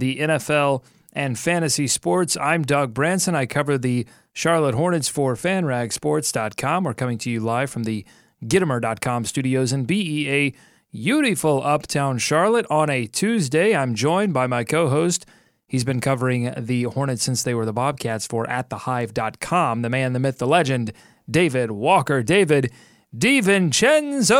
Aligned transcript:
the 0.00 0.18
NFL, 0.18 0.82
and 1.12 1.38
fantasy 1.38 1.86
sports. 1.86 2.36
I'm 2.36 2.62
Doug 2.62 2.92
Branson. 2.92 3.34
I 3.34 3.46
cover 3.46 3.78
the 3.78 4.06
Charlotte 4.32 4.74
Hornets 4.74 5.08
for 5.08 5.34
FanRagSports.com. 5.34 6.84
We're 6.84 6.94
coming 6.94 7.18
to 7.18 7.30
you 7.30 7.40
live 7.40 7.70
from 7.70 7.84
the 7.84 8.04
Gittimer.com 8.44 9.26
studios 9.26 9.72
in 9.72 9.84
BEA, 9.84 10.54
beautiful 10.92 11.62
uptown 11.62 12.18
Charlotte 12.18 12.66
on 12.70 12.88
a 12.88 13.06
Tuesday. 13.06 13.76
I'm 13.76 13.94
joined 13.94 14.32
by 14.32 14.46
my 14.46 14.64
co-host. 14.64 15.26
He's 15.66 15.84
been 15.84 16.00
covering 16.00 16.52
the 16.56 16.84
Hornets 16.84 17.22
since 17.22 17.42
they 17.42 17.54
were 17.54 17.66
the 17.66 17.72
Bobcats 17.72 18.26
for 18.26 18.48
at 18.48 18.70
thehive.com. 18.70 19.82
The 19.82 19.90
man, 19.90 20.14
the 20.14 20.18
myth, 20.18 20.38
the 20.38 20.46
legend, 20.46 20.92
David 21.30 21.70
Walker. 21.70 22.22
David 22.22 22.72
DiVincenzo. 23.16 24.36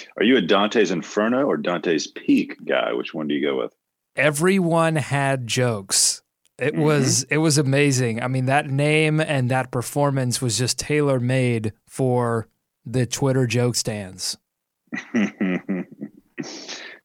Are 0.16 0.24
you 0.24 0.36
a 0.36 0.40
Dante's 0.40 0.90
Inferno 0.90 1.46
or 1.46 1.56
Dante's 1.56 2.06
Peak 2.06 2.56
guy? 2.64 2.92
Which 2.92 3.14
one 3.14 3.26
do 3.26 3.34
you 3.34 3.46
go 3.46 3.58
with? 3.58 3.74
Everyone 4.16 4.96
had 4.96 5.46
jokes. 5.46 6.22
It 6.58 6.74
mm-hmm. 6.74 6.82
was 6.82 7.22
it 7.24 7.38
was 7.38 7.58
amazing. 7.58 8.22
I 8.22 8.28
mean, 8.28 8.44
that 8.46 8.68
name 8.68 9.18
and 9.20 9.50
that 9.50 9.70
performance 9.70 10.42
was 10.42 10.58
just 10.58 10.78
tailor 10.78 11.18
made 11.18 11.72
for 11.86 12.48
the 12.84 13.06
Twitter 13.06 13.46
joke 13.46 13.76
stands. 13.76 14.36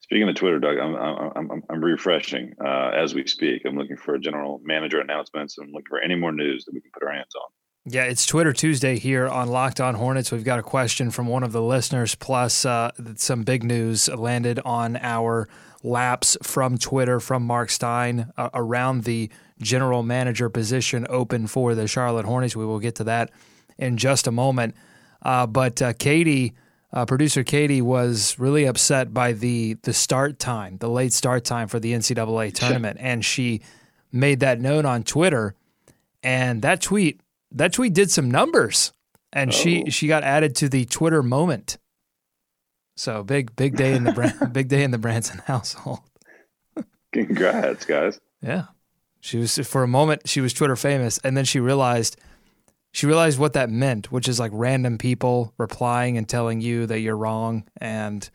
Speaking 0.02 0.30
of 0.30 0.36
Twitter, 0.36 0.60
Doug, 0.60 0.78
I'm 0.78 0.96
I'm 0.96 1.64
I'm, 1.70 1.84
refreshing 1.84 2.54
uh, 2.64 2.90
as 2.90 3.16
we 3.16 3.26
speak. 3.28 3.64
I'm 3.66 3.78
looking 3.78 3.98
for 3.98 4.18
general 4.18 4.62
manager 4.64 5.00
announcements. 5.00 5.58
I'm 5.58 5.72
looking 5.72 5.90
for 5.90 6.00
any 6.02 6.16
more 6.16 6.32
news 6.32 6.66
that 6.66 6.74
we 6.74 6.82
can 6.82 6.92
put 6.94 7.04
our 7.04 7.14
hands 7.14 7.34
on. 7.36 7.50
Yeah, 7.88 8.06
it's 8.06 8.26
Twitter 8.26 8.52
Tuesday 8.52 8.98
here 8.98 9.28
on 9.28 9.50
Locked 9.50 9.80
On 9.80 9.94
Hornets. 9.94 10.32
We've 10.32 10.44
got 10.44 10.58
a 10.58 10.64
question 10.64 11.12
from 11.12 11.28
one 11.28 11.44
of 11.44 11.52
the 11.52 11.62
listeners, 11.62 12.16
plus 12.16 12.66
uh, 12.66 12.90
some 13.16 13.44
big 13.44 13.64
news 13.64 14.10
landed 14.10 14.60
on 14.66 14.98
our 14.98 15.48
laps 15.84 16.36
from 16.42 16.80
Twitter 16.80 17.20
from 17.20 17.44
Mark 17.44 17.70
Stein 17.70 18.32
uh, 18.38 18.50
around 18.56 19.04
the 19.04 19.30
general 19.62 20.02
manager 20.02 20.50
position 20.50 21.06
open 21.12 21.46
for 21.46 21.76
the 21.76 21.88
Charlotte 21.88 22.26
Hornets. 22.26 22.56
We 22.56 22.66
will 22.66 22.80
get 22.80 22.96
to 22.96 23.04
that 23.04 23.30
in 23.78 23.98
just 23.98 24.26
a 24.26 24.32
moment. 24.32 24.74
Uh, 25.22 25.46
but 25.46 25.80
uh, 25.80 25.94
Katie 25.94 26.56
uh, 26.92 27.06
producer 27.06 27.44
Katie 27.44 27.84
was 27.84 28.40
really 28.40 28.66
upset 28.66 29.14
by 29.14 29.34
the 29.34 29.76
the 29.84 29.94
start 29.94 30.40
time, 30.40 30.78
the 30.78 30.90
late 30.90 31.14
start 31.14 31.44
time 31.44 31.68
for 31.68 31.80
the 31.80 31.94
NCAA 31.94 32.52
tournament, 32.52 32.98
and 33.00 33.24
she 33.24 33.62
made 34.12 34.40
that 34.40 34.60
known 34.60 34.88
on 34.88 35.04
Twitter. 35.04 35.54
And 36.24 36.64
that 36.64 36.82
tweet, 36.82 37.22
that 37.56 37.74
tweet 37.74 37.94
did 37.94 38.12
some 38.12 38.30
numbers, 38.30 38.92
and 39.34 39.50
oh. 39.50 39.54
she 39.54 39.90
she 39.90 40.08
got 40.08 40.24
added 40.24 40.56
to 40.58 40.70
the 40.70 40.86
Twitter 40.86 41.24
moment. 41.24 41.78
So 42.96 43.24
big 43.24 43.56
big 43.56 43.76
day 43.76 43.94
in 43.94 44.04
the 44.04 44.50
big 44.52 44.68
day 44.68 44.84
in 44.84 44.92
the 44.92 44.98
Branson 44.98 45.42
household. 45.46 46.00
Congrats, 47.12 47.86
guys! 47.86 48.20
Yeah, 48.42 48.66
she 49.22 49.38
was 49.38 49.58
for 49.60 49.84
a 49.84 49.88
moment 49.88 50.28
she 50.28 50.42
was 50.42 50.54
Twitter 50.54 50.76
famous, 50.76 51.18
and 51.20 51.36
then 51.36 51.46
she 51.46 51.60
realized 51.60 52.18
she 52.92 53.08
realized 53.08 53.40
what 53.40 53.54
that 53.54 53.70
meant, 53.70 54.12
which 54.12 54.28
is 54.28 54.40
like 54.40 54.52
random 54.54 54.98
people 54.98 55.54
replying 55.58 56.18
and 56.18 56.30
telling 56.30 56.62
you 56.62 56.86
that 56.86 57.00
you're 57.00 57.18
wrong 57.18 57.66
and 57.78 58.30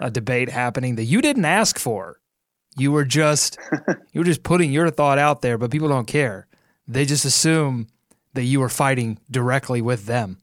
a 0.00 0.10
debate 0.10 0.50
happening 0.50 0.96
that 0.96 1.04
you 1.04 1.22
didn't 1.22 1.44
ask 1.44 1.78
for. 1.78 2.20
You 2.76 2.92
were 2.92 3.04
just 3.04 3.58
you 4.12 4.20
were 4.20 4.24
just 4.24 4.42
putting 4.42 4.72
your 4.72 4.90
thought 4.90 5.18
out 5.18 5.42
there, 5.42 5.58
but 5.58 5.70
people 5.70 5.88
don't 5.88 6.06
care. 6.06 6.46
They 6.86 7.04
just 7.04 7.24
assume 7.24 7.88
that 8.38 8.44
you 8.44 8.60
were 8.60 8.68
fighting 8.68 9.18
directly 9.28 9.82
with 9.82 10.06
them. 10.06 10.38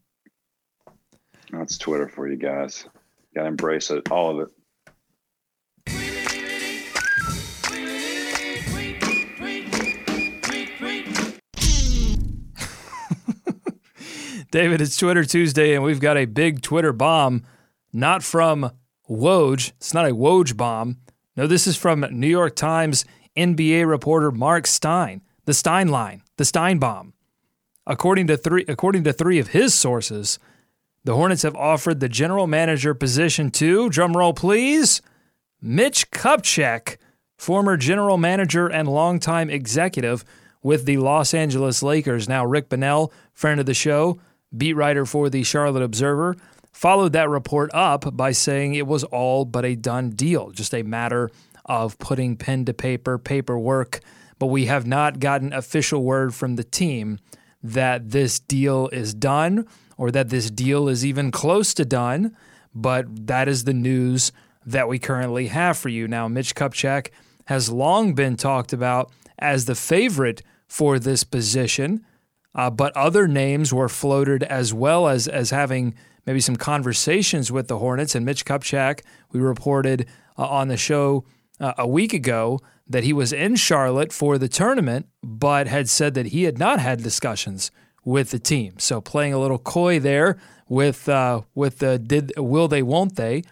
That's 1.50 1.78
Twitter 1.78 2.10
for 2.10 2.28
you 2.28 2.36
guys. 2.36 2.84
You 2.84 3.36
gotta 3.36 3.48
embrace 3.48 3.90
it, 3.90 4.12
all 4.12 4.42
of 4.42 4.50
it. 4.50 4.50
David, 14.52 14.82
it's 14.82 14.98
Twitter 14.98 15.24
Tuesday, 15.24 15.74
and 15.74 15.82
we've 15.82 16.02
got 16.02 16.18
a 16.18 16.26
big 16.26 16.62
Twitter 16.62 16.92
bomb, 16.92 17.44
not 17.94 18.24
from 18.24 18.72
Woj. 19.10 19.72
It's 19.78 19.94
not 19.94 20.06
a 20.06 20.14
Woj 20.14 20.58
bomb. 20.58 20.98
No, 21.38 21.48
this 21.48 21.66
is 21.66 21.78
from 21.78 22.06
New 22.12 22.28
York 22.28 22.58
Times 22.58 23.06
NBA 23.38 23.88
reporter 23.88 24.34
Mark 24.34 24.68
Stein, 24.68 25.22
the 25.46 25.54
Stein 25.54 25.88
line, 25.88 26.24
the 26.36 26.44
Stein 26.44 26.78
bomb. 26.78 27.14
According 27.88 28.28
to 28.28 28.38
three, 28.38 28.66
according 28.68 29.04
to 29.04 29.14
three 29.14 29.40
of 29.40 29.50
his 29.50 29.74
sources, 29.74 30.40
the 31.04 31.16
Hornets 31.16 31.44
have 31.44 31.56
offered 31.56 32.00
the 32.00 32.10
general 32.10 32.48
manager 32.48 32.96
position 32.96 33.52
to, 33.52 33.90
drumroll 33.90 34.36
please, 34.36 35.02
Mitch 35.62 36.10
Kupchak, 36.10 36.98
former 37.38 37.78
general 37.78 38.18
manager 38.18 38.68
and 38.68 38.88
longtime 38.88 39.52
executive 39.52 40.26
with 40.64 40.86
the 40.86 40.98
Los 40.98 41.34
Angeles 41.36 41.84
Lakers. 41.84 42.28
Now, 42.28 42.44
Rick 42.44 42.70
Bonnell, 42.70 43.14
friend 43.34 43.60
of 43.60 43.68
the 43.68 43.76
show, 43.76 44.20
beat 44.56 44.74
writer 44.74 45.06
for 45.06 45.30
the 45.30 45.44
Charlotte 45.44 45.84
Observer, 45.84 46.36
followed 46.72 47.14
that 47.14 47.30
report 47.30 47.70
up 47.74 48.18
by 48.18 48.32
saying 48.32 48.74
it 48.74 48.88
was 48.88 49.04
all 49.06 49.46
but 49.46 49.64
a 49.64 49.76
done 49.76 50.10
deal, 50.10 50.50
just 50.50 50.74
a 50.74 50.82
matter 50.82 51.30
of 51.66 52.00
putting 52.00 52.36
pen 52.36 52.66
to 52.66 52.74
paper, 52.74 53.20
paperwork. 53.20 54.00
But 54.40 54.48
we 54.48 54.66
have 54.66 54.88
not 54.88 55.20
gotten 55.20 55.54
official 55.54 56.04
word 56.04 56.34
from 56.34 56.56
the 56.56 56.64
team 56.64 57.20
that 57.66 58.12
this 58.12 58.40
deal 58.40 58.90
is 58.90 59.14
done 59.14 59.68
or 59.98 60.12
that 60.12 60.30
this 60.30 60.52
deal 60.52 60.88
is 60.88 61.06
even 61.06 61.32
close 61.32 61.74
to 61.74 61.86
done. 61.86 62.36
But 62.74 63.28
that 63.28 63.48
is 63.48 63.64
the 63.64 63.74
news 63.74 64.32
that 64.66 64.88
we 64.88 65.00
currently 65.00 65.48
have 65.48 65.78
for 65.78 65.90
you. 65.90 66.08
Now, 66.08 66.28
Mitch 66.28 66.56
Kupchak 66.56 67.10
has 67.46 67.70
long 67.70 68.14
been 68.14 68.36
talked 68.36 68.74
about 68.74 69.12
as 69.40 69.66
the 69.66 69.76
favorite 69.76 70.42
for 70.68 71.00
this 71.00 71.24
position. 71.24 72.06
Uh, 72.54 72.70
but 72.70 72.96
other 72.96 73.28
names 73.28 73.74
were 73.74 73.90
floated 73.90 74.44
as 74.44 74.74
well 74.74 75.08
as 75.08 75.28
as 75.28 75.50
having 75.50 75.94
maybe 76.26 76.40
some 76.40 76.56
conversations 76.56 77.52
with 77.52 77.68
the 77.68 77.78
Hornets. 77.78 78.16
And 78.16 78.26
Mitch 78.26 78.46
Kupchak, 78.46 79.02
we 79.32 79.40
reported 79.40 80.08
uh, 80.38 80.48
on 80.48 80.70
the 80.70 80.78
show 80.78 81.26
uh, 81.60 81.74
a 81.78 81.88
week 81.88 82.14
ago 82.14 82.60
that 82.88 83.04
he 83.04 83.14
was 83.14 83.34
in 83.34 83.56
Charlotte 83.56 84.14
for 84.14 84.38
the 84.38 84.48
tournament, 84.48 85.08
but 85.24 85.68
had 85.68 85.90
said 85.90 86.14
that 86.14 86.28
he 86.28 86.44
had 86.44 86.60
not 86.60 86.80
had 86.80 87.02
discussions 87.02 87.72
with 88.04 88.30
the 88.30 88.40
team. 88.40 88.78
So 88.78 89.02
playing 89.02 89.34
a 89.34 89.40
little 89.40 89.58
coy 89.58 90.00
there 90.00 90.38
with 90.70 91.10
uh, 91.10 91.42
with 91.54 91.80
the 91.80 91.98
did 91.98 92.34
will 92.38 92.68
they 92.68 92.84
won't 92.84 93.16
they? 93.16 93.44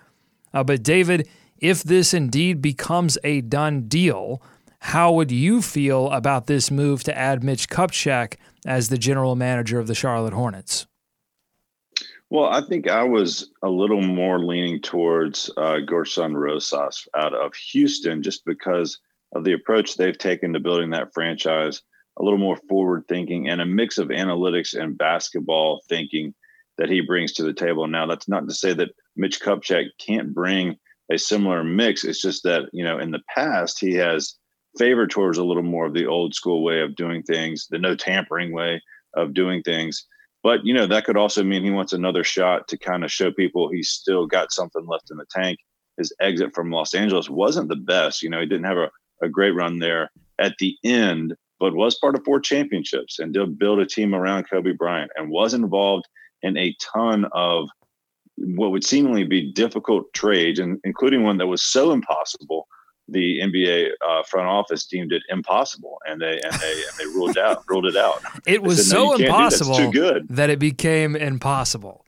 Uh, 0.53 0.63
but 0.63 0.83
David, 0.83 1.27
if 1.57 1.83
this 1.83 2.13
indeed 2.13 2.61
becomes 2.61 3.17
a 3.23 3.41
done 3.41 3.87
deal, 3.87 4.41
how 4.79 5.11
would 5.13 5.31
you 5.31 5.61
feel 5.61 6.11
about 6.11 6.47
this 6.47 6.69
move 6.69 7.03
to 7.05 7.17
add 7.17 7.43
Mitch 7.43 7.69
Kupchak 7.69 8.35
as 8.65 8.89
the 8.89 8.97
general 8.97 9.35
manager 9.35 9.79
of 9.79 9.87
the 9.87 9.95
Charlotte 9.95 10.33
Hornets? 10.33 10.85
Well, 12.29 12.45
I 12.45 12.61
think 12.61 12.89
I 12.89 13.03
was 13.03 13.51
a 13.61 13.69
little 13.69 14.01
more 14.01 14.39
leaning 14.39 14.81
towards 14.81 15.51
uh, 15.55 15.77
Gersson 15.85 16.35
Rosas 16.35 17.07
out 17.15 17.33
of 17.33 17.53
Houston 17.53 18.23
just 18.23 18.43
because 18.43 18.99
of 19.33 19.43
the 19.43 19.53
approach 19.53 19.95
they've 19.95 20.17
taken 20.17 20.53
to 20.53 20.59
building 20.59 20.91
that 20.91 21.13
franchise, 21.13 21.81
a 22.17 22.23
little 22.23 22.39
more 22.39 22.57
forward 22.69 23.05
thinking 23.07 23.49
and 23.49 23.61
a 23.61 23.65
mix 23.65 23.97
of 23.97 24.09
analytics 24.09 24.79
and 24.79 24.97
basketball 24.97 25.81
thinking 25.89 26.33
that 26.77 26.89
he 26.89 27.01
brings 27.01 27.33
to 27.33 27.43
the 27.43 27.53
table. 27.53 27.87
Now, 27.87 28.05
that's 28.05 28.27
not 28.27 28.47
to 28.47 28.53
say 28.53 28.73
that 28.73 28.95
Mitch 29.15 29.41
Kupchak 29.41 29.85
can't 29.99 30.33
bring 30.33 30.77
a 31.11 31.17
similar 31.17 31.63
mix. 31.63 32.03
It's 32.03 32.21
just 32.21 32.43
that, 32.43 32.63
you 32.73 32.83
know, 32.83 32.99
in 32.99 33.11
the 33.11 33.21
past, 33.33 33.79
he 33.79 33.93
has 33.95 34.35
favor 34.77 35.07
towards 35.07 35.37
a 35.37 35.43
little 35.43 35.63
more 35.63 35.85
of 35.85 35.93
the 35.93 36.07
old 36.07 36.33
school 36.33 36.63
way 36.63 36.81
of 36.81 36.95
doing 36.95 37.23
things, 37.23 37.67
the 37.69 37.77
no 37.77 37.95
tampering 37.95 38.51
way 38.51 38.81
of 39.15 39.33
doing 39.33 39.61
things. 39.61 40.05
But 40.41 40.65
you 40.65 40.73
know 40.73 40.87
that 40.87 41.05
could 41.05 41.15
also 41.15 41.43
mean 41.43 41.63
he 41.63 41.71
wants 41.71 41.93
another 41.93 42.23
shot 42.23 42.67
to 42.67 42.77
kind 42.77 43.03
of 43.03 43.11
show 43.11 43.31
people 43.31 43.69
he's 43.69 43.91
still 43.91 44.25
got 44.25 44.51
something 44.51 44.85
left 44.85 45.09
in 45.09 45.17
the 45.17 45.25
tank. 45.31 45.57
His 45.97 46.13
exit 46.19 46.53
from 46.53 46.71
Los 46.71 46.93
Angeles 46.93 47.29
wasn't 47.29 47.69
the 47.69 47.75
best. 47.75 48.21
You 48.21 48.29
know, 48.29 48.39
he 48.39 48.45
didn't 48.45 48.65
have 48.65 48.77
a, 48.77 48.89
a 49.23 49.29
great 49.29 49.55
run 49.55 49.79
there 49.79 50.11
at 50.39 50.55
the 50.59 50.75
end, 50.83 51.35
but 51.59 51.75
was 51.75 51.97
part 51.97 52.15
of 52.15 52.23
four 52.23 52.39
championships 52.39 53.19
and 53.19 53.33
did 53.33 53.57
build 53.57 53.79
a 53.79 53.85
team 53.85 54.13
around 54.13 54.49
Kobe 54.49 54.73
Bryant 54.73 55.11
and 55.15 55.29
was 55.29 55.53
involved 55.53 56.05
in 56.41 56.57
a 56.57 56.75
ton 56.81 57.25
of 57.31 57.69
what 58.37 58.71
would 58.71 58.83
seemingly 58.83 59.23
be 59.23 59.51
difficult 59.51 60.11
trades, 60.13 60.59
and 60.59 60.79
including 60.83 61.23
one 61.23 61.37
that 61.37 61.47
was 61.47 61.63
so 61.63 61.91
impossible 61.91 62.67
the 63.09 63.41
NBA 63.41 63.89
uh, 64.05 64.23
front 64.23 64.47
office 64.47 64.85
deemed 64.85 65.11
it 65.11 65.23
impossible, 65.29 65.99
and 66.07 66.21
they 66.21 66.39
and 66.41 66.53
they 66.53 66.71
and 66.71 66.97
they 66.97 67.05
ruled 67.05 67.37
out 67.37 67.63
ruled 67.69 67.85
it 67.85 67.95
out. 67.95 68.21
It 68.47 68.63
was 68.63 68.89
said, 68.89 68.95
"No, 68.95 69.11
so 69.11 69.17
that. 69.17 69.25
Impossible 69.25 69.75
too 69.75 69.91
good. 69.91 70.27
that 70.29 70.49
it 70.49 70.59
became 70.59 71.15
impossible. 71.15 72.05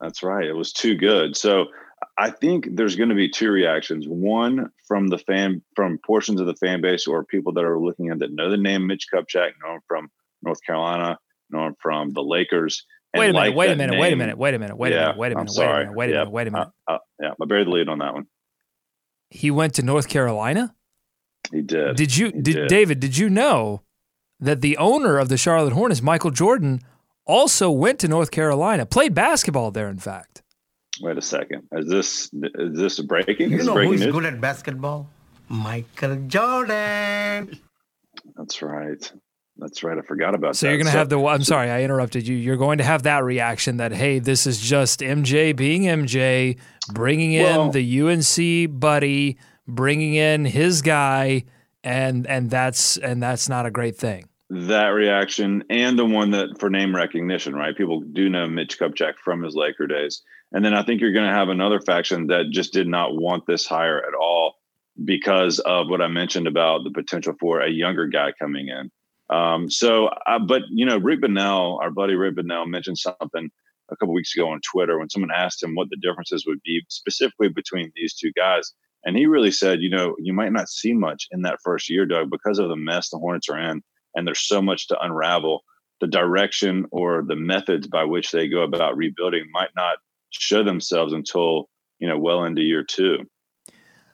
That's 0.00 0.22
right. 0.22 0.46
It 0.46 0.52
was 0.52 0.72
too 0.72 0.94
good. 0.94 1.36
So 1.36 1.66
I 2.20 2.30
think 2.30 2.68
there's 2.72 2.96
going 2.96 3.10
to 3.10 3.14
be 3.14 3.28
two 3.28 3.50
reactions. 3.50 4.06
One 4.08 4.70
from 4.88 5.06
the 5.06 5.18
fan, 5.18 5.62
from 5.76 5.98
portions 6.04 6.40
of 6.40 6.48
the 6.48 6.56
fan 6.56 6.80
base 6.80 7.06
or 7.06 7.24
people 7.24 7.52
that 7.52 7.64
are 7.64 7.78
looking 7.78 8.08
at 8.08 8.18
that 8.18 8.32
know 8.32 8.50
the 8.50 8.56
name 8.56 8.88
Mitch 8.88 9.06
Kupchak, 9.12 9.50
know 9.62 9.74
him 9.74 9.80
from 9.86 10.10
North 10.42 10.58
Carolina, 10.66 11.18
know 11.50 11.66
him 11.66 11.76
from 11.80 12.12
the 12.12 12.22
Lakers. 12.22 12.84
and 13.14 13.20
Wait 13.20 13.30
a 13.30 13.32
minute, 13.32 13.48
like 13.50 13.56
wait 13.56 13.70
a 13.70 13.76
minute, 13.76 13.98
wait 13.98 14.12
a 14.12 14.16
minute, 14.16 14.36
wait 14.36 14.54
a 14.54 14.58
minute, 14.58 14.76
wait 14.76 14.92
a 14.92 14.96
Yeah, 14.96 15.00
minute, 15.02 15.18
wait 15.18 15.32
a 15.32 15.36
minute, 15.36 15.54
wait 15.56 15.66
a 15.66 15.74
minute, 15.76 15.94
wait 15.94 16.10
a 16.10 16.12
minute, 16.12 16.30
wait 16.30 16.46
a 16.48 16.50
minute. 16.50 16.68
Uh, 16.88 16.92
uh, 16.92 16.98
yeah, 17.20 17.30
I 17.40 17.44
buried 17.46 17.68
the 17.68 17.70
lead 17.70 17.88
on 17.88 17.98
that 18.00 18.14
one. 18.14 18.26
He 19.30 19.50
went 19.52 19.74
to 19.74 19.82
North 19.82 20.08
Carolina? 20.08 20.74
He 21.52 21.62
did. 21.62 21.96
Did 21.96 22.16
you 22.16 22.32
did, 22.32 22.42
did. 22.42 22.68
David, 22.68 22.98
did 22.98 23.16
you 23.16 23.30
know 23.30 23.82
that 24.40 24.60
the 24.60 24.76
owner 24.76 25.18
of 25.18 25.28
the 25.28 25.36
Charlotte 25.36 25.72
Hornets, 25.72 26.02
Michael 26.02 26.30
Jordan, 26.30 26.80
also 27.26 27.70
went 27.70 27.98
to 28.00 28.08
North 28.08 28.30
Carolina, 28.30 28.86
played 28.86 29.14
basketball 29.14 29.70
there, 29.70 29.88
in 29.88 29.98
fact. 29.98 30.42
Wait 31.00 31.16
a 31.16 31.22
second. 31.22 31.62
Is 31.72 31.88
this 31.88 32.30
is 32.32 32.76
this 32.78 33.00
breaking? 33.00 33.50
You 33.50 33.58
is 33.58 33.66
know 33.66 33.74
breaking 33.74 33.92
who's 33.92 34.00
news? 34.02 34.12
good 34.12 34.24
at 34.26 34.40
basketball? 34.40 35.08
Michael 35.48 36.16
Jordan. 36.26 37.58
That's 38.36 38.62
right. 38.62 39.12
That's 39.56 39.82
right. 39.82 39.98
I 39.98 40.02
forgot 40.02 40.34
about 40.34 40.54
So 40.56 40.66
that. 40.66 40.66
So 40.66 40.68
you're 40.68 40.76
going 40.78 40.86
to 40.92 40.98
have 40.98 41.08
the 41.08 41.24
I'm 41.26 41.42
sorry, 41.42 41.70
I 41.70 41.82
interrupted 41.82 42.26
you. 42.28 42.36
You're 42.36 42.56
going 42.56 42.78
to 42.78 42.84
have 42.84 43.02
that 43.04 43.24
reaction 43.24 43.78
that 43.78 43.92
hey, 43.92 44.18
this 44.18 44.46
is 44.46 44.60
just 44.60 45.00
MJ 45.00 45.54
being 45.56 45.82
MJ, 45.82 46.58
bringing 46.92 47.32
in 47.32 47.42
Well- 47.44 47.70
the 47.70 48.00
UNC 48.00 48.78
buddy, 48.80 49.38
bringing 49.66 50.14
in 50.14 50.44
his 50.44 50.82
guy 50.82 51.44
and 51.84 52.26
and 52.26 52.50
that's 52.50 52.96
and 52.98 53.22
that's 53.22 53.48
not 53.48 53.64
a 53.66 53.70
great 53.70 53.96
thing. 53.96 54.24
that 54.50 54.88
reaction 54.88 55.62
and 55.70 55.98
the 55.98 56.04
one 56.06 56.30
that 56.32 56.58
for 56.58 56.70
name 56.70 56.94
recognition, 56.94 57.54
right? 57.54 57.76
People 57.76 58.00
do 58.00 58.28
know 58.28 58.46
Mitch 58.48 58.78
Kupchak 58.78 59.14
from 59.22 59.42
his 59.42 59.54
Laker 59.54 59.86
days. 59.86 60.22
And 60.52 60.64
then 60.64 60.74
I 60.74 60.82
think 60.82 61.00
you're 61.00 61.12
going 61.12 61.28
to 61.28 61.36
have 61.36 61.48
another 61.48 61.80
faction 61.80 62.28
that 62.28 62.50
just 62.50 62.72
did 62.72 62.86
not 62.86 63.14
want 63.14 63.44
this 63.46 63.66
hire 63.66 63.98
at 63.98 64.14
all 64.14 64.54
because 65.04 65.58
of 65.60 65.88
what 65.88 66.00
I 66.00 66.08
mentioned 66.08 66.46
about 66.46 66.84
the 66.84 66.90
potential 66.90 67.34
for 67.38 67.60
a 67.60 67.70
younger 67.70 68.06
guy 68.06 68.32
coming 68.40 68.68
in. 68.68 68.90
Um, 69.30 69.70
so, 69.70 70.06
uh, 70.06 70.38
but 70.38 70.62
you 70.70 70.86
know, 70.86 70.96
Rick 70.98 71.20
Bonnell, 71.20 71.78
our 71.82 71.90
buddy 71.90 72.14
Rick 72.14 72.36
Bonnell, 72.36 72.66
mentioned 72.66 72.98
something 72.98 73.50
a 73.90 73.96
couple 73.96 74.14
weeks 74.14 74.34
ago 74.34 74.48
on 74.48 74.60
Twitter 74.60 74.98
when 74.98 75.10
someone 75.10 75.30
asked 75.34 75.62
him 75.62 75.74
what 75.74 75.88
the 75.90 75.98
differences 76.02 76.44
would 76.46 76.62
be 76.64 76.82
specifically 76.88 77.48
between 77.48 77.92
these 77.94 78.14
two 78.14 78.32
guys. 78.32 78.72
And 79.04 79.16
he 79.16 79.26
really 79.26 79.50
said, 79.50 79.80
you 79.80 79.90
know, 79.90 80.16
you 80.18 80.32
might 80.32 80.52
not 80.52 80.68
see 80.68 80.92
much 80.92 81.28
in 81.30 81.42
that 81.42 81.60
first 81.62 81.88
year, 81.88 82.04
Doug, 82.04 82.30
because 82.30 82.58
of 82.58 82.68
the 82.68 82.76
mess 82.76 83.10
the 83.10 83.18
Hornets 83.18 83.48
are 83.48 83.58
in 83.58 83.82
and 84.14 84.26
there's 84.26 84.46
so 84.46 84.60
much 84.60 84.88
to 84.88 85.00
unravel. 85.00 85.62
The 86.00 86.06
direction 86.06 86.86
or 86.90 87.22
the 87.26 87.36
methods 87.36 87.86
by 87.86 88.04
which 88.04 88.30
they 88.30 88.48
go 88.48 88.62
about 88.62 88.96
rebuilding 88.96 89.46
might 89.52 89.70
not 89.76 89.98
show 90.30 90.62
themselves 90.62 91.12
until 91.12 91.68
you 91.98 92.08
know 92.08 92.18
well 92.18 92.44
into 92.44 92.62
year 92.62 92.84
two. 92.84 93.26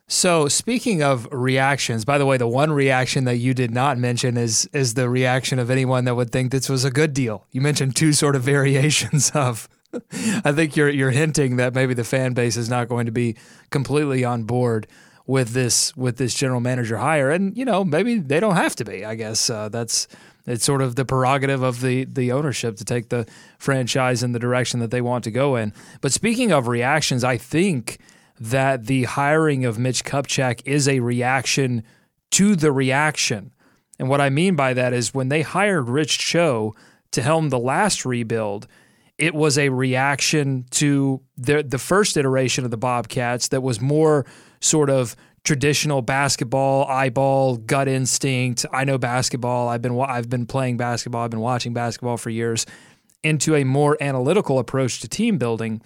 So 0.06 0.48
speaking 0.48 1.02
of 1.02 1.26
reactions, 1.32 2.04
by 2.04 2.18
the 2.18 2.26
way, 2.26 2.36
the 2.36 2.46
one 2.46 2.72
reaction 2.72 3.24
that 3.24 3.36
you 3.36 3.54
did 3.54 3.70
not 3.70 3.98
mention 3.98 4.36
is 4.36 4.68
is 4.72 4.94
the 4.94 5.08
reaction 5.08 5.58
of 5.58 5.70
anyone 5.70 6.04
that 6.04 6.14
would 6.14 6.30
think 6.30 6.52
this 6.52 6.68
was 6.68 6.84
a 6.84 6.90
good 6.90 7.14
deal. 7.14 7.46
You 7.50 7.60
mentioned 7.60 7.96
two 7.96 8.12
sort 8.22 8.36
of 8.36 8.42
variations 8.42 9.30
of 9.34 9.68
I 10.44 10.52
think 10.52 10.76
you're 10.76 10.90
you're 10.90 11.10
hinting 11.10 11.56
that 11.56 11.74
maybe 11.74 11.94
the 11.94 12.04
fan 12.04 12.34
base 12.34 12.56
is 12.56 12.68
not 12.68 12.88
going 12.88 13.06
to 13.06 13.12
be 13.12 13.36
completely 13.70 14.24
on 14.24 14.44
board 14.44 14.86
with 15.26 15.50
this 15.50 15.96
with 15.96 16.16
this 16.16 16.34
general 16.34 16.60
manager 16.60 16.98
hire, 16.98 17.30
and 17.30 17.56
you 17.56 17.64
know 17.64 17.84
maybe 17.84 18.18
they 18.18 18.40
don't 18.40 18.56
have 18.56 18.76
to 18.76 18.84
be. 18.84 19.04
I 19.04 19.14
guess 19.14 19.48
uh, 19.48 19.68
that's 19.68 20.08
it's 20.46 20.64
sort 20.64 20.82
of 20.82 20.96
the 20.96 21.04
prerogative 21.04 21.62
of 21.62 21.80
the 21.80 22.04
the 22.04 22.32
ownership 22.32 22.76
to 22.76 22.84
take 22.84 23.08
the 23.08 23.26
franchise 23.58 24.22
in 24.22 24.32
the 24.32 24.38
direction 24.38 24.80
that 24.80 24.90
they 24.90 25.00
want 25.00 25.24
to 25.24 25.30
go 25.30 25.56
in. 25.56 25.72
But 26.00 26.12
speaking 26.12 26.52
of 26.52 26.68
reactions, 26.68 27.24
I 27.24 27.36
think 27.36 27.98
that 28.38 28.86
the 28.86 29.04
hiring 29.04 29.64
of 29.64 29.78
Mitch 29.78 30.04
Kupchak 30.04 30.60
is 30.64 30.88
a 30.88 31.00
reaction 31.00 31.82
to 32.32 32.56
the 32.56 32.72
reaction. 32.72 33.52
And 33.98 34.08
what 34.08 34.20
I 34.20 34.28
mean 34.28 34.56
by 34.56 34.74
that 34.74 34.92
is 34.92 35.14
when 35.14 35.28
they 35.28 35.42
hired 35.42 35.88
Rich 35.88 36.18
Cho 36.18 36.74
to 37.12 37.22
helm 37.22 37.48
the 37.48 37.58
last 37.58 38.04
rebuild, 38.04 38.66
it 39.18 39.34
was 39.34 39.56
a 39.56 39.68
reaction 39.68 40.66
to 40.72 41.22
the 41.36 41.62
the 41.62 41.78
first 41.78 42.16
iteration 42.16 42.64
of 42.64 42.70
the 42.70 42.76
Bobcats 42.76 43.48
that 43.48 43.62
was 43.62 43.80
more 43.80 44.26
sort 44.60 44.90
of 44.90 45.14
traditional 45.44 46.00
basketball, 46.02 46.86
eyeball, 46.86 47.58
gut 47.58 47.86
instinct. 47.86 48.64
I 48.72 48.84
know 48.84 48.98
basketball. 48.98 49.68
I've 49.68 49.82
been 49.82 49.98
I've 50.00 50.30
been 50.30 50.46
playing 50.46 50.78
basketball. 50.78 51.22
I've 51.22 51.30
been 51.30 51.40
watching 51.40 51.74
basketball 51.74 52.16
for 52.16 52.30
years. 52.30 52.66
Into 53.22 53.54
a 53.54 53.64
more 53.64 53.96
analytical 54.02 54.58
approach 54.58 55.00
to 55.00 55.08
team 55.08 55.38
building, 55.38 55.80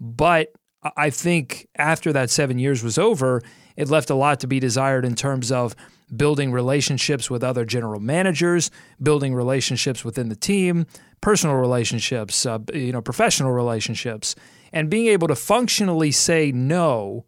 but 0.00 0.52
I 0.96 1.10
think 1.10 1.68
after 1.76 2.12
that 2.12 2.30
seven 2.30 2.58
years 2.58 2.82
was 2.82 2.98
over, 2.98 3.42
it 3.76 3.88
left 3.88 4.10
a 4.10 4.14
lot 4.16 4.40
to 4.40 4.48
be 4.48 4.58
desired 4.58 5.04
in 5.04 5.14
terms 5.14 5.52
of 5.52 5.76
building 6.16 6.52
relationships 6.52 7.30
with 7.30 7.44
other 7.44 7.64
general 7.64 8.00
managers, 8.00 8.72
building 9.00 9.34
relationships 9.34 10.04
within 10.04 10.28
the 10.28 10.36
team, 10.36 10.86
personal 11.20 11.56
relationships, 11.56 12.44
uh, 12.44 12.58
you 12.72 12.92
know, 12.92 13.00
professional 13.00 13.52
relationships, 13.52 14.34
and 14.72 14.90
being 14.90 15.06
able 15.06 15.28
to 15.28 15.36
functionally 15.36 16.10
say 16.10 16.50
no 16.52 17.24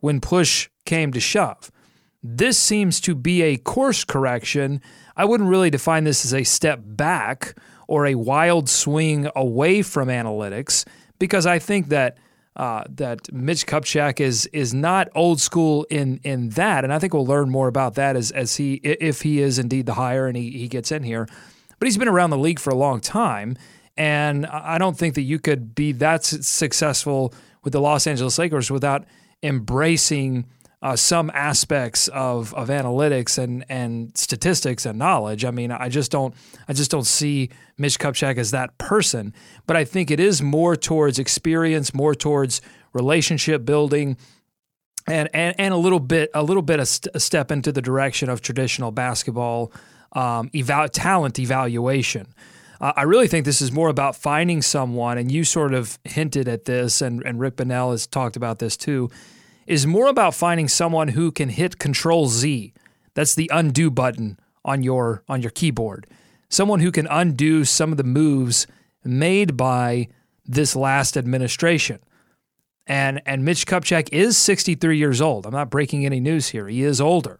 when 0.00 0.20
push 0.20 0.68
came 0.90 1.12
to 1.12 1.20
shove. 1.20 1.70
This 2.20 2.58
seems 2.58 3.00
to 3.02 3.14
be 3.14 3.42
a 3.42 3.56
course 3.56 4.02
correction. 4.04 4.82
I 5.16 5.24
wouldn't 5.24 5.48
really 5.48 5.70
define 5.70 6.02
this 6.02 6.24
as 6.24 6.34
a 6.34 6.42
step 6.42 6.80
back 6.84 7.56
or 7.86 8.06
a 8.06 8.16
wild 8.16 8.68
swing 8.68 9.28
away 9.36 9.82
from 9.82 10.08
analytics 10.08 10.84
because 11.20 11.46
I 11.46 11.60
think 11.60 11.88
that 11.88 12.18
uh, 12.56 12.82
that 12.96 13.32
Mitch 13.32 13.66
Kupchak 13.66 14.18
is 14.18 14.46
is 14.46 14.74
not 14.74 15.08
old 15.14 15.40
school 15.40 15.86
in 15.88 16.18
in 16.24 16.50
that, 16.50 16.82
and 16.82 16.92
I 16.92 16.98
think 16.98 17.14
we'll 17.14 17.24
learn 17.24 17.48
more 17.50 17.68
about 17.68 17.94
that 17.94 18.16
as 18.16 18.32
as 18.32 18.56
he 18.56 18.74
if 18.82 19.22
he 19.22 19.40
is 19.40 19.58
indeed 19.60 19.86
the 19.86 19.94
hire 19.94 20.26
and 20.26 20.36
he 20.36 20.50
he 20.50 20.66
gets 20.66 20.90
in 20.90 21.04
here. 21.04 21.28
But 21.78 21.86
he's 21.86 21.96
been 21.96 22.08
around 22.08 22.30
the 22.30 22.38
league 22.38 22.58
for 22.58 22.70
a 22.70 22.74
long 22.74 23.00
time, 23.00 23.56
and 23.96 24.44
I 24.46 24.76
don't 24.78 24.98
think 24.98 25.14
that 25.14 25.22
you 25.22 25.38
could 25.38 25.74
be 25.74 25.92
that 25.92 26.24
successful 26.24 27.32
with 27.62 27.72
the 27.72 27.80
Los 27.80 28.06
Angeles 28.08 28.36
Lakers 28.38 28.70
without 28.70 29.04
embracing 29.42 30.46
uh, 30.82 30.96
some 30.96 31.30
aspects 31.34 32.08
of, 32.08 32.54
of 32.54 32.68
analytics 32.68 33.36
and, 33.36 33.64
and 33.68 34.16
statistics 34.16 34.86
and 34.86 34.98
knowledge. 34.98 35.44
I 35.44 35.50
mean, 35.50 35.70
I 35.70 35.88
just 35.88 36.10
don't 36.10 36.34
I 36.68 36.72
just 36.72 36.90
don't 36.90 37.06
see 37.06 37.50
Mitch 37.76 37.98
Kupchak 37.98 38.38
as 38.38 38.50
that 38.52 38.78
person. 38.78 39.34
But 39.66 39.76
I 39.76 39.84
think 39.84 40.10
it 40.10 40.20
is 40.20 40.40
more 40.40 40.76
towards 40.76 41.18
experience, 41.18 41.92
more 41.92 42.14
towards 42.14 42.60
relationship 42.92 43.64
building, 43.64 44.16
and 45.06 45.28
and, 45.34 45.54
and 45.58 45.74
a 45.74 45.76
little 45.76 46.00
bit 46.00 46.30
a 46.34 46.42
little 46.42 46.62
bit 46.62 46.80
a, 46.80 46.86
st- 46.86 47.14
a 47.14 47.20
step 47.20 47.50
into 47.50 47.72
the 47.72 47.82
direction 47.82 48.30
of 48.30 48.40
traditional 48.40 48.90
basketball 48.90 49.72
um, 50.12 50.50
eval- 50.54 50.88
talent 50.88 51.38
evaluation. 51.38 52.26
Uh, 52.80 52.94
I 52.96 53.02
really 53.02 53.28
think 53.28 53.44
this 53.44 53.60
is 53.60 53.70
more 53.70 53.90
about 53.90 54.16
finding 54.16 54.62
someone, 54.62 55.18
and 55.18 55.30
you 55.30 55.44
sort 55.44 55.74
of 55.74 55.98
hinted 56.04 56.48
at 56.48 56.64
this, 56.64 57.02
and, 57.02 57.22
and 57.24 57.38
Rick 57.38 57.56
Bonnell 57.56 57.90
has 57.90 58.06
talked 58.06 58.36
about 58.36 58.58
this 58.58 58.74
too, 58.76 59.10
is 59.70 59.86
more 59.86 60.08
about 60.08 60.34
finding 60.34 60.66
someone 60.66 61.06
who 61.06 61.30
can 61.30 61.48
hit 61.48 61.78
Control 61.78 62.26
Z. 62.26 62.74
That's 63.14 63.36
the 63.36 63.48
undo 63.54 63.88
button 63.88 64.36
on 64.64 64.82
your 64.82 65.22
on 65.28 65.42
your 65.42 65.52
keyboard. 65.52 66.08
Someone 66.48 66.80
who 66.80 66.90
can 66.90 67.06
undo 67.08 67.64
some 67.64 67.92
of 67.92 67.96
the 67.96 68.02
moves 68.02 68.66
made 69.04 69.56
by 69.56 70.08
this 70.44 70.74
last 70.74 71.16
administration. 71.16 72.00
And 72.88 73.22
and 73.24 73.44
Mitch 73.44 73.64
Kupchak 73.64 74.08
is 74.10 74.36
63 74.36 74.98
years 74.98 75.20
old. 75.20 75.46
I'm 75.46 75.52
not 75.52 75.70
breaking 75.70 76.04
any 76.04 76.18
news 76.18 76.48
here. 76.48 76.66
He 76.66 76.82
is 76.82 77.00
older. 77.00 77.38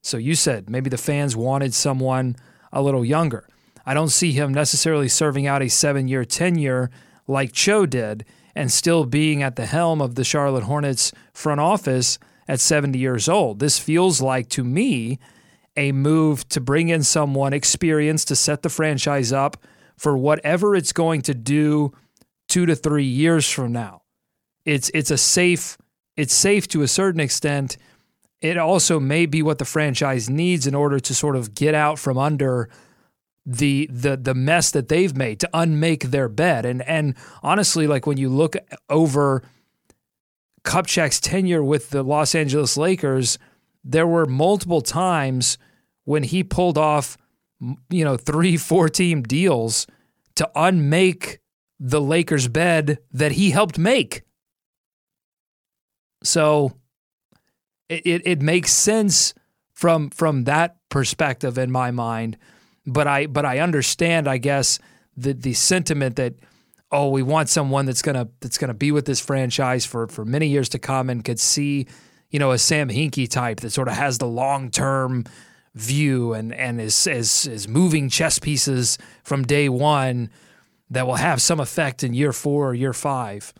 So 0.00 0.16
you 0.16 0.36
said 0.36 0.70
maybe 0.70 0.90
the 0.90 0.96
fans 0.96 1.34
wanted 1.34 1.74
someone 1.74 2.36
a 2.72 2.82
little 2.82 3.04
younger. 3.04 3.48
I 3.84 3.94
don't 3.94 4.10
see 4.10 4.30
him 4.30 4.54
necessarily 4.54 5.08
serving 5.08 5.48
out 5.48 5.60
a 5.60 5.68
seven 5.68 6.06
year 6.06 6.24
tenure 6.24 6.92
like 7.26 7.50
Cho 7.50 7.84
did 7.84 8.24
and 8.54 8.70
still 8.72 9.04
being 9.04 9.42
at 9.42 9.56
the 9.56 9.66
helm 9.66 10.00
of 10.00 10.14
the 10.14 10.24
Charlotte 10.24 10.64
Hornets 10.64 11.12
front 11.32 11.60
office 11.60 12.18
at 12.46 12.60
70 12.60 12.98
years 12.98 13.28
old. 13.28 13.58
This 13.58 13.78
feels 13.78 14.20
like 14.20 14.48
to 14.50 14.64
me 14.64 15.18
a 15.76 15.92
move 15.92 16.48
to 16.50 16.60
bring 16.60 16.88
in 16.88 17.02
someone 17.02 17.52
experienced 17.52 18.28
to 18.28 18.36
set 18.36 18.62
the 18.62 18.68
franchise 18.68 19.32
up 19.32 19.56
for 19.96 20.16
whatever 20.16 20.74
it's 20.74 20.92
going 20.92 21.22
to 21.22 21.34
do 21.34 21.92
two 22.48 22.66
to 22.66 22.74
three 22.74 23.04
years 23.04 23.50
from 23.50 23.72
now. 23.72 24.02
It's 24.64 24.90
it's 24.94 25.10
a 25.10 25.18
safe 25.18 25.76
it's 26.16 26.34
safe 26.34 26.68
to 26.68 26.82
a 26.82 26.88
certain 26.88 27.20
extent. 27.20 27.76
It 28.40 28.56
also 28.56 29.00
may 29.00 29.26
be 29.26 29.42
what 29.42 29.58
the 29.58 29.64
franchise 29.64 30.28
needs 30.28 30.66
in 30.66 30.74
order 30.74 31.00
to 31.00 31.14
sort 31.14 31.34
of 31.34 31.54
get 31.54 31.74
out 31.74 31.98
from 31.98 32.18
under 32.18 32.68
the 33.46 33.88
the 33.92 34.16
the 34.16 34.34
mess 34.34 34.70
that 34.70 34.88
they've 34.88 35.16
made 35.16 35.40
to 35.40 35.50
unmake 35.52 36.04
their 36.04 36.28
bed. 36.28 36.64
And 36.64 36.82
and 36.82 37.14
honestly, 37.42 37.86
like 37.86 38.06
when 38.06 38.16
you 38.16 38.28
look 38.28 38.56
over 38.88 39.42
Kupchak's 40.64 41.20
tenure 41.20 41.62
with 41.62 41.90
the 41.90 42.02
Los 42.02 42.34
Angeles 42.34 42.76
Lakers, 42.76 43.38
there 43.84 44.06
were 44.06 44.26
multiple 44.26 44.80
times 44.80 45.58
when 46.04 46.22
he 46.22 46.42
pulled 46.42 46.78
off, 46.78 47.18
you 47.90 48.04
know, 48.04 48.16
three, 48.16 48.56
four 48.56 48.88
team 48.88 49.22
deals 49.22 49.86
to 50.36 50.50
unmake 50.54 51.40
the 51.78 52.00
Lakers' 52.00 52.48
bed 52.48 52.98
that 53.12 53.32
he 53.32 53.50
helped 53.50 53.78
make. 53.78 54.22
So 56.22 56.72
it, 57.88 58.06
it, 58.06 58.22
it 58.24 58.42
makes 58.42 58.72
sense 58.72 59.34
from 59.74 60.08
from 60.10 60.44
that 60.44 60.76
perspective 60.88 61.58
in 61.58 61.70
my 61.70 61.90
mind. 61.90 62.38
But 62.86 63.06
I 63.06 63.26
but 63.26 63.44
I 63.44 63.60
understand, 63.60 64.28
I 64.28 64.38
guess, 64.38 64.78
the 65.16 65.32
the 65.32 65.54
sentiment 65.54 66.16
that 66.16 66.34
oh, 66.92 67.08
we 67.08 67.22
want 67.22 67.48
someone 67.48 67.86
that's 67.86 68.02
gonna 68.02 68.28
that's 68.40 68.58
gonna 68.58 68.74
be 68.74 68.92
with 68.92 69.04
this 69.06 69.20
franchise 69.20 69.84
for 69.84 70.06
for 70.06 70.24
many 70.24 70.46
years 70.48 70.68
to 70.70 70.78
come 70.78 71.10
and 71.10 71.24
could 71.24 71.40
see, 71.40 71.86
you 72.30 72.38
know, 72.38 72.52
a 72.52 72.58
Sam 72.58 72.88
Hinkie 72.88 73.28
type 73.28 73.60
that 73.60 73.70
sort 73.70 73.88
of 73.88 73.94
has 73.94 74.18
the 74.18 74.26
long 74.26 74.70
term 74.70 75.24
view 75.74 76.32
and 76.34 76.54
and 76.54 76.80
is 76.80 77.06
is 77.06 77.46
is 77.46 77.66
moving 77.66 78.08
chess 78.08 78.38
pieces 78.38 78.96
from 79.24 79.42
day 79.42 79.68
one 79.68 80.30
that 80.90 81.06
will 81.06 81.16
have 81.16 81.42
some 81.42 81.58
effect 81.58 82.04
in 82.04 82.14
year 82.14 82.32
four 82.32 82.70
or 82.70 82.74
year 82.74 82.92
five. 82.92 83.52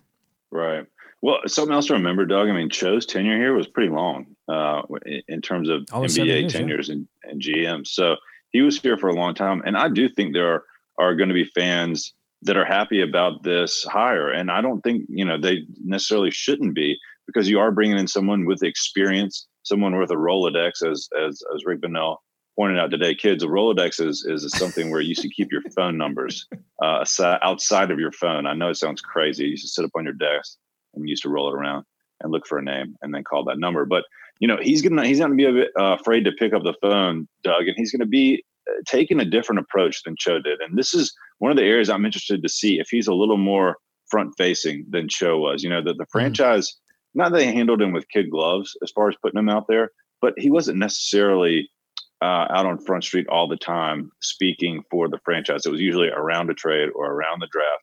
Right. 0.50 0.87
Well, 1.21 1.38
something 1.47 1.73
else 1.73 1.87
to 1.87 1.95
remember, 1.95 2.26
Doug. 2.26 2.49
I 2.49 2.52
mean, 2.52 2.69
Cho's 2.69 3.07
tenure 3.07 3.38
here 3.38 3.54
was 3.54 3.66
pretty 3.66 3.90
long 3.90 4.37
uh, 4.47 4.83
in 5.26 5.40
terms 5.40 5.71
of 5.71 5.87
Almost 5.90 6.19
NBA 6.19 6.26
years, 6.26 6.52
tenures 6.52 6.88
and, 6.90 7.09
and 7.23 7.40
GM. 7.40 7.87
So 7.87 8.16
he 8.54 8.62
was 8.62 8.80
here 8.80 8.96
for 8.96 9.08
a 9.08 9.14
long 9.14 9.34
time, 9.34 9.62
and 9.66 9.76
I 9.76 9.88
do 9.88 10.08
think 10.08 10.32
there 10.32 10.54
are, 10.54 10.64
are 10.99 11.16
going 11.16 11.28
to 11.28 11.34
be 11.34 11.50
fans 11.56 12.14
that 12.42 12.56
are 12.56 12.64
happy 12.64 13.02
about 13.02 13.42
this 13.42 13.84
hire, 13.90 14.30
and 14.30 14.49
I 14.49 14.62
don't 14.62 14.80
think 14.82 15.06
you 15.08 15.25
know 15.25 15.38
they 15.38 15.66
necessarily 15.84 16.30
shouldn't 16.30 16.75
be 16.75 16.96
because 17.26 17.50
you 17.50 17.58
are 17.58 17.73
bringing 17.73 17.99
in 17.99 18.06
someone 18.06 18.46
with 18.46 18.62
experience, 18.62 19.49
someone 19.64 19.99
with 19.99 20.12
a 20.12 20.14
Rolodex, 20.14 20.88
as 20.88 21.08
as 21.20 21.42
as 21.52 21.64
Rick 21.66 21.80
Bonnell 21.80 22.23
pointed 22.56 22.78
out 22.78 22.92
today. 22.92 23.12
Kids, 23.12 23.42
a 23.42 23.49
Rolodex 23.49 24.00
is 24.00 24.25
is 24.25 24.49
something 24.56 24.88
where 24.88 25.00
you 25.00 25.16
to 25.16 25.28
keep 25.28 25.50
your 25.50 25.62
phone 25.75 25.99
numbers 25.99 26.46
uh, 26.82 27.04
outside 27.42 27.90
of 27.90 27.99
your 27.99 28.12
phone. 28.12 28.46
I 28.46 28.54
know 28.54 28.70
it 28.70 28.76
sounds 28.76 29.00
crazy. 29.00 29.46
You 29.46 29.56
to 29.56 29.68
sit 29.68 29.84
up 29.84 29.90
on 29.96 30.04
your 30.04 30.14
desk 30.14 30.56
and 30.94 31.08
used 31.08 31.25
to 31.25 31.28
roll 31.28 31.49
it 31.49 31.56
around 31.58 31.87
and 32.20 32.30
look 32.30 32.46
for 32.46 32.58
a 32.58 32.62
name 32.62 32.94
and 33.02 33.12
then 33.12 33.25
call 33.25 33.42
that 33.46 33.58
number. 33.58 33.84
But 33.84 34.04
you 34.40 34.48
know, 34.48 34.58
he's 34.60 34.82
gonna 34.82 35.06
he's 35.06 35.20
gonna 35.20 35.34
be 35.34 35.44
a 35.44 35.52
bit 35.52 35.70
uh, 35.78 35.96
afraid 36.00 36.24
to 36.24 36.32
pick 36.32 36.52
up 36.52 36.62
the 36.62 36.74
phone, 36.82 37.28
Doug, 37.42 37.68
and 37.68 37.76
he's 37.76 37.92
gonna 37.92 38.06
be 38.06 38.44
uh, 38.68 38.82
taking 38.86 39.20
a 39.20 39.24
different 39.24 39.60
approach 39.60 40.02
than 40.02 40.16
Cho 40.18 40.40
did. 40.40 40.60
And 40.60 40.76
this 40.76 40.94
is 40.94 41.14
one 41.38 41.50
of 41.50 41.56
the 41.56 41.64
areas 41.64 41.88
I'm 41.88 42.04
interested 42.04 42.42
to 42.42 42.48
see 42.48 42.78
if 42.78 42.88
he's 42.90 43.06
a 43.06 43.14
little 43.14 43.36
more 43.36 43.76
front 44.10 44.34
facing 44.36 44.86
than 44.90 45.08
Cho 45.08 45.38
was. 45.38 45.62
You 45.62 45.70
know, 45.70 45.82
that 45.82 45.96
the 45.96 46.04
mm-hmm. 46.04 46.18
franchise, 46.18 46.70
mm-hmm. 46.70 47.20
not 47.20 47.32
that 47.32 47.38
they 47.38 47.52
handled 47.52 47.80
him 47.80 47.92
with 47.92 48.08
kid 48.08 48.30
gloves 48.30 48.76
as 48.82 48.90
far 48.90 49.08
as 49.08 49.16
putting 49.22 49.38
him 49.38 49.48
out 49.48 49.66
there, 49.68 49.90
but 50.20 50.34
he 50.36 50.50
wasn't 50.50 50.78
necessarily 50.78 51.68
uh, 52.22 52.46
out 52.50 52.66
on 52.66 52.78
Front 52.78 53.04
Street 53.04 53.28
all 53.28 53.46
the 53.46 53.56
time 53.56 54.10
speaking 54.20 54.82
for 54.90 55.08
the 55.08 55.18
franchise. 55.24 55.66
It 55.66 55.70
was 55.70 55.80
usually 55.80 56.08
around 56.08 56.50
a 56.50 56.54
trade 56.54 56.88
or 56.94 57.12
around 57.12 57.40
the 57.40 57.48
draft. 57.52 57.82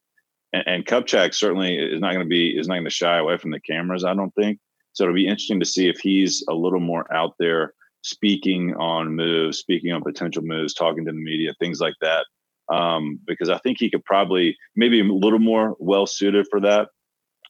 And, 0.53 0.63
and 0.67 0.85
Kupchak 0.85 1.33
certainly 1.33 1.77
is 1.77 2.01
not 2.01 2.13
going 2.13 2.25
to 2.25 2.29
be 2.29 2.57
is 2.57 2.67
not 2.67 2.75
going 2.75 2.85
to 2.85 2.89
shy 2.89 3.17
away 3.17 3.37
from 3.37 3.51
the 3.51 3.59
cameras. 3.59 4.03
I 4.03 4.15
don't 4.15 4.33
think 4.35 4.59
so. 4.93 5.03
It'll 5.03 5.15
be 5.15 5.27
interesting 5.27 5.59
to 5.59 5.65
see 5.65 5.89
if 5.89 5.99
he's 5.99 6.43
a 6.49 6.53
little 6.53 6.79
more 6.79 7.11
out 7.13 7.35
there 7.39 7.73
speaking 8.03 8.73
on 8.75 9.15
moves, 9.15 9.59
speaking 9.59 9.91
on 9.91 10.01
potential 10.03 10.43
moves, 10.43 10.73
talking 10.73 11.05
to 11.05 11.11
the 11.11 11.17
media, 11.17 11.53
things 11.59 11.79
like 11.79 11.95
that. 12.01 12.25
Um, 12.73 13.19
because 13.27 13.49
I 13.49 13.57
think 13.59 13.77
he 13.79 13.89
could 13.89 14.05
probably 14.05 14.57
maybe 14.75 15.01
a 15.01 15.03
little 15.03 15.39
more 15.39 15.75
well 15.79 16.05
suited 16.05 16.47
for 16.49 16.59
that 16.61 16.89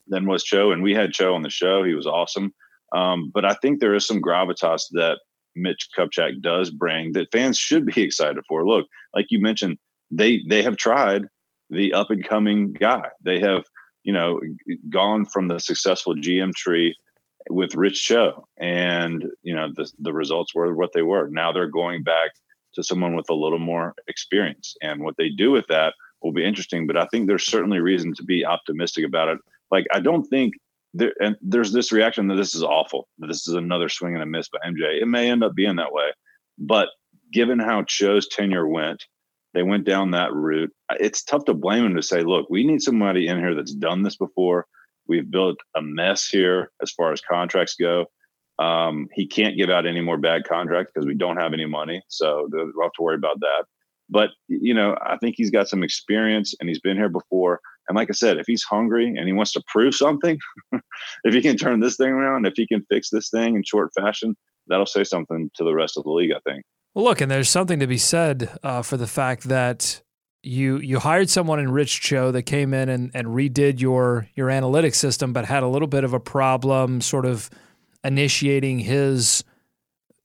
than 0.08 0.28
was 0.28 0.44
Cho. 0.44 0.72
And 0.72 0.82
we 0.82 0.94
had 0.94 1.12
Cho 1.12 1.36
on 1.36 1.44
the 1.44 1.50
show; 1.50 1.84
he 1.84 1.94
was 1.94 2.08
awesome. 2.08 2.54
Um, 2.94 3.32
but 3.34 3.46
I 3.46 3.54
think 3.62 3.80
there 3.80 3.96
is 3.96 4.06
some 4.06 4.22
gravitas 4.22 4.84
that 4.92 5.20
Mitch 5.56 5.90
Kupchak 5.98 6.42
does 6.42 6.70
bring 6.70 7.14
that 7.14 7.32
fans 7.32 7.58
should 7.58 7.86
be 7.86 8.02
excited 8.04 8.44
for. 8.48 8.66
Look, 8.66 8.88
like 9.16 9.28
you 9.30 9.40
mentioned, 9.40 9.78
they 10.10 10.42
they 10.48 10.64
have 10.64 10.78
tried 10.78 11.26
the 11.70 11.94
up 11.94 12.10
and 12.10 12.28
coming 12.28 12.74
guy. 12.74 13.04
They 13.24 13.40
have, 13.40 13.64
you 14.04 14.14
know, 14.14 14.40
gone 14.90 15.26
from 15.26 15.48
the 15.48 15.60
successful 15.60 16.16
GM 16.16 16.54
tree 16.54 16.96
with 17.50 17.76
Rich 17.76 18.06
Cho, 18.06 18.48
and 18.58 19.26
you 19.44 19.56
know 19.56 19.70
the 19.74 19.92
the 20.00 20.14
results 20.14 20.54
were 20.54 20.74
what 20.76 20.94
they 20.94 21.02
were. 21.02 21.28
Now 21.30 21.52
they're 21.52 21.68
going 21.68 22.04
back 22.04 22.32
to 22.76 22.84
someone 22.84 23.16
with 23.16 23.30
a 23.30 23.36
little 23.36 23.60
more 23.60 23.94
experience, 24.08 24.76
and 24.82 25.04
what 25.04 25.18
they 25.18 25.30
do 25.30 25.52
with 25.52 25.68
that 25.68 25.94
will 26.22 26.34
be 26.34 26.46
interesting. 26.46 26.88
But 26.88 26.98
I 26.98 27.06
think 27.08 27.28
there's 27.28 27.46
certainly 27.46 27.80
reason 27.80 28.14
to 28.16 28.24
be 28.24 28.46
optimistic 28.46 29.06
about 29.06 29.30
it. 29.30 29.40
Like 29.72 29.86
I 29.94 30.00
don't 30.00 30.26
think 30.26 30.54
there 30.94 31.14
and 31.22 31.36
there's 31.42 31.74
this 31.74 31.92
reaction 31.92 32.28
that 32.28 32.36
this 32.36 32.56
is 32.56 32.64
awful, 32.64 33.08
that 33.20 33.28
this 33.28 33.48
is 33.48 33.54
another 33.54 33.90
swing 33.90 34.14
and 34.14 34.24
a 34.24 34.26
miss 34.26 34.50
by 34.50 34.60
MJ. 34.66 35.02
It 35.02 35.08
may 35.08 35.30
end 35.30 35.44
up 35.44 35.56
being 35.56 35.78
that 35.78 35.94
way, 35.94 36.12
but 36.58 36.90
given 37.32 37.60
how 37.60 37.84
Cho's 37.84 38.28
tenure 38.28 38.68
went, 38.68 39.06
they 39.54 39.64
went 39.64 39.86
down 39.86 40.12
that 40.12 40.34
route. 40.34 40.72
It's 41.00 41.24
tough 41.24 41.46
to 41.46 41.54
blame 41.54 41.86
him 41.86 41.96
to 41.96 42.04
say, 42.04 42.24
look, 42.24 42.50
we 42.50 42.66
need 42.66 42.82
somebody 42.82 43.28
in 43.28 43.38
here 43.38 43.56
that's 43.56 43.74
done 43.74 44.04
this 44.04 44.18
before. 44.18 44.68
We've 45.08 45.30
built 45.30 45.58
a 45.76 45.82
mess 45.82 46.28
here 46.28 46.72
as 46.82 46.92
far 46.92 47.12
as 47.12 47.22
contracts 47.22 47.76
go. 47.80 48.06
Um, 48.60 49.08
he 49.14 49.26
can't 49.26 49.58
give 49.58 49.70
out 49.70 49.88
any 49.88 50.02
more 50.02 50.18
bad 50.18 50.44
contracts 50.48 50.92
because 50.94 51.08
we 51.08 51.16
don't 51.16 51.38
have 51.38 51.54
any 51.54 51.66
money. 51.66 52.02
So 52.10 52.48
we'll 52.52 52.68
have 52.84 52.92
to 52.94 53.02
worry 53.02 53.16
about 53.16 53.40
that. 53.40 53.66
But, 54.10 54.30
you 54.48 54.74
know, 54.74 54.98
I 55.02 55.18
think 55.18 55.36
he's 55.38 55.50
got 55.50 55.70
some 55.70 55.84
experience 55.84 56.54
and 56.60 56.68
he's 56.70 56.82
been 56.82 56.98
here 56.98 57.10
before. 57.10 57.62
And 57.88 57.96
like 57.96 58.10
I 58.10 58.14
said, 58.14 58.38
if 58.38 58.46
he's 58.46 58.64
hungry 58.64 59.08
and 59.08 59.26
he 59.26 59.34
wants 59.34 59.54
to 59.54 59.64
prove 59.68 59.96
something, 59.96 60.38
if 61.24 61.34
he 61.34 61.42
can 61.42 61.58
turn 61.58 61.80
this 61.80 61.96
thing 61.96 62.10
around, 62.10 62.46
if 62.46 62.54
he 62.56 62.68
can 62.68 62.86
fix 62.90 63.10
this 63.10 63.30
thing 63.30 63.56
in 63.56 63.64
short 63.64 63.92
fashion, 63.98 64.36
that'll 64.68 64.86
say 64.86 65.04
something 65.04 65.50
to 65.56 65.64
the 65.64 65.74
rest 65.74 65.98
of 65.98 66.04
the 66.04 66.12
league, 66.12 66.32
I 66.36 66.40
think. 66.50 66.64
Well, 66.94 67.06
look, 67.06 67.22
and 67.22 67.32
there's 67.32 67.50
something 67.50 67.80
to 67.80 67.88
be 67.88 67.98
said 67.98 68.50
uh, 68.64 68.82
for 68.82 68.98
the 68.98 69.08
fact 69.08 69.44
that 69.44 70.02
you 70.44 70.78
you 70.78 71.00
hired 71.00 71.30
someone 71.30 71.60
in 71.60 71.72
Rich 71.72 72.02
Cho 72.02 72.32
that 72.32 72.44
came 72.44 72.74
in 72.74 72.90
and, 72.90 73.12
and 73.14 73.28
redid 73.28 73.80
your 73.80 74.28
your 74.36 74.48
analytics 74.48 74.96
system, 74.96 75.34
but 75.34 75.46
had 75.46 75.64
a 75.64 75.68
little 75.68 75.88
bit 75.88 76.04
of 76.04 76.14
a 76.14 76.20
problem, 76.20 77.02
sort 77.02 77.26
of 77.26 77.50
initiating 78.04 78.80
his 78.80 79.44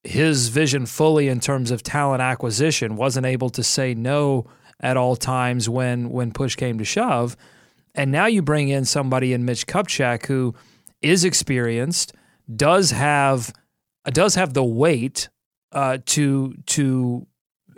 his 0.02 0.48
vision 0.48 0.86
fully 0.86 1.28
in 1.28 1.40
terms 1.40 1.70
of 1.70 1.82
talent 1.82 2.22
acquisition. 2.22 2.96
wasn't 2.96 3.26
able 3.26 3.50
to 3.50 3.62
say 3.62 3.92
no 3.94 4.46
at 4.80 4.96
all 4.96 5.16
times 5.16 5.68
when 5.68 6.10
when 6.10 6.32
push 6.32 6.54
came 6.54 6.78
to 6.78 6.84
shove, 6.84 7.36
and 7.94 8.10
now 8.10 8.26
you 8.26 8.40
bring 8.40 8.68
in 8.68 8.84
somebody 8.84 9.32
in 9.32 9.44
Mitch 9.44 9.66
Kupchak 9.66 10.26
who 10.26 10.54
is 11.02 11.24
experienced, 11.24 12.14
does 12.54 12.90
have 12.90 13.52
does 14.06 14.34
have 14.34 14.54
the 14.54 14.64
weight 14.64 15.28
uh, 15.72 15.98
to 16.06 16.54
to 16.66 17.26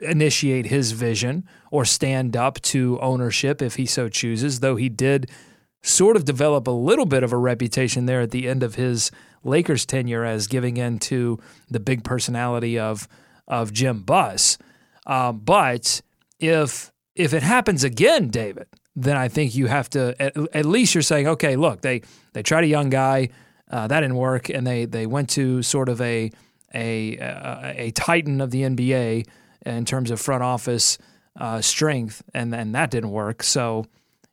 initiate 0.00 0.66
his 0.66 0.92
vision 0.92 1.44
or 1.70 1.84
stand 1.84 2.36
up 2.36 2.60
to 2.60 2.98
ownership 3.00 3.60
if 3.62 3.76
he 3.76 3.86
so 3.86 4.08
chooses. 4.08 4.60
Though 4.60 4.76
he 4.76 4.88
did 4.88 5.30
sort 5.82 6.16
of 6.16 6.24
develop 6.24 6.66
a 6.66 6.72
little 6.72 7.06
bit 7.06 7.22
of 7.22 7.32
a 7.32 7.36
reputation 7.36 8.06
there 8.06 8.20
at 8.20 8.30
the 8.30 8.48
end 8.48 8.62
of 8.62 8.74
his 8.74 9.10
Lakers 9.44 9.86
tenure 9.86 10.24
as 10.24 10.46
giving 10.46 10.76
in 10.76 10.98
to 10.98 11.38
the 11.70 11.80
big 11.80 12.04
personality 12.04 12.78
of 12.78 13.08
of 13.46 13.72
Jim 13.72 14.02
Buss. 14.02 14.58
Uh, 15.06 15.32
but 15.32 16.02
if 16.38 16.92
if 17.14 17.32
it 17.32 17.42
happens 17.42 17.84
again, 17.84 18.28
David, 18.28 18.66
then 18.94 19.16
I 19.16 19.28
think 19.28 19.54
you 19.54 19.66
have 19.66 19.88
to 19.90 20.14
at, 20.20 20.36
at 20.54 20.66
least 20.66 20.94
you're 20.94 21.02
saying, 21.02 21.26
okay, 21.28 21.56
look, 21.56 21.80
they 21.80 22.02
they 22.32 22.42
tried 22.42 22.64
a 22.64 22.68
young 22.68 22.90
guy, 22.90 23.30
uh, 23.70 23.86
that 23.86 24.00
didn't 24.00 24.16
work, 24.16 24.48
and 24.48 24.66
they 24.66 24.84
they 24.84 25.06
went 25.06 25.30
to 25.30 25.62
sort 25.62 25.88
of 25.88 26.00
a 26.00 26.30
a 26.74 27.16
a, 27.16 27.74
a 27.76 27.90
titan 27.92 28.40
of 28.40 28.50
the 28.50 28.62
NBA 28.62 29.26
in 29.64 29.84
terms 29.84 30.10
of 30.10 30.20
front 30.20 30.42
office 30.42 30.98
uh, 31.38 31.60
strength, 31.60 32.22
and 32.34 32.54
and 32.54 32.74
that 32.74 32.90
didn't 32.90 33.10
work. 33.10 33.42
So, 33.42 33.86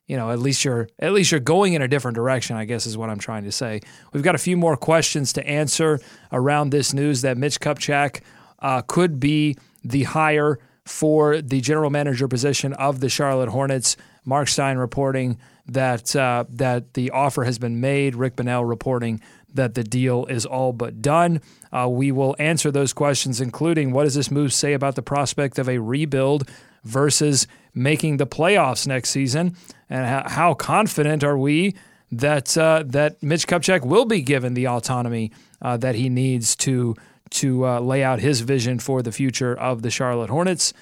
you 0.06 0.16
know, 0.16 0.30
at 0.30 0.38
least 0.38 0.64
you're 0.64 0.88
at 0.98 1.12
least 1.12 1.30
you're 1.30 1.40
going 1.40 1.74
in 1.74 1.82
a 1.82 1.88
different 1.88 2.16
direction. 2.16 2.56
I 2.56 2.64
guess 2.64 2.86
is 2.86 2.96
what 2.96 3.10
I'm 3.10 3.18
trying 3.18 3.44
to 3.44 3.52
say. 3.52 3.80
We've 4.12 4.22
got 4.22 4.34
a 4.34 4.38
few 4.38 4.56
more 4.56 4.76
questions 4.76 5.32
to 5.34 5.46
answer 5.46 6.00
around 6.32 6.70
this 6.70 6.92
news 6.92 7.22
that 7.22 7.36
Mitch 7.36 7.60
Kupchak 7.60 8.22
uh, 8.58 8.82
could 8.82 9.20
be 9.20 9.56
the 9.84 10.04
hire 10.04 10.58
for 10.84 11.42
the 11.42 11.60
general 11.60 11.90
manager 11.90 12.28
position 12.28 12.72
of 12.74 13.00
the 13.00 13.08
Charlotte 13.08 13.48
Hornets. 13.48 13.96
Mark 14.24 14.48
Stein 14.48 14.78
reporting 14.78 15.38
that 15.66 16.14
uh, 16.14 16.44
that 16.50 16.94
the 16.94 17.10
offer 17.10 17.44
has 17.44 17.58
been 17.58 17.80
made. 17.80 18.14
Rick 18.14 18.36
Bonnell 18.36 18.64
reporting 18.64 19.20
that 19.56 19.74
the 19.74 19.84
deal 19.84 20.26
is 20.26 20.46
all 20.46 20.72
but 20.72 21.02
done. 21.02 21.40
Uh, 21.72 21.88
we 21.88 22.12
will 22.12 22.36
answer 22.38 22.70
those 22.70 22.92
questions, 22.92 23.40
including 23.40 23.92
what 23.92 24.04
does 24.04 24.14
this 24.14 24.30
move 24.30 24.52
say 24.52 24.72
about 24.72 24.94
the 24.94 25.02
prospect 25.02 25.58
of 25.58 25.68
a 25.68 25.78
rebuild 25.78 26.48
versus 26.84 27.46
making 27.74 28.16
the 28.16 28.26
playoffs 28.26 28.86
next 28.86 29.10
season, 29.10 29.56
and 29.90 30.06
how, 30.06 30.22
how 30.26 30.54
confident 30.54 31.24
are 31.24 31.36
we 31.36 31.74
that 32.10 32.56
uh, 32.56 32.84
that 32.86 33.22
Mitch 33.22 33.46
Kupchak 33.46 33.84
will 33.84 34.04
be 34.04 34.22
given 34.22 34.54
the 34.54 34.68
autonomy 34.68 35.32
uh, 35.60 35.76
that 35.76 35.94
he 35.96 36.08
needs 36.08 36.54
to 36.56 36.94
to 37.30 37.66
uh, 37.66 37.80
lay 37.80 38.04
out 38.04 38.20
his 38.20 38.40
vision 38.40 38.78
for 38.78 39.02
the 39.02 39.12
future 39.12 39.54
of 39.54 39.82
the 39.82 39.90
Charlotte 39.90 40.30
Hornets. 40.30 40.72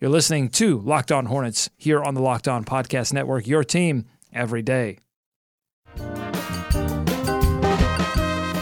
You're 0.00 0.10
listening 0.10 0.48
to 0.50 0.78
Locked 0.80 1.12
On 1.12 1.26
Hornets 1.26 1.70
here 1.76 2.02
on 2.02 2.14
the 2.14 2.20
Locked 2.20 2.48
On 2.48 2.64
Podcast 2.64 3.12
Network. 3.12 3.46
Your 3.46 3.64
team 3.64 4.06
every 4.32 4.62
day. 4.62 4.98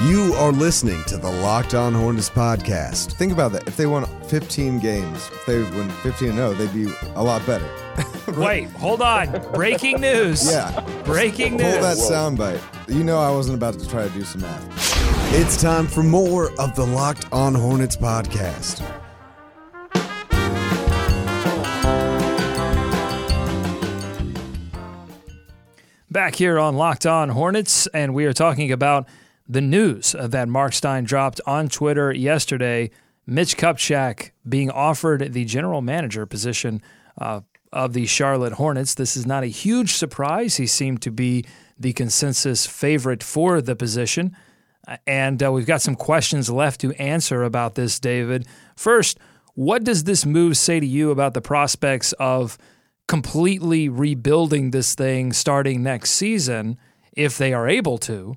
You 0.06 0.34
are 0.34 0.52
listening 0.52 1.02
to 1.08 1.16
the 1.16 1.28
Locked 1.28 1.74
On 1.74 1.92
Hornets 1.92 2.30
podcast. 2.30 3.14
Think 3.14 3.32
about 3.32 3.50
that. 3.50 3.66
If 3.66 3.76
they 3.76 3.86
won 3.86 4.06
15 4.28 4.78
games, 4.78 5.28
if 5.34 5.46
they 5.46 5.58
win 5.58 5.90
15 5.90 6.32
0, 6.32 6.54
they'd 6.54 6.72
be 6.72 6.88
a 7.16 7.24
lot 7.24 7.44
better. 7.44 7.68
Wait, 8.40 8.70
hold 8.70 9.02
on. 9.02 9.32
Breaking 9.52 10.00
news. 10.00 10.48
Yeah. 10.48 10.80
Breaking 11.04 11.56
news. 11.56 11.72
Pull 11.72 11.82
that 11.82 11.96
soundbite. 11.96 12.62
You 12.88 13.02
know 13.02 13.18
I 13.18 13.32
wasn't 13.32 13.56
about 13.56 13.80
to 13.80 13.88
try 13.88 14.06
to 14.06 14.14
do 14.14 14.22
some 14.22 14.42
math. 14.42 15.34
It's 15.34 15.60
time 15.60 15.88
for 15.88 16.04
more 16.04 16.52
of 16.60 16.76
the 16.76 16.86
Locked 16.86 17.26
On 17.32 17.52
Hornets 17.52 17.96
podcast. 17.96 18.88
Back 26.08 26.36
here 26.36 26.60
on 26.60 26.76
Locked 26.76 27.06
On 27.06 27.28
Hornets, 27.28 27.88
and 27.88 28.14
we 28.14 28.24
are 28.26 28.32
talking 28.32 28.70
about 28.70 29.08
the 29.48 29.60
news 29.60 30.14
that 30.18 30.48
Mark 30.48 30.72
Stein 30.72 31.04
dropped 31.04 31.40
on 31.46 31.68
Twitter 31.68 32.12
yesterday. 32.12 32.90
Mitch 33.26 33.56
Kupchak 33.56 34.30
being 34.48 34.70
offered 34.70 35.32
the 35.32 35.44
general 35.44 35.82
manager 35.82 36.26
position 36.26 36.80
uh, 37.18 37.40
of 37.72 37.92
the 37.92 38.06
Charlotte 38.06 38.54
Hornets. 38.54 38.94
This 38.94 39.16
is 39.16 39.26
not 39.26 39.42
a 39.42 39.48
huge 39.48 39.94
surprise. 39.94 40.56
He 40.56 40.66
seemed 40.66 41.02
to 41.02 41.10
be 41.10 41.44
the 41.78 41.92
consensus 41.92 42.66
favorite 42.66 43.22
for 43.22 43.60
the 43.60 43.76
position. 43.76 44.36
And 45.06 45.42
uh, 45.42 45.50
we've 45.50 45.66
got 45.66 45.82
some 45.82 45.96
questions 45.96 46.48
left 46.48 46.80
to 46.82 46.92
answer 46.92 47.42
about 47.42 47.74
this, 47.74 47.98
David. 47.98 48.46
First, 48.76 49.18
what 49.54 49.84
does 49.84 50.04
this 50.04 50.24
move 50.24 50.56
say 50.56 50.78
to 50.80 50.86
you 50.86 51.10
about 51.10 51.34
the 51.34 51.40
prospects 51.40 52.12
of 52.14 52.56
completely 53.08 53.88
rebuilding 53.88 54.70
this 54.70 54.94
thing 54.94 55.32
starting 55.32 55.82
next 55.82 56.10
season, 56.10 56.78
if 57.12 57.38
they 57.38 57.52
are 57.52 57.68
able 57.68 57.98
to, 57.98 58.36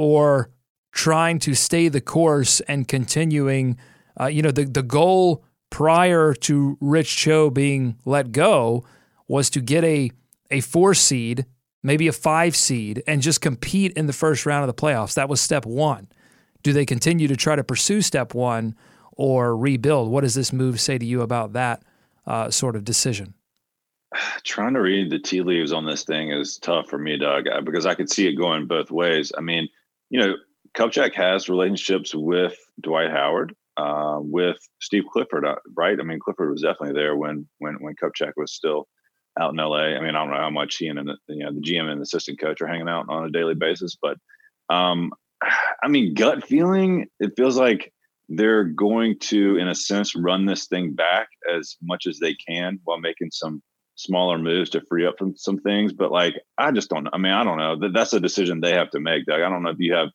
or 0.00 0.48
trying 0.92 1.38
to 1.38 1.54
stay 1.54 1.88
the 1.88 2.00
course 2.00 2.60
and 2.60 2.88
continuing? 2.88 3.76
Uh, 4.18 4.26
you 4.26 4.40
know, 4.40 4.50
the, 4.50 4.64
the 4.64 4.82
goal 4.82 5.44
prior 5.68 6.32
to 6.32 6.78
Rich 6.80 7.14
Cho 7.18 7.50
being 7.50 7.98
let 8.06 8.32
go 8.32 8.82
was 9.28 9.50
to 9.50 9.60
get 9.60 9.84
a 9.84 10.10
a 10.50 10.62
four 10.62 10.94
seed, 10.94 11.44
maybe 11.82 12.08
a 12.08 12.12
five 12.12 12.56
seed, 12.56 13.02
and 13.06 13.20
just 13.20 13.42
compete 13.42 13.92
in 13.92 14.06
the 14.06 14.12
first 14.14 14.46
round 14.46 14.68
of 14.68 14.74
the 14.74 14.82
playoffs. 14.82 15.14
That 15.14 15.28
was 15.28 15.40
step 15.40 15.66
one. 15.66 16.08
Do 16.62 16.72
they 16.72 16.86
continue 16.86 17.28
to 17.28 17.36
try 17.36 17.54
to 17.54 17.62
pursue 17.62 18.00
step 18.00 18.32
one 18.34 18.74
or 19.12 19.54
rebuild? 19.54 20.10
What 20.10 20.22
does 20.22 20.34
this 20.34 20.50
move 20.50 20.80
say 20.80 20.96
to 20.96 21.04
you 21.04 21.20
about 21.20 21.52
that 21.52 21.82
uh, 22.26 22.50
sort 22.50 22.74
of 22.74 22.84
decision? 22.84 23.34
Trying 24.44 24.74
to 24.74 24.80
read 24.80 25.10
the 25.10 25.18
tea 25.18 25.42
leaves 25.42 25.72
on 25.72 25.84
this 25.84 26.04
thing 26.04 26.32
is 26.32 26.56
tough 26.56 26.88
for 26.88 26.98
me, 26.98 27.18
Doug, 27.18 27.44
because 27.64 27.84
I 27.84 27.94
could 27.94 28.10
see 28.10 28.26
it 28.26 28.32
going 28.32 28.66
both 28.66 28.90
ways. 28.90 29.30
I 29.36 29.42
mean, 29.42 29.68
you 30.10 30.20
know, 30.20 30.34
Kupchak 30.76 31.14
has 31.14 31.48
relationships 31.48 32.14
with 32.14 32.56
Dwight 32.80 33.10
Howard 33.10 33.54
uh, 33.76 34.18
with 34.20 34.58
Steve 34.80 35.04
Clifford, 35.10 35.44
uh, 35.44 35.56
right? 35.76 35.98
I 35.98 36.02
mean, 36.02 36.20
Clifford 36.20 36.50
was 36.50 36.62
definitely 36.62 37.00
there 37.00 37.16
when 37.16 37.48
when 37.58 37.74
when 37.80 37.94
Kupchak 37.94 38.32
was 38.36 38.52
still 38.52 38.86
out 39.38 39.52
in 39.52 39.56
LA. 39.56 39.96
I 39.96 40.00
mean, 40.00 40.14
I 40.14 40.20
don't 40.24 40.30
know 40.30 40.36
how 40.36 40.50
much 40.50 40.76
he 40.76 40.88
and 40.88 40.98
the, 40.98 41.16
you 41.28 41.44
know 41.44 41.52
the 41.52 41.60
GM 41.60 41.88
and 41.88 42.00
the 42.00 42.02
assistant 42.02 42.40
coach 42.40 42.60
are 42.60 42.66
hanging 42.66 42.88
out 42.88 43.06
on 43.08 43.24
a 43.24 43.30
daily 43.30 43.54
basis, 43.54 43.96
but 44.00 44.18
um, 44.68 45.12
I 45.82 45.88
mean, 45.88 46.14
gut 46.14 46.46
feeling, 46.46 47.06
it 47.18 47.32
feels 47.36 47.56
like 47.56 47.92
they're 48.28 48.64
going 48.64 49.18
to, 49.18 49.56
in 49.56 49.68
a 49.68 49.74
sense, 49.74 50.14
run 50.14 50.46
this 50.46 50.66
thing 50.66 50.92
back 50.92 51.28
as 51.52 51.76
much 51.82 52.06
as 52.06 52.18
they 52.18 52.34
can 52.34 52.78
while 52.84 53.00
making 53.00 53.30
some 53.32 53.60
smaller 54.00 54.38
moves 54.38 54.70
to 54.70 54.80
free 54.88 55.06
up 55.06 55.16
from 55.18 55.36
some 55.36 55.58
things. 55.58 55.92
But 55.92 56.10
like, 56.10 56.34
I 56.58 56.70
just 56.72 56.90
don't. 56.90 57.08
I 57.12 57.18
mean, 57.18 57.32
I 57.32 57.44
don't 57.44 57.58
know. 57.58 57.88
That's 57.92 58.12
a 58.12 58.20
decision 58.20 58.60
they 58.60 58.72
have 58.72 58.90
to 58.90 59.00
make, 59.00 59.26
Doug. 59.26 59.40
I 59.40 59.48
don't 59.48 59.62
know 59.62 59.70
if 59.70 59.78
you 59.78 59.94
have 59.94 60.08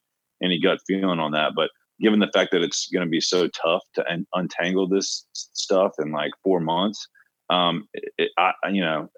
any 0.43 0.59
gut 0.59 0.79
feeling 0.87 1.19
on 1.19 1.31
that, 1.31 1.53
but 1.55 1.69
given 2.01 2.19
the 2.19 2.31
fact 2.33 2.51
that 2.51 2.61
it's 2.61 2.87
going 2.89 3.05
to 3.05 3.09
be 3.09 3.21
so 3.21 3.47
tough 3.47 3.83
to 3.95 4.11
un- 4.11 4.27
untangle 4.33 4.87
this 4.87 5.25
stuff 5.33 5.93
in 5.99 6.11
like 6.11 6.31
four 6.43 6.59
months, 6.59 7.07
um, 7.49 7.87
it, 8.17 8.31
I, 8.37 8.51
you 8.69 8.81
know, 8.81 9.09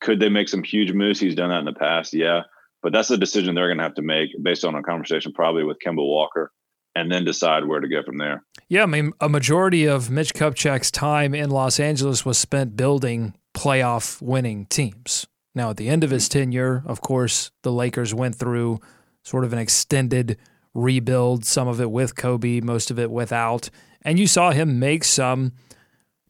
could 0.00 0.20
they 0.20 0.28
make 0.28 0.48
some 0.48 0.62
huge 0.62 0.92
moves? 0.92 1.18
He's 1.18 1.34
done 1.34 1.50
that 1.50 1.58
in 1.58 1.64
the 1.64 1.72
past, 1.72 2.14
yeah. 2.14 2.42
But 2.82 2.92
that's 2.92 3.10
a 3.10 3.16
decision 3.16 3.54
they're 3.54 3.68
going 3.68 3.78
to 3.78 3.84
have 3.84 3.94
to 3.94 4.02
make 4.02 4.30
based 4.42 4.64
on 4.64 4.74
a 4.74 4.82
conversation 4.82 5.32
probably 5.32 5.64
with 5.64 5.78
Kemba 5.84 5.96
Walker 5.96 6.52
and 6.94 7.10
then 7.10 7.24
decide 7.24 7.66
where 7.66 7.80
to 7.80 7.88
go 7.88 8.02
from 8.02 8.18
there. 8.18 8.44
Yeah, 8.68 8.82
I 8.82 8.86
mean, 8.86 9.12
a 9.20 9.28
majority 9.28 9.86
of 9.86 10.10
Mitch 10.10 10.34
Kupchak's 10.34 10.90
time 10.90 11.34
in 11.34 11.50
Los 11.50 11.78
Angeles 11.78 12.24
was 12.24 12.38
spent 12.38 12.76
building 12.76 13.34
playoff 13.54 14.20
winning 14.22 14.66
teams. 14.66 15.26
Now, 15.54 15.70
at 15.70 15.76
the 15.76 15.88
end 15.88 16.04
of 16.04 16.10
his 16.10 16.28
tenure, 16.28 16.82
of 16.86 17.00
course, 17.00 17.50
the 17.62 17.72
Lakers 17.72 18.14
went 18.14 18.36
through 18.36 18.80
sort 19.22 19.44
of 19.44 19.52
an 19.52 19.58
extended 19.58 20.38
rebuild, 20.74 21.44
some 21.44 21.68
of 21.68 21.80
it 21.80 21.90
with 21.90 22.14
Kobe, 22.14 22.60
most 22.60 22.90
of 22.90 22.98
it 22.98 23.10
without. 23.10 23.70
And 24.02 24.18
you 24.18 24.26
saw 24.26 24.52
him 24.52 24.78
make 24.78 25.04
some 25.04 25.52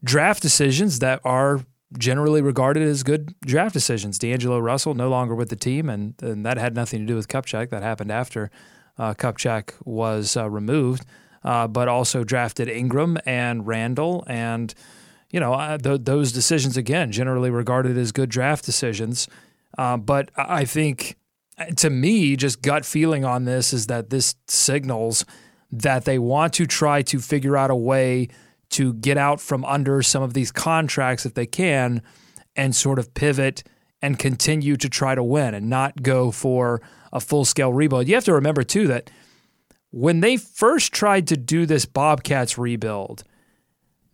draft 0.02 0.42
decisions 0.42 0.98
that 1.00 1.20
are 1.24 1.60
generally 1.98 2.40
regarded 2.40 2.82
as 2.82 3.02
good 3.02 3.34
draft 3.40 3.74
decisions. 3.74 4.18
D'Angelo 4.18 4.58
Russell 4.58 4.94
no 4.94 5.10
longer 5.10 5.34
with 5.34 5.50
the 5.50 5.56
team, 5.56 5.90
and, 5.90 6.14
and 6.22 6.46
that 6.46 6.56
had 6.56 6.74
nothing 6.74 7.00
to 7.00 7.06
do 7.06 7.16
with 7.16 7.28
Kupchak. 7.28 7.70
That 7.70 7.82
happened 7.82 8.10
after 8.10 8.50
uh, 8.96 9.14
Kupchak 9.14 9.74
was 9.84 10.36
uh, 10.36 10.48
removed, 10.48 11.04
uh, 11.44 11.68
but 11.68 11.88
also 11.88 12.24
drafted 12.24 12.68
Ingram 12.68 13.18
and 13.26 13.66
Randle 13.66 14.24
And, 14.26 14.74
you 15.30 15.40
know, 15.40 15.54
uh, 15.54 15.78
th- 15.78 16.00
those 16.04 16.32
decisions, 16.32 16.76
again, 16.76 17.12
generally 17.12 17.50
regarded 17.50 17.96
as 17.96 18.12
good 18.12 18.30
draft 18.30 18.64
decisions. 18.64 19.28
Uh, 19.78 19.96
but 19.96 20.30
I 20.36 20.64
think 20.64 21.16
to 21.76 21.90
me, 21.90 22.36
just 22.36 22.62
gut 22.62 22.84
feeling 22.84 23.24
on 23.24 23.44
this 23.44 23.72
is 23.72 23.86
that 23.86 24.10
this 24.10 24.34
signals 24.48 25.24
that 25.70 26.04
they 26.04 26.18
want 26.18 26.52
to 26.54 26.66
try 26.66 27.02
to 27.02 27.20
figure 27.20 27.56
out 27.56 27.70
a 27.70 27.76
way 27.76 28.28
to 28.70 28.94
get 28.94 29.16
out 29.16 29.40
from 29.40 29.64
under 29.64 30.02
some 30.02 30.22
of 30.22 30.34
these 30.34 30.50
contracts 30.50 31.26
if 31.26 31.34
they 31.34 31.46
can 31.46 32.02
and 32.56 32.74
sort 32.74 32.98
of 32.98 33.12
pivot 33.14 33.62
and 34.02 34.18
continue 34.18 34.76
to 34.76 34.88
try 34.88 35.14
to 35.14 35.22
win 35.22 35.54
and 35.54 35.68
not 35.68 36.02
go 36.02 36.30
for 36.30 36.80
a 37.12 37.20
full 37.20 37.44
scale 37.44 37.72
rebuild. 37.72 38.08
You 38.08 38.14
have 38.14 38.24
to 38.24 38.34
remember, 38.34 38.62
too, 38.62 38.86
that 38.86 39.10
when 39.90 40.20
they 40.20 40.36
first 40.36 40.92
tried 40.92 41.26
to 41.28 41.36
do 41.36 41.66
this 41.66 41.84
Bobcats 41.84 42.56
rebuild, 42.56 43.24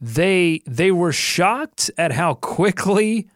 they 0.00 0.62
they 0.66 0.90
were 0.90 1.12
shocked 1.12 1.90
at 1.96 2.12
how 2.12 2.35
quickly 2.35 3.28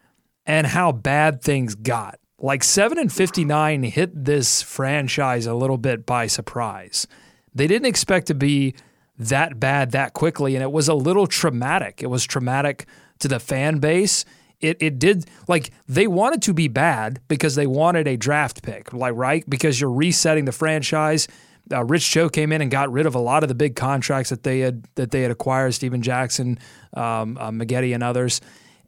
and 0.45 0.67
how 0.67 0.91
bad 0.91 1.41
things 1.41 1.75
got. 1.75 2.19
Like 2.39 2.63
7 2.63 2.97
and 2.97 3.11
59 3.11 3.83
hit 3.83 4.25
this 4.25 4.61
franchise 4.61 5.45
a 5.45 5.53
little 5.53 5.77
bit 5.77 6.05
by 6.05 6.27
surprise. 6.27 7.07
They 7.53 7.67
didn't 7.67 7.85
expect 7.85 8.27
to 8.27 8.33
be 8.33 8.73
that 9.17 9.59
bad 9.59 9.91
that 9.91 10.13
quickly 10.13 10.55
and 10.55 10.63
it 10.63 10.71
was 10.71 10.87
a 10.87 10.95
little 10.95 11.27
traumatic. 11.27 12.01
It 12.01 12.07
was 12.07 12.25
traumatic 12.25 12.87
to 13.19 13.27
the 13.27 13.39
fan 13.39 13.79
base. 13.79 14.25
It 14.59 14.77
it 14.79 14.99
did 14.99 15.25
like 15.47 15.71
they 15.87 16.07
wanted 16.07 16.41
to 16.43 16.53
be 16.53 16.67
bad 16.67 17.19
because 17.27 17.55
they 17.55 17.67
wanted 17.67 18.07
a 18.07 18.17
draft 18.17 18.61
pick, 18.63 18.93
like 18.93 19.15
right? 19.15 19.47
Because 19.49 19.79
you're 19.81 19.91
resetting 19.91 20.45
the 20.45 20.51
franchise. 20.51 21.27
Uh, 21.71 21.83
Rich 21.83 22.09
Cho 22.09 22.29
came 22.29 22.51
in 22.51 22.61
and 22.61 22.69
got 22.71 22.91
rid 22.91 23.05
of 23.05 23.15
a 23.15 23.19
lot 23.19 23.43
of 23.43 23.49
the 23.49 23.55
big 23.55 23.75
contracts 23.75 24.29
that 24.29 24.43
they 24.43 24.59
had 24.59 24.85
that 24.95 25.11
they 25.11 25.21
had 25.21 25.31
acquired, 25.31 25.73
Stephen 25.73 26.01
Jackson, 26.01 26.59
um, 26.93 27.37
uh, 27.37 27.51
Maggette, 27.51 27.93
and 27.93 28.03
others, 28.03 28.41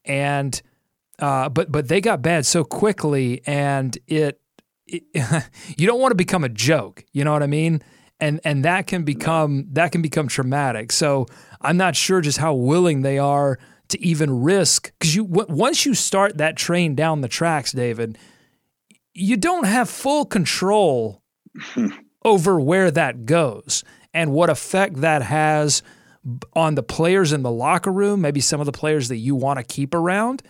and 0.05 0.61
uh, 1.19 1.49
but 1.49 1.71
but 1.71 1.87
they 1.87 2.01
got 2.01 2.21
bad 2.21 2.45
so 2.45 2.63
quickly, 2.63 3.41
and 3.45 3.97
it, 4.07 4.39
it 4.85 5.03
you 5.77 5.87
don't 5.87 5.99
want 5.99 6.11
to 6.11 6.15
become 6.15 6.43
a 6.43 6.49
joke. 6.49 7.03
You 7.13 7.23
know 7.23 7.31
what 7.31 7.43
I 7.43 7.47
mean? 7.47 7.81
And 8.19 8.39
and 8.43 8.65
that 8.65 8.87
can 8.87 9.03
become 9.03 9.67
that 9.71 9.91
can 9.91 10.01
become 10.01 10.27
traumatic. 10.27 10.91
So 10.91 11.25
I'm 11.61 11.77
not 11.77 11.95
sure 11.95 12.21
just 12.21 12.37
how 12.37 12.53
willing 12.53 13.01
they 13.01 13.17
are 13.17 13.59
to 13.89 14.01
even 14.03 14.41
risk 14.41 14.91
because 14.97 15.15
you 15.15 15.23
once 15.23 15.85
you 15.85 15.93
start 15.93 16.37
that 16.37 16.57
train 16.57 16.95
down 16.95 17.21
the 17.21 17.27
tracks, 17.27 17.71
David, 17.71 18.17
you 19.13 19.37
don't 19.37 19.65
have 19.65 19.89
full 19.89 20.25
control 20.25 21.21
over 22.25 22.59
where 22.59 22.91
that 22.91 23.25
goes 23.25 23.83
and 24.13 24.31
what 24.31 24.49
effect 24.49 24.97
that 24.97 25.21
has 25.23 25.81
on 26.53 26.75
the 26.75 26.83
players 26.83 27.33
in 27.33 27.43
the 27.43 27.51
locker 27.51 27.91
room, 27.91 28.21
maybe 28.21 28.39
some 28.39 28.59
of 28.59 28.65
the 28.65 28.71
players 28.71 29.09
that 29.09 29.17
you 29.17 29.35
want 29.35 29.59
to 29.59 29.63
keep 29.63 29.93
around 29.93 30.41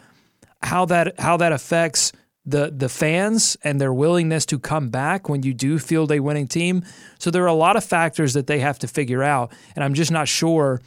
how 0.64 0.86
that 0.86 1.20
how 1.20 1.38
that 1.38 1.52
affects 1.52 2.12
the 2.46 2.74
the 2.76 2.90
fans 2.90 3.58
and 3.64 3.80
their 3.80 3.94
willingness 3.94 4.46
to 4.46 4.60
come 4.60 4.90
back 4.90 5.30
when 5.30 5.44
you 5.44 5.54
do 5.54 5.80
field 5.80 6.12
a 6.12 6.20
winning 6.20 6.48
team. 6.48 6.84
So 7.20 7.32
there 7.32 7.44
are 7.44 7.48
a 7.48 7.54
lot 7.54 7.76
of 7.76 7.84
factors 7.84 8.34
that 8.34 8.48
they 8.48 8.60
have 8.60 8.80
to 8.80 8.88
figure 8.88 9.24
out, 9.24 9.52
and 9.76 9.84
I'm 9.84 9.94
just 9.94 10.12
not 10.12 10.28
sure 10.28 10.82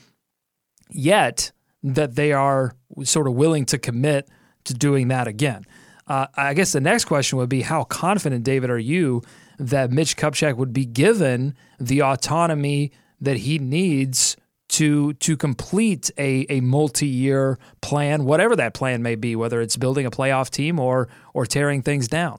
yet 0.91 1.53
that 1.83 2.15
they 2.15 2.33
are 2.33 2.75
sort 3.05 3.27
of 3.27 3.35
willing 3.35 3.65
to 3.67 3.79
commit 3.79 4.29
to 4.65 4.75
doing 4.75 5.09
that 5.09 5.29
again. 5.29 5.65
Uh, 6.07 6.27
I 6.35 6.55
guess 6.55 6.73
the 6.73 6.81
next 6.81 7.07
question 7.07 7.39
would 7.39 7.49
be 7.49 7.63
how 7.63 7.85
confident, 7.85 8.45
David, 8.45 8.71
are 8.71 8.79
you 8.79 9.23
that 9.59 9.91
Mitch 9.91 10.17
Kupchak 10.17 10.57
would 10.57 10.73
be 10.73 10.85
given 10.85 11.55
the 11.79 12.03
autonomy 12.03 12.93
that 13.21 13.39
he 13.39 13.59
needs 13.59 14.37
to 14.69 15.15
to 15.15 15.37
complete 15.37 16.11
a, 16.19 16.45
a 16.49 16.61
multi-year 16.61 17.59
plan, 17.81 18.25
whatever 18.25 18.57
that 18.57 18.75
plan 18.75 19.03
may 19.03 19.15
be, 19.15 19.37
whether 19.37 19.61
it's 19.61 19.77
building 19.77 20.07
a 20.07 20.11
playoff 20.11 20.51
team 20.51 20.79
or 20.79 21.09
or 21.35 21.47
tearing 21.47 21.83
things 21.83 22.09
down? 22.09 22.39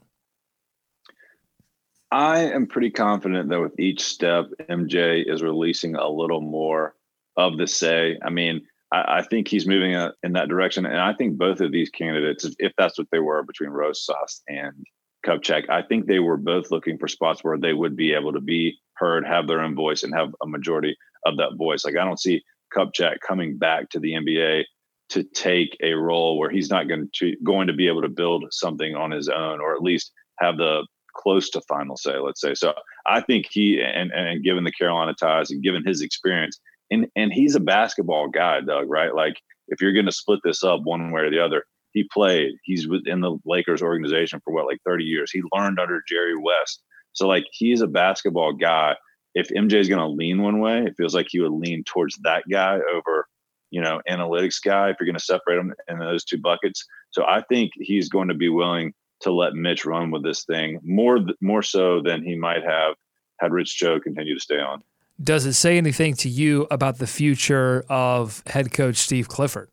I 2.12 2.40
am 2.40 2.68
pretty 2.68 2.92
confident 2.92 3.50
that 3.50 3.60
with 3.60 3.80
each 3.80 4.02
step, 4.02 4.46
MJ 4.70 5.24
is 5.30 5.42
releasing 5.42 5.96
a 5.96 6.08
little 6.08 6.42
more 6.42 6.96
of 7.36 7.58
the 7.58 7.68
say. 7.68 8.18
I 8.24 8.30
mean, 8.30 8.66
I, 8.92 9.20
I 9.20 9.22
think 9.24 9.48
he's 9.48 9.68
moving 9.68 9.96
uh, 9.96 10.12
in 10.24 10.34
that 10.34 10.48
direction, 10.48 10.86
and 10.86 11.00
I 11.00 11.14
think 11.14 11.38
both 11.38 11.60
of 11.60 11.72
these 11.72 11.90
candidates, 11.90 12.50
if 12.60 12.74
that's 12.78 12.98
what 12.98 13.08
they 13.12 13.20
were 13.20 13.44
between 13.44 13.72
Rosas 13.72 14.42
and 14.48 14.86
Kupchak, 15.28 15.70
I 15.70 15.82
think 15.82 16.06
they 16.06 16.20
were 16.20 16.38
both 16.38 16.72
looking 16.72 16.98
for 16.98 17.08
spots 17.08 17.44
where 17.44 17.58
they 17.58 17.74
would 17.74 17.96
be 17.96 18.14
able 18.14 18.34
to 18.34 18.40
be 18.40 18.80
heard, 18.94 19.26
have 19.26 19.48
their 19.48 19.62
own 19.62 19.76
voice, 19.76 20.04
and 20.04 20.14
have 20.16 20.34
a 20.42 20.48
majority 20.48 20.96
of 21.26 21.38
that 21.38 21.58
voice. 21.58 21.84
Like 21.84 21.98
I 21.98 22.06
don't 22.06 22.20
see 22.20 22.44
Kupchak 22.76 23.18
coming 23.26 23.58
back 23.58 23.90
to 23.90 24.00
the 24.00 24.14
NBA 24.14 24.64
to 25.10 25.24
take 25.24 25.78
a 25.82 25.94
role 25.94 26.38
where 26.38 26.50
he's 26.50 26.70
not 26.70 26.88
going 26.88 27.10
to 27.14 27.36
going 27.44 27.68
to 27.68 27.74
be 27.74 27.88
able 27.88 28.02
to 28.02 28.10
build 28.10 28.46
something 28.52 28.96
on 28.96 29.12
his 29.12 29.30
own, 29.30 29.60
or 29.60 29.76
at 29.76 29.82
least 29.82 30.12
have 30.40 30.58
the 30.58 30.86
close 31.16 31.50
to 31.50 31.62
final 31.62 31.98
say. 31.98 32.18
Let's 32.18 32.42
say. 32.42 32.54
So 32.54 32.74
I 33.06 33.22
think 33.22 33.48
he 33.50 33.82
and 33.82 34.12
and 34.12 34.44
given 34.44 34.64
the 34.64 34.72
Carolina 34.72 35.14
ties 35.14 35.52
and 35.52 35.64
given 35.64 35.84
his 35.86 36.02
experience, 36.02 36.60
and 36.90 37.08
and 37.16 37.34
he's 37.34 37.56
a 37.56 37.62
basketball 37.62 38.30
guy, 38.30 38.62
Doug. 38.62 38.90
Right? 38.90 39.14
Like 39.14 39.42
if 39.68 39.82
you're 39.82 39.94
going 39.94 40.06
to 40.06 40.12
split 40.12 40.40
this 40.44 40.64
up 40.64 40.82
one 40.84 41.12
way 41.12 41.22
or 41.22 41.30
the 41.30 41.44
other, 41.44 41.64
he 41.98 42.10
played. 42.12 42.54
He's 42.64 42.88
in 43.06 43.22
the 43.22 43.38
Lakers 43.46 43.82
organization 43.82 44.42
for 44.44 44.54
what 44.54 44.68
like 44.68 44.82
30 44.86 45.04
years. 45.04 45.32
He 45.32 45.42
learned 45.54 45.80
under 45.80 46.04
Jerry 46.08 46.38
West. 46.38 46.84
So 47.14 47.28
like 47.28 47.46
he's 47.52 47.82
a 47.82 47.88
basketball 47.88 48.54
guy. 48.54 48.96
If 49.34 49.50
MJ 49.50 49.74
is 49.74 49.90
going 49.90 50.00
to 50.00 50.08
lean 50.08 50.42
one 50.42 50.60
way, 50.60 50.84
it 50.84 50.96
feels 50.98 51.14
like 51.14 51.28
he 51.30 51.40
would 51.40 51.52
lean 51.52 51.84
towards 51.84 52.18
that 52.24 52.44
guy 52.50 52.80
over 52.94 53.28
you 53.70 53.82
know, 53.82 54.02
analytics 54.10 54.64
guy 54.64 54.90
if 54.90 54.98
you're 55.00 55.06
going 55.06 55.18
to 55.18 55.24
separate 55.24 55.58
them 55.58 55.74
in 55.88 56.00
those 56.00 56.24
two 56.24 56.38
buckets. 56.38 56.86
So 57.12 57.26
I 57.26 57.42
think 57.50 57.72
he's 57.76 58.10
going 58.10 58.30
to 58.30 58.34
be 58.34 58.50
willing 58.50 58.94
to 59.22 59.32
let 59.32 59.54
Mitch 59.54 59.86
run 59.86 60.12
with 60.12 60.24
this 60.24 60.46
thing 60.46 60.80
more 60.84 61.20
more 61.42 61.64
so 61.64 62.02
than 62.02 62.24
he 62.24 62.36
might 62.36 62.64
have 62.64 62.96
had 63.40 63.52
Rich 63.52 63.76
Cho 63.78 64.00
continue 64.00 64.36
to 64.36 64.40
stay 64.40 64.60
on. 64.60 64.84
Does 65.22 65.46
it 65.46 65.54
say 65.54 65.78
anything 65.78 66.14
to 66.18 66.30
you 66.30 66.68
about 66.70 67.00
the 67.00 67.08
future 67.08 67.84
of 67.90 68.44
head 68.46 68.72
coach 68.72 68.98
Steve 68.98 69.28
Clifford? 69.28 69.70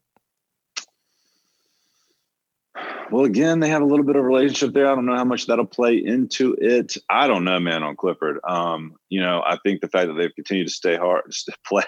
Well, 3.10 3.24
again, 3.24 3.60
they 3.60 3.68
have 3.68 3.82
a 3.82 3.86
little 3.86 4.04
bit 4.04 4.16
of 4.16 4.24
relationship 4.24 4.72
there. 4.72 4.90
I 4.90 4.94
don't 4.94 5.06
know 5.06 5.16
how 5.16 5.24
much 5.24 5.46
that'll 5.46 5.66
play 5.66 5.96
into 5.96 6.56
it. 6.60 6.96
I 7.08 7.26
don't 7.26 7.44
know, 7.44 7.60
man, 7.60 7.82
on 7.82 7.96
Clifford. 7.96 8.38
Um, 8.44 8.94
you 9.08 9.20
know, 9.20 9.42
I 9.44 9.58
think 9.62 9.80
the 9.80 9.88
fact 9.88 10.08
that 10.08 10.14
they've 10.14 10.34
continued 10.34 10.68
to 10.68 10.72
stay 10.72 10.96
hard, 10.96 11.24
to 11.30 11.52
play, 11.66 11.84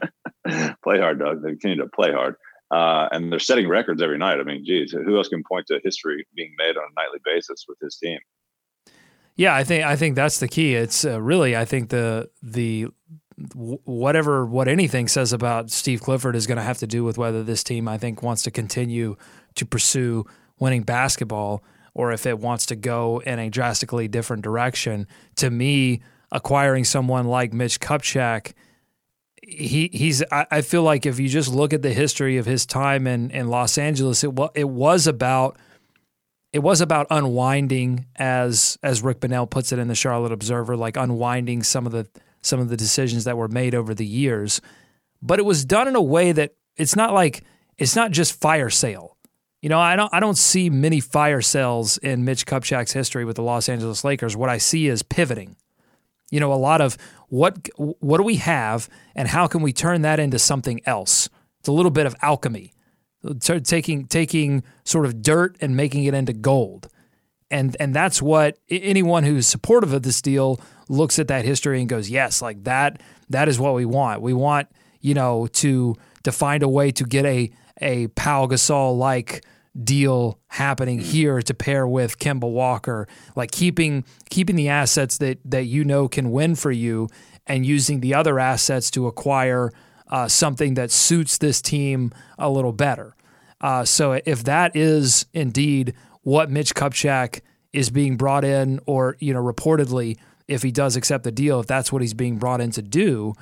play 0.82 0.98
hard, 0.98 1.18
Doug. 1.18 1.42
They 1.42 1.50
continue 1.50 1.78
to 1.78 1.88
play 1.88 2.12
hard. 2.12 2.36
Uh, 2.70 3.08
and 3.12 3.32
they're 3.32 3.38
setting 3.38 3.68
records 3.68 4.02
every 4.02 4.18
night. 4.18 4.40
I 4.40 4.42
mean, 4.42 4.64
geez, 4.64 4.92
who 4.92 5.16
else 5.16 5.28
can 5.28 5.42
point 5.42 5.66
to 5.68 5.80
history 5.82 6.26
being 6.34 6.54
made 6.58 6.76
on 6.76 6.84
a 6.84 7.00
nightly 7.00 7.18
basis 7.24 7.64
with 7.66 7.78
his 7.80 7.96
team? 7.96 8.18
Yeah, 9.36 9.54
I 9.54 9.64
think 9.64 9.84
I 9.84 9.96
think 9.96 10.16
that's 10.16 10.40
the 10.40 10.48
key. 10.48 10.74
It's 10.74 11.04
uh, 11.04 11.20
really 11.22 11.56
I 11.56 11.64
think 11.64 11.90
the 11.90 12.28
the 12.42 12.88
whatever 13.54 14.44
what 14.44 14.66
anything 14.66 15.06
says 15.06 15.32
about 15.32 15.70
Steve 15.70 16.02
Clifford 16.02 16.34
is 16.34 16.46
going 16.48 16.56
to 16.56 16.64
have 16.64 16.78
to 16.78 16.88
do 16.88 17.04
with 17.04 17.16
whether 17.18 17.44
this 17.44 17.62
team 17.62 17.86
I 17.86 17.98
think 17.98 18.20
wants 18.20 18.42
to 18.42 18.50
continue 18.50 19.16
to 19.58 19.66
pursue 19.66 20.24
winning 20.58 20.82
basketball 20.82 21.62
or 21.94 22.12
if 22.12 22.26
it 22.26 22.38
wants 22.38 22.66
to 22.66 22.76
go 22.76 23.20
in 23.24 23.38
a 23.38 23.50
drastically 23.50 24.08
different 24.08 24.42
direction. 24.42 25.06
To 25.36 25.50
me, 25.50 26.00
acquiring 26.32 26.84
someone 26.84 27.26
like 27.26 27.52
Mitch 27.52 27.80
Kupchak– 27.80 28.52
he 29.48 29.88
he's 29.92 30.22
I, 30.30 30.46
I 30.50 30.60
feel 30.60 30.82
like 30.82 31.06
if 31.06 31.18
you 31.18 31.28
just 31.28 31.52
look 31.52 31.72
at 31.72 31.82
the 31.82 31.92
history 31.92 32.36
of 32.36 32.46
his 32.46 32.66
time 32.66 33.06
in 33.06 33.30
in 33.30 33.48
Los 33.48 33.78
Angeles, 33.78 34.22
it 34.22 34.32
was 34.32 34.50
it 34.54 34.68
was 34.68 35.06
about 35.06 35.56
it 36.52 36.60
was 36.60 36.80
about 36.80 37.06
unwinding 37.10 38.06
as 38.16 38.78
as 38.82 39.02
Rick 39.02 39.20
Bonnell 39.20 39.46
puts 39.46 39.72
it 39.72 39.78
in 39.78 39.88
the 39.88 39.94
Charlotte 39.94 40.32
Observer, 40.32 40.76
like 40.76 40.96
unwinding 40.96 41.62
some 41.62 41.86
of 41.86 41.92
the 41.92 42.06
some 42.42 42.60
of 42.60 42.68
the 42.68 42.76
decisions 42.76 43.24
that 43.24 43.36
were 43.36 43.48
made 43.48 43.74
over 43.74 43.94
the 43.94 44.06
years. 44.06 44.60
But 45.22 45.38
it 45.38 45.44
was 45.44 45.64
done 45.64 45.88
in 45.88 45.96
a 45.96 46.02
way 46.02 46.32
that 46.32 46.54
it's 46.76 46.94
not 46.94 47.14
like 47.14 47.42
it's 47.78 47.96
not 47.96 48.10
just 48.10 48.40
fire 48.40 48.70
sale. 48.70 49.16
You 49.60 49.68
know, 49.68 49.80
I 49.80 49.96
don't 49.96 50.12
I 50.14 50.20
don't 50.20 50.38
see 50.38 50.70
many 50.70 51.00
fire 51.00 51.42
sales 51.42 51.98
in 51.98 52.24
Mitch 52.24 52.46
Kupchak's 52.46 52.92
history 52.92 53.24
with 53.24 53.36
the 53.36 53.42
Los 53.42 53.68
Angeles 53.68 54.04
Lakers. 54.04 54.36
What 54.36 54.48
I 54.48 54.58
see 54.58 54.86
is 54.86 55.02
pivoting. 55.02 55.56
You 56.30 56.40
know, 56.40 56.52
a 56.52 56.54
lot 56.54 56.80
of 56.80 56.96
what 57.28 57.68
what 57.76 58.18
do 58.18 58.22
we 58.22 58.36
have 58.36 58.88
and 59.16 59.28
how 59.28 59.46
can 59.46 59.62
we 59.62 59.72
turn 59.72 60.02
that 60.02 60.20
into 60.20 60.38
something 60.38 60.80
else? 60.86 61.28
It's 61.58 61.68
a 61.68 61.72
little 61.72 61.90
bit 61.90 62.06
of 62.06 62.14
alchemy. 62.22 62.72
Taking 63.40 64.06
taking 64.06 64.62
sort 64.84 65.06
of 65.06 65.22
dirt 65.22 65.56
and 65.60 65.76
making 65.76 66.04
it 66.04 66.14
into 66.14 66.32
gold. 66.32 66.88
And 67.50 67.76
and 67.80 67.92
that's 67.94 68.22
what 68.22 68.58
anyone 68.68 69.24
who's 69.24 69.46
supportive 69.46 69.92
of 69.92 70.02
this 70.02 70.22
deal 70.22 70.60
looks 70.88 71.18
at 71.18 71.26
that 71.28 71.44
history 71.44 71.80
and 71.80 71.88
goes, 71.88 72.08
"Yes, 72.08 72.40
like 72.40 72.62
that 72.64 73.00
that 73.28 73.48
is 73.48 73.58
what 73.58 73.74
we 73.74 73.84
want. 73.84 74.22
We 74.22 74.34
want, 74.34 74.68
you 75.00 75.14
know, 75.14 75.48
to 75.54 75.96
to 76.22 76.30
find 76.30 76.62
a 76.62 76.68
way 76.68 76.92
to 76.92 77.04
get 77.04 77.24
a 77.24 77.50
a 77.80 78.08
Pau 78.08 78.46
Gasol 78.46 78.96
like 78.96 79.44
deal 79.84 80.38
happening 80.48 80.98
here 80.98 81.40
to 81.42 81.54
pair 81.54 81.86
with 81.86 82.18
Kemba 82.18 82.50
Walker, 82.50 83.06
like 83.36 83.50
keeping 83.50 84.04
keeping 84.30 84.56
the 84.56 84.68
assets 84.68 85.18
that 85.18 85.38
that 85.44 85.64
you 85.64 85.84
know 85.84 86.08
can 86.08 86.30
win 86.30 86.54
for 86.54 86.70
you, 86.70 87.08
and 87.46 87.64
using 87.64 88.00
the 88.00 88.14
other 88.14 88.38
assets 88.38 88.90
to 88.92 89.06
acquire 89.06 89.72
uh, 90.08 90.28
something 90.28 90.74
that 90.74 90.90
suits 90.90 91.38
this 91.38 91.60
team 91.60 92.12
a 92.38 92.50
little 92.50 92.72
better. 92.72 93.14
Uh, 93.60 93.84
so 93.84 94.12
if 94.24 94.44
that 94.44 94.74
is 94.76 95.26
indeed 95.32 95.94
what 96.22 96.50
Mitch 96.50 96.74
Kupchak 96.74 97.40
is 97.72 97.90
being 97.90 98.16
brought 98.16 98.44
in, 98.44 98.80
or 98.86 99.16
you 99.20 99.34
know, 99.34 99.42
reportedly, 99.42 100.16
if 100.46 100.62
he 100.62 100.70
does 100.70 100.96
accept 100.96 101.24
the 101.24 101.32
deal, 101.32 101.60
if 101.60 101.66
that's 101.66 101.92
what 101.92 102.02
he's 102.02 102.14
being 102.14 102.38
brought 102.38 102.60
in 102.60 102.70
to 102.72 102.82
do, 102.82 103.34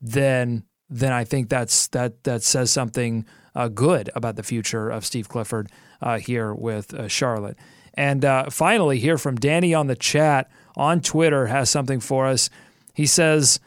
then 0.00 0.64
then 0.92 1.12
I 1.12 1.24
think 1.24 1.48
that's 1.48 1.88
that 1.88 2.24
that 2.24 2.42
says 2.42 2.70
something 2.70 3.24
uh, 3.54 3.68
good 3.68 4.10
about 4.14 4.36
the 4.36 4.42
future 4.42 4.88
of 4.88 5.04
Steve 5.04 5.28
Clifford 5.28 5.70
uh, 6.00 6.18
here 6.18 6.54
with 6.54 6.94
uh, 6.94 7.08
Charlotte. 7.08 7.56
And 7.94 8.24
uh, 8.24 8.50
finally, 8.50 8.98
here 8.98 9.18
from 9.18 9.36
Danny 9.36 9.74
on 9.74 9.86
the 9.86 9.96
chat 9.96 10.50
on 10.76 11.00
Twitter 11.00 11.46
has 11.46 11.68
something 11.70 12.00
for 12.00 12.26
us. 12.26 12.48
He 12.94 13.06
says, 13.06 13.60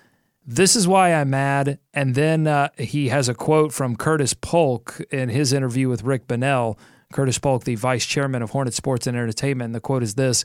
This 0.45 0.75
is 0.75 0.88
why 0.88 1.13
I'm 1.13 1.29
mad. 1.29 1.79
And 1.93 2.15
then 2.15 2.47
uh, 2.47 2.69
he 2.77 3.09
has 3.09 3.29
a 3.29 3.35
quote 3.35 3.71
from 3.71 3.95
Curtis 3.95 4.33
Polk 4.33 5.01
in 5.11 5.29
his 5.29 5.53
interview 5.53 5.89
with 5.89 6.03
Rick 6.03 6.27
Bonnell. 6.27 6.79
Curtis 7.13 7.38
Polk, 7.38 7.63
the 7.63 7.75
vice 7.75 8.05
chairman 8.05 8.41
of 8.41 8.49
Hornet 8.49 8.73
Sports 8.73 9.05
and 9.05 9.15
Entertainment. 9.15 9.67
And 9.67 9.75
the 9.75 9.79
quote 9.79 10.03
is 10.03 10.15
this. 10.15 10.43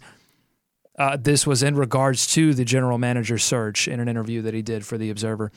Uh, 0.98 1.16
this 1.16 1.46
was 1.46 1.62
in 1.62 1.76
regards 1.76 2.26
to 2.26 2.52
the 2.52 2.64
general 2.64 2.98
manager 2.98 3.38
search 3.38 3.88
in 3.88 4.00
an 4.00 4.08
interview 4.08 4.42
that 4.42 4.52
he 4.52 4.60
did 4.60 4.84
for 4.84 4.98
The 4.98 5.08
Observer. 5.08 5.50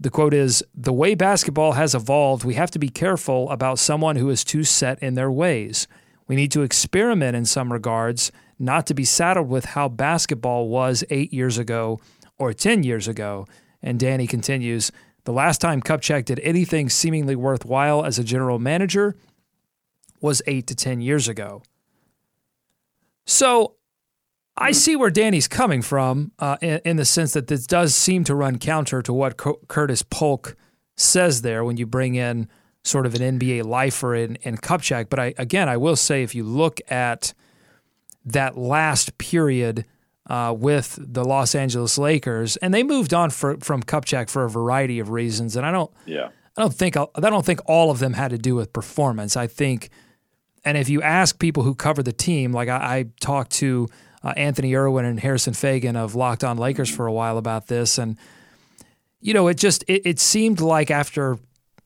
The 0.00 0.10
quote 0.10 0.32
is 0.32 0.64
The 0.74 0.94
way 0.94 1.14
basketball 1.14 1.72
has 1.72 1.94
evolved, 1.94 2.42
we 2.42 2.54
have 2.54 2.70
to 2.70 2.78
be 2.78 2.88
careful 2.88 3.50
about 3.50 3.78
someone 3.78 4.16
who 4.16 4.30
is 4.30 4.42
too 4.42 4.64
set 4.64 4.98
in 5.02 5.14
their 5.14 5.30
ways. 5.30 5.86
We 6.26 6.36
need 6.36 6.50
to 6.52 6.62
experiment 6.62 7.36
in 7.36 7.44
some 7.44 7.70
regards, 7.70 8.32
not 8.58 8.86
to 8.86 8.94
be 8.94 9.04
saddled 9.04 9.48
with 9.48 9.66
how 9.66 9.90
basketball 9.90 10.68
was 10.68 11.04
eight 11.10 11.34
years 11.34 11.58
ago 11.58 12.00
or 12.38 12.54
10 12.54 12.82
years 12.82 13.08
ago. 13.08 13.46
And 13.82 14.00
Danny 14.00 14.26
continues 14.26 14.90
The 15.24 15.32
last 15.32 15.60
time 15.60 15.82
Kupchak 15.82 16.24
did 16.24 16.40
anything 16.40 16.88
seemingly 16.88 17.36
worthwhile 17.36 18.02
as 18.02 18.18
a 18.18 18.24
general 18.24 18.58
manager 18.58 19.16
was 20.22 20.40
eight 20.46 20.66
to 20.68 20.74
10 20.74 21.02
years 21.02 21.28
ago. 21.28 21.62
So 23.26 23.74
I 24.56 24.72
see 24.72 24.96
where 24.96 25.10
Danny's 25.10 25.48
coming 25.48 25.80
from 25.82 26.32
uh, 26.38 26.56
in, 26.60 26.80
in, 26.84 26.96
the 26.96 27.04
sense 27.04 27.32
that 27.32 27.46
this 27.46 27.66
does 27.66 27.94
seem 27.94 28.24
to 28.24 28.34
run 28.34 28.58
counter 28.58 29.00
to 29.02 29.12
what 29.12 29.40
C- 29.40 29.52
Curtis 29.68 30.02
Polk 30.02 30.56
says 30.96 31.42
there 31.42 31.64
when 31.64 31.76
you 31.76 31.86
bring 31.86 32.14
in 32.14 32.48
sort 32.84 33.06
of 33.06 33.14
an 33.14 33.38
NBA 33.38 33.64
lifer 33.64 34.14
in, 34.14 34.36
in 34.36 34.56
Kupchak. 34.56 35.08
But 35.08 35.18
I, 35.18 35.34
again, 35.38 35.68
I 35.68 35.76
will 35.76 35.96
say 35.96 36.22
if 36.22 36.34
you 36.34 36.44
look 36.44 36.80
at 36.90 37.32
that 38.24 38.56
last 38.56 39.16
period 39.18 39.84
uh, 40.28 40.54
with 40.56 40.98
the 41.00 41.24
Los 41.24 41.54
Angeles 41.54 41.98
Lakers, 41.98 42.56
and 42.58 42.72
they 42.72 42.82
moved 42.82 43.14
on 43.14 43.30
for, 43.30 43.56
from 43.60 43.82
Kupchak 43.82 44.28
for 44.28 44.44
a 44.44 44.50
variety 44.50 44.98
of 44.98 45.10
reasons, 45.10 45.56
and 45.56 45.64
I 45.66 45.72
don't, 45.72 45.90
yeah, 46.06 46.28
I 46.56 46.62
don't 46.62 46.74
think 46.74 46.96
I 46.96 47.06
don't 47.14 47.44
think 47.44 47.60
all 47.66 47.90
of 47.90 47.98
them 47.98 48.12
had 48.12 48.30
to 48.30 48.38
do 48.38 48.54
with 48.54 48.72
performance. 48.72 49.36
I 49.36 49.46
think, 49.46 49.88
and 50.64 50.76
if 50.76 50.88
you 50.88 51.02
ask 51.02 51.38
people 51.38 51.62
who 51.62 51.74
cover 51.74 52.02
the 52.02 52.12
team, 52.12 52.52
like 52.52 52.68
I, 52.68 52.76
I 52.76 53.04
talked 53.20 53.52
to 53.52 53.88
uh, 54.22 54.34
Anthony 54.36 54.74
Irwin 54.74 55.04
and 55.04 55.20
Harrison 55.20 55.54
Faigen 55.54 55.96
of 55.96 56.14
Locked 56.14 56.44
On 56.44 56.56
Lakers 56.56 56.90
for 56.90 57.06
a 57.06 57.12
while 57.12 57.38
about 57.38 57.66
this, 57.68 57.98
and 57.98 58.16
you 59.20 59.34
know, 59.34 59.48
it 59.48 59.56
just 59.56 59.82
it, 59.88 60.02
it 60.04 60.18
seemed 60.18 60.60
like 60.60 60.90
after 60.90 61.38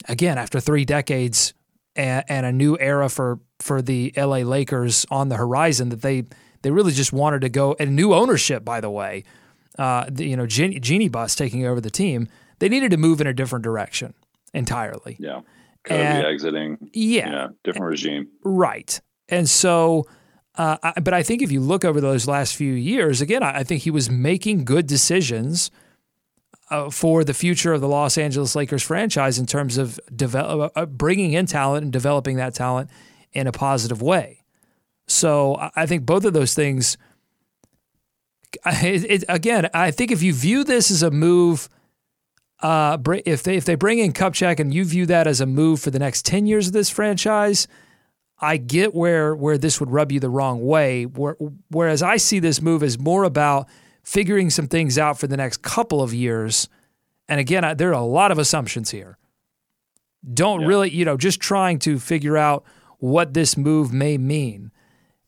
again 0.08 0.38
after 0.38 0.60
three 0.60 0.84
decades 0.84 1.54
and, 1.96 2.24
and, 2.28 2.46
a 2.46 2.52
new 2.52 2.76
era 2.78 3.08
for 3.08 3.40
for 3.60 3.80
the 3.80 4.12
LA 4.16 4.38
Lakers 4.38 5.06
on 5.10 5.28
the 5.28 5.36
horizon 5.36 5.88
that 5.90 6.02
they 6.02 6.24
they 6.62 6.70
really 6.70 6.92
just 6.92 7.12
wanted 7.12 7.40
to 7.42 7.48
go 7.48 7.76
and 7.78 7.94
new 7.94 8.14
ownership 8.14 8.64
by 8.64 8.80
the 8.80 8.90
way, 8.90 9.24
uh, 9.78 10.06
the, 10.10 10.26
you 10.26 10.36
know, 10.36 10.46
Jeanie, 10.46 10.80
Jeanie 10.80 11.08
Buss 11.08 11.34
taking 11.34 11.66
over 11.66 11.80
the 11.80 11.90
team, 11.90 12.28
they 12.58 12.68
needed 12.68 12.90
to 12.90 12.96
move 12.96 13.20
in 13.20 13.26
a 13.26 13.34
different 13.34 13.64
direction 13.64 14.14
entirely. 14.52 15.16
Yeah. 15.18 15.40
Kobe 15.84 16.00
and, 16.00 16.26
exiting. 16.26 16.90
Yeah. 16.92 17.30
yeah. 17.30 17.46
Different 17.62 17.90
regime. 17.90 18.28
Right. 18.42 19.00
And 19.28 19.48
so 19.48 20.06
Uh, 20.56 20.76
I, 20.82 21.00
but 21.00 21.14
I 21.14 21.22
think 21.22 21.42
if 21.42 21.50
you 21.50 21.60
look 21.60 21.84
over 21.84 22.00
those 22.00 22.28
last 22.28 22.54
few 22.54 22.72
years, 22.72 23.20
again, 23.20 23.42
I, 23.42 23.58
I 23.58 23.64
think 23.64 23.82
he 23.82 23.90
was 23.90 24.08
making 24.08 24.64
good 24.64 24.86
decisions 24.86 25.70
uh, 26.70 26.90
for 26.90 27.24
the 27.24 27.34
future 27.34 27.72
of 27.72 27.80
the 27.80 27.88
Los 27.88 28.16
Angeles 28.16 28.54
Lakers 28.54 28.82
franchise 28.82 29.38
in 29.38 29.46
terms 29.46 29.78
of 29.78 29.98
develop, 30.14 30.72
uh, 30.76 30.86
bringing 30.86 31.32
in 31.32 31.46
talent 31.46 31.82
and 31.82 31.92
developing 31.92 32.36
that 32.36 32.54
talent 32.54 32.90
in 33.32 33.46
a 33.46 33.52
positive 33.52 34.00
way. 34.00 34.44
So 35.06 35.56
I, 35.56 35.70
I 35.76 35.86
think 35.86 36.06
both 36.06 36.24
of 36.24 36.32
those 36.32 36.54
things. 36.54 36.96
It, 38.66 39.10
it, 39.10 39.24
again, 39.28 39.68
I 39.74 39.90
think 39.90 40.12
if 40.12 40.22
you 40.22 40.32
view 40.32 40.62
this 40.62 40.88
as 40.92 41.02
a 41.02 41.10
move, 41.10 41.68
uh, 42.60 42.96
if 43.26 43.42
they 43.42 43.56
if 43.56 43.64
they 43.64 43.74
bring 43.74 43.98
in 43.98 44.12
Kupchak 44.12 44.60
and 44.60 44.72
you 44.72 44.84
view 44.84 45.06
that 45.06 45.26
as 45.26 45.40
a 45.40 45.46
move 45.46 45.80
for 45.80 45.90
the 45.90 45.98
next 45.98 46.24
ten 46.24 46.46
years 46.46 46.68
of 46.68 46.72
this 46.72 46.88
franchise, 46.88 47.66
I 48.38 48.56
get 48.56 48.94
where 48.94 49.34
where 49.34 49.58
this 49.58 49.80
would 49.80 49.90
rub 49.90 50.12
you 50.12 50.20
the 50.20 50.30
wrong 50.30 50.64
way. 50.64 51.04
Whereas 51.04 52.02
I 52.02 52.16
see 52.16 52.38
this 52.38 52.60
move 52.60 52.82
as 52.82 52.98
more 52.98 53.24
about 53.24 53.68
figuring 54.02 54.50
some 54.50 54.68
things 54.68 54.98
out 54.98 55.18
for 55.18 55.26
the 55.26 55.36
next 55.36 55.62
couple 55.62 56.02
of 56.02 56.12
years. 56.12 56.68
And 57.28 57.40
again, 57.40 57.64
I, 57.64 57.74
there 57.74 57.88
are 57.90 57.92
a 57.92 58.02
lot 58.02 58.30
of 58.30 58.38
assumptions 58.38 58.90
here. 58.90 59.18
Don't 60.32 60.62
yeah. 60.62 60.66
really, 60.66 60.90
you 60.90 61.04
know, 61.04 61.16
just 61.16 61.40
trying 61.40 61.78
to 61.80 61.98
figure 61.98 62.36
out 62.36 62.64
what 62.98 63.34
this 63.34 63.56
move 63.56 63.92
may 63.92 64.18
mean. 64.18 64.70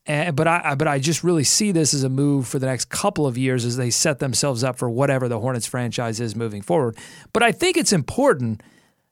And, 0.05 0.35
but 0.35 0.47
I, 0.47 0.75
but 0.75 0.87
I 0.87 0.99
just 0.99 1.23
really 1.23 1.43
see 1.43 1.71
this 1.71 1.93
as 1.93 2.03
a 2.03 2.09
move 2.09 2.47
for 2.47 2.59
the 2.59 2.65
next 2.65 2.89
couple 2.89 3.27
of 3.27 3.37
years 3.37 3.65
as 3.65 3.77
they 3.77 3.89
set 3.89 4.19
themselves 4.19 4.63
up 4.63 4.77
for 4.77 4.89
whatever 4.89 5.27
the 5.27 5.39
Hornets 5.39 5.67
franchise 5.67 6.19
is 6.19 6.35
moving 6.35 6.61
forward. 6.61 6.97
But 7.33 7.43
I 7.43 7.51
think 7.51 7.77
it's 7.77 7.91
important 7.91 8.63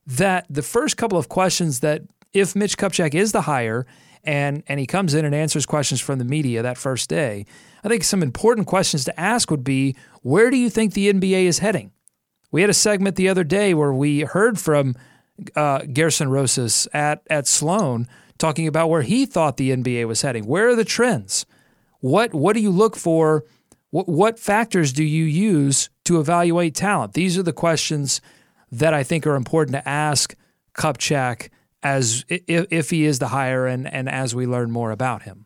that 0.08 0.46
the 0.50 0.62
first 0.62 0.96
couple 0.98 1.18
of 1.18 1.28
questions 1.28 1.82
that 1.82 2.04
if 2.36 2.56
Mitch 2.56 2.78
Kupchak 2.78 3.16
is 3.16 3.32
the 3.32 3.42
hire 3.42 3.88
and 4.24 4.62
and 4.68 4.80
he 4.80 4.86
comes 4.86 5.14
in 5.14 5.24
and 5.26 5.34
answers 5.34 5.66
questions 5.66 6.02
from 6.02 6.20
the 6.20 6.26
media 6.26 6.62
that 6.62 6.78
first 6.78 7.10
day, 7.10 7.46
I 7.84 7.88
think 7.88 8.04
some 8.04 8.22
important 8.22 8.68
questions 8.68 9.06
to 9.06 9.20
ask 9.20 9.50
would 9.50 9.64
be 9.64 9.96
where 10.22 10.52
do 10.52 10.58
you 10.58 10.70
think 10.70 10.94
the 10.94 11.12
NBA 11.12 11.46
is 11.46 11.60
heading? 11.60 11.92
We 12.52 12.62
had 12.62 12.70
a 12.70 12.74
segment 12.74 13.16
the 13.16 13.30
other 13.30 13.44
day 13.44 13.74
where 13.74 13.94
we 13.94 14.22
heard 14.22 14.60
from 14.60 14.96
uh, 15.56 15.80
Gersson 15.80 16.30
Rosas 16.30 16.88
at 16.94 17.24
at 17.30 17.48
Sloan 17.48 18.08
talking 18.38 18.68
about 18.68 18.90
where 18.90 19.04
he 19.04 19.26
thought 19.26 19.58
the 19.58 19.72
NBA 19.72 20.06
was 20.08 20.22
heading. 20.22 20.46
Where 20.46 20.70
are 20.70 20.76
the 20.76 20.86
trends? 20.86 21.46
What 22.02 22.34
what 22.34 22.54
do 22.54 22.60
you 22.60 22.72
look 22.72 22.98
for? 22.98 23.46
What 23.92 24.10
what 24.10 24.40
factors 24.40 24.92
do 24.92 25.06
you 25.06 25.24
use 25.24 25.90
to 26.04 26.20
evaluate 26.20 26.76
talent? 26.76 27.14
These 27.14 27.38
are 27.38 27.44
the 27.44 27.54
questions 27.54 28.20
that 28.72 28.94
I 28.94 29.04
think 29.04 29.26
are 29.26 29.36
important 29.36 29.76
to 29.76 29.88
ask 29.88 30.36
Kupchak 30.78 31.50
as 31.86 32.26
if, 32.28 32.66
if 32.72 32.90
he 32.90 33.06
is 33.06 33.20
the 33.20 33.28
hire 33.28 33.68
and 33.68 33.92
and 33.94 34.10
as 34.10 34.34
we 34.34 34.48
learn 34.48 34.72
more 34.72 34.90
about 34.92 35.22
him. 35.22 35.46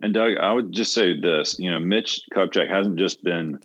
And 0.00 0.14
Doug, 0.14 0.36
I 0.38 0.52
would 0.52 0.72
just 0.72 0.94
say 0.94 1.20
this: 1.20 1.58
you 1.58 1.70
know, 1.70 1.80
Mitch 1.80 2.20
Kupchak 2.32 2.70
hasn't 2.70 2.98
just 2.98 3.22
been 3.24 3.58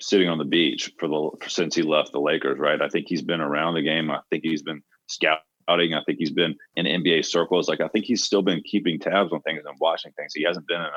sitting 0.00 0.28
on 0.28 0.38
the 0.38 0.44
beach 0.44 0.92
for 0.98 1.08
the 1.08 1.30
since 1.48 1.76
he 1.76 1.82
left 1.82 2.12
the 2.12 2.20
Lakers, 2.20 2.58
right? 2.58 2.82
I 2.82 2.88
think 2.88 3.06
he's 3.08 3.22
been 3.22 3.40
around 3.40 3.74
the 3.74 3.82
game. 3.82 4.10
I 4.10 4.18
think 4.28 4.42
he's 4.44 4.62
been 4.62 4.82
scouting. 5.06 5.94
I 5.94 6.02
think 6.04 6.18
he's 6.18 6.32
been 6.32 6.56
in 6.74 6.86
NBA 6.86 7.24
circles. 7.24 7.68
Like 7.68 7.80
I 7.80 7.88
think 7.88 8.04
he's 8.04 8.24
still 8.24 8.42
been 8.42 8.62
keeping 8.64 8.98
tabs 8.98 9.32
on 9.32 9.40
things 9.42 9.62
and 9.64 9.76
watching 9.80 10.12
things. 10.12 10.32
He 10.34 10.44
hasn't 10.44 10.66
been 10.66 10.80
in 10.80 10.86
an 10.86 10.92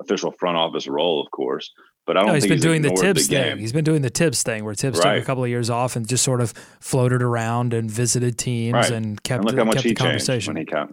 official 0.00 0.32
front 0.32 0.56
office 0.56 0.88
role, 0.88 1.20
of 1.20 1.30
course. 1.30 1.70
But 2.04 2.16
I 2.16 2.20
don't. 2.20 2.28
No, 2.28 2.34
he's 2.34 2.44
been 2.44 2.52
he's 2.54 2.62
doing 2.62 2.82
the 2.82 2.90
Tibs 2.90 3.28
the 3.28 3.36
thing. 3.36 3.58
He's 3.58 3.72
been 3.72 3.84
doing 3.84 4.02
the 4.02 4.10
Tibs 4.10 4.42
thing, 4.42 4.64
where 4.64 4.74
Tibs 4.74 4.98
right. 4.98 5.14
took 5.14 5.22
a 5.22 5.26
couple 5.26 5.44
of 5.44 5.50
years 5.50 5.70
off 5.70 5.94
and 5.94 6.08
just 6.08 6.24
sort 6.24 6.40
of 6.40 6.52
floated 6.80 7.22
around 7.22 7.72
and 7.72 7.88
visited 7.88 8.38
teams 8.38 8.74
right. 8.74 8.90
and 8.90 9.22
kept. 9.22 9.38
And 9.38 9.46
look 9.46 9.56
how 9.56 9.64
much 9.64 9.76
kept 9.76 9.84
he 9.84 9.90
the 9.90 9.94
conversation. 9.94 10.54
when 10.54 10.66
he 10.66 10.66
came. 10.66 10.92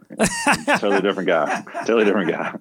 totally 0.78 1.02
different 1.02 1.28
guy. 1.28 1.62
totally 1.86 2.06
different 2.06 2.30
guy. 2.30 2.56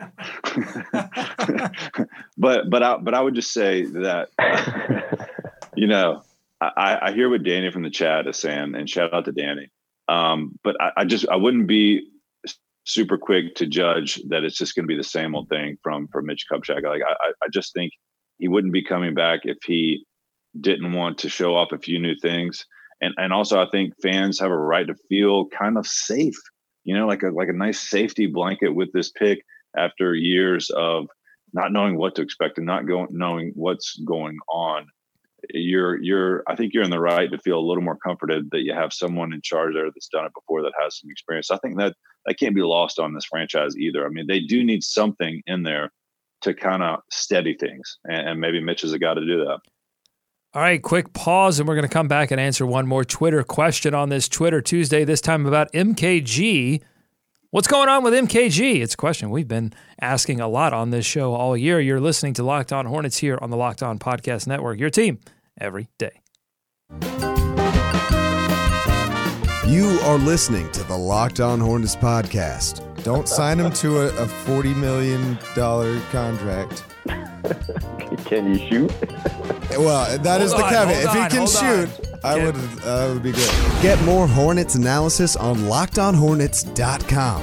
but 2.39 2.71
but 2.71 2.83
I 2.83 2.97
but 2.97 3.15
I 3.15 3.21
would 3.21 3.35
just 3.35 3.53
say 3.53 3.85
that 3.85 4.29
you 5.77 5.87
know 5.87 6.23
I, 6.61 6.99
I 7.03 7.13
hear 7.13 7.29
what 7.29 7.43
Danny 7.43 7.71
from 7.71 7.83
the 7.83 7.91
chat 7.91 8.27
is 8.27 8.39
saying, 8.39 8.75
and 8.75 8.89
shout 8.89 9.13
out 9.13 9.27
to 9.27 9.33
Danny. 9.33 9.71
Um, 10.09 10.59
but 10.65 10.81
I, 10.81 10.91
I 10.99 11.05
just 11.05 11.29
I 11.29 11.37
wouldn't 11.37 11.67
be 11.67 12.09
super 12.85 13.19
quick 13.19 13.55
to 13.57 13.67
judge 13.67 14.19
that 14.29 14.43
it's 14.43 14.57
just 14.57 14.75
going 14.75 14.85
to 14.85 14.89
be 14.89 14.97
the 14.97 15.05
same 15.05 15.35
old 15.35 15.51
thing 15.51 15.77
from 15.83 16.09
from 16.09 16.27
Mitch 16.27 16.47
Kupchak. 16.51 16.83
Like 16.83 17.03
I, 17.07 17.33
I 17.43 17.49
just 17.53 17.75
think 17.75 17.93
he 18.39 18.49
wouldn't 18.49 18.73
be 18.73 18.83
coming 18.85 19.15
back 19.15 19.41
if 19.45 19.59
he 19.65 20.05
didn't 20.61 20.93
want 20.93 21.19
to 21.19 21.29
show 21.29 21.55
off 21.55 21.73
a 21.73 21.79
few 21.79 21.99
new 21.99 22.15
things. 22.21 22.65
And 23.01 23.15
and 23.17 23.33
also 23.33 23.61
I 23.61 23.69
think 23.71 23.95
fans 24.03 24.41
have 24.41 24.51
a 24.51 24.57
right 24.57 24.87
to 24.87 24.95
feel 25.09 25.47
kind 25.49 25.79
of 25.79 25.87
safe, 25.87 26.39
you 26.85 26.95
know, 26.95 27.07
like 27.07 27.23
a 27.23 27.29
like 27.29 27.49
a 27.49 27.53
nice 27.53 27.89
safety 27.89 28.27
blanket 28.27 28.75
with 28.75 28.93
this 28.93 29.11
pick 29.11 29.41
after 29.77 30.15
years 30.15 30.71
of 30.71 31.07
not 31.53 31.73
knowing 31.73 31.97
what 31.97 32.15
to 32.17 32.23
expect 32.23 32.59
and 32.59 32.67
not 32.67 32.87
going 32.87 33.09
knowing 33.11 33.53
what's 33.55 33.97
going 34.05 34.37
on 34.51 34.87
you're 35.51 36.03
you're 36.03 36.43
I 36.47 36.57
think 36.57 36.75
you're 36.75 36.83
in 36.83 36.91
the 36.91 37.01
right 37.01 37.31
to 37.31 37.39
feel 37.39 37.59
a 37.59 37.67
little 37.67 37.83
more 37.83 37.97
comforted 37.97 38.51
that 38.51 38.63
you 38.63 38.75
have 38.75 38.93
someone 38.93 39.33
in 39.33 39.41
charge 39.43 39.75
there 39.75 39.87
that's 39.87 40.09
done 40.09 40.27
it 40.27 40.33
before 40.35 40.63
that 40.63 40.73
has 40.81 40.99
some 40.99 41.11
experience. 41.11 41.51
I 41.51 41.59
think 41.59 41.79
that 41.79 41.95
that 42.27 42.39
can't 42.39 42.55
be 42.55 42.63
lost 42.63 42.99
on 42.99 43.15
this 43.15 43.25
franchise 43.25 43.77
either. 43.77 44.05
I 44.05 44.09
mean, 44.09 44.27
they 44.27 44.41
do 44.41 44.65
need 44.65 44.83
something 44.83 45.43
in 45.47 45.63
there 45.63 45.91
to 46.43 46.55
kind 46.55 46.83
of 46.83 47.01
steady 47.11 47.55
things, 47.55 47.99
and, 48.05 48.29
and 48.29 48.41
maybe 48.41 48.61
Mitch 48.61 48.85
is 48.85 48.93
a 48.93 48.99
guy 48.99 49.15
to 49.15 49.21
do 49.21 49.45
that. 49.45 49.59
All 50.55 50.63
right, 50.63 50.83
quick 50.83 51.13
pause, 51.13 51.59
and 51.59 51.69
we're 51.69 51.75
going 51.75 51.87
to 51.87 51.93
come 51.93 52.09
back 52.09 52.31
and 52.31 52.41
answer 52.41 52.67
one 52.67 52.87
more 52.87 53.05
Twitter 53.05 53.43
question 53.43 53.95
on 53.95 54.09
this 54.09 54.29
Twitter 54.29 54.63
Tuesday. 54.63 55.05
This 55.05 55.21
time 55.21 55.47
about 55.47 55.71
MKG. 55.73 56.81
What's 57.51 57.69
going 57.69 57.89
on 57.89 58.03
with 58.03 58.13
MKG? 58.13 58.81
It's 58.83 58.95
a 58.95 58.97
question 58.97 59.31
we've 59.31 59.49
been 59.49 59.73
asking 60.01 60.41
a 60.41 60.49
lot 60.49 60.73
on 60.73 60.91
this 60.91 61.07
show 61.07 61.35
all 61.35 61.57
year. 61.57 61.81
You're 61.81 62.01
listening 62.01 62.35
to 62.35 62.43
Locked 62.43 62.73
On 62.73 62.87
Hornets 62.87 63.19
here 63.19 63.39
on 63.41 63.51
the 63.51 63.57
Locked 63.57 63.83
On 63.83 63.99
Podcast 63.99 64.47
Network, 64.47 64.79
your 64.79 64.91
team 64.91 65.19
every 65.61 65.89
day. 65.99 66.21
You 69.67 69.99
are 70.05 70.19
listening 70.19 70.71
to 70.73 70.83
the 70.85 70.97
Locked 70.97 71.41
On 71.41 71.61
Hornets 71.61 71.95
podcast. 71.95 72.88
Don't 73.03 73.29
sign 73.29 73.59
him 73.61 73.73
to 73.73 74.01
a, 74.01 74.07
a 74.23 74.27
$40 74.27 74.77
million 74.77 75.37
contract. 76.11 76.85
can 78.25 78.55
you 78.55 78.59
shoot? 78.69 78.93
well, 79.79 80.19
that 80.19 80.41
is 80.41 80.53
the 80.53 80.63
caveat. 80.63 81.05
If 81.05 81.13
he 81.13 81.39
can 81.39 81.47
shoot, 81.47 81.89
I 82.25 82.37
would. 82.45 82.55
Uh, 82.57 83.07
that 83.07 83.15
would 83.15 83.23
be 83.23 83.33
good. 83.33 83.51
Get 83.83 84.03
more 84.05 84.27
Hornets 84.27 84.75
analysis 84.75 85.37
on 85.37 85.57
LockedOnHornets.com. 85.59 87.43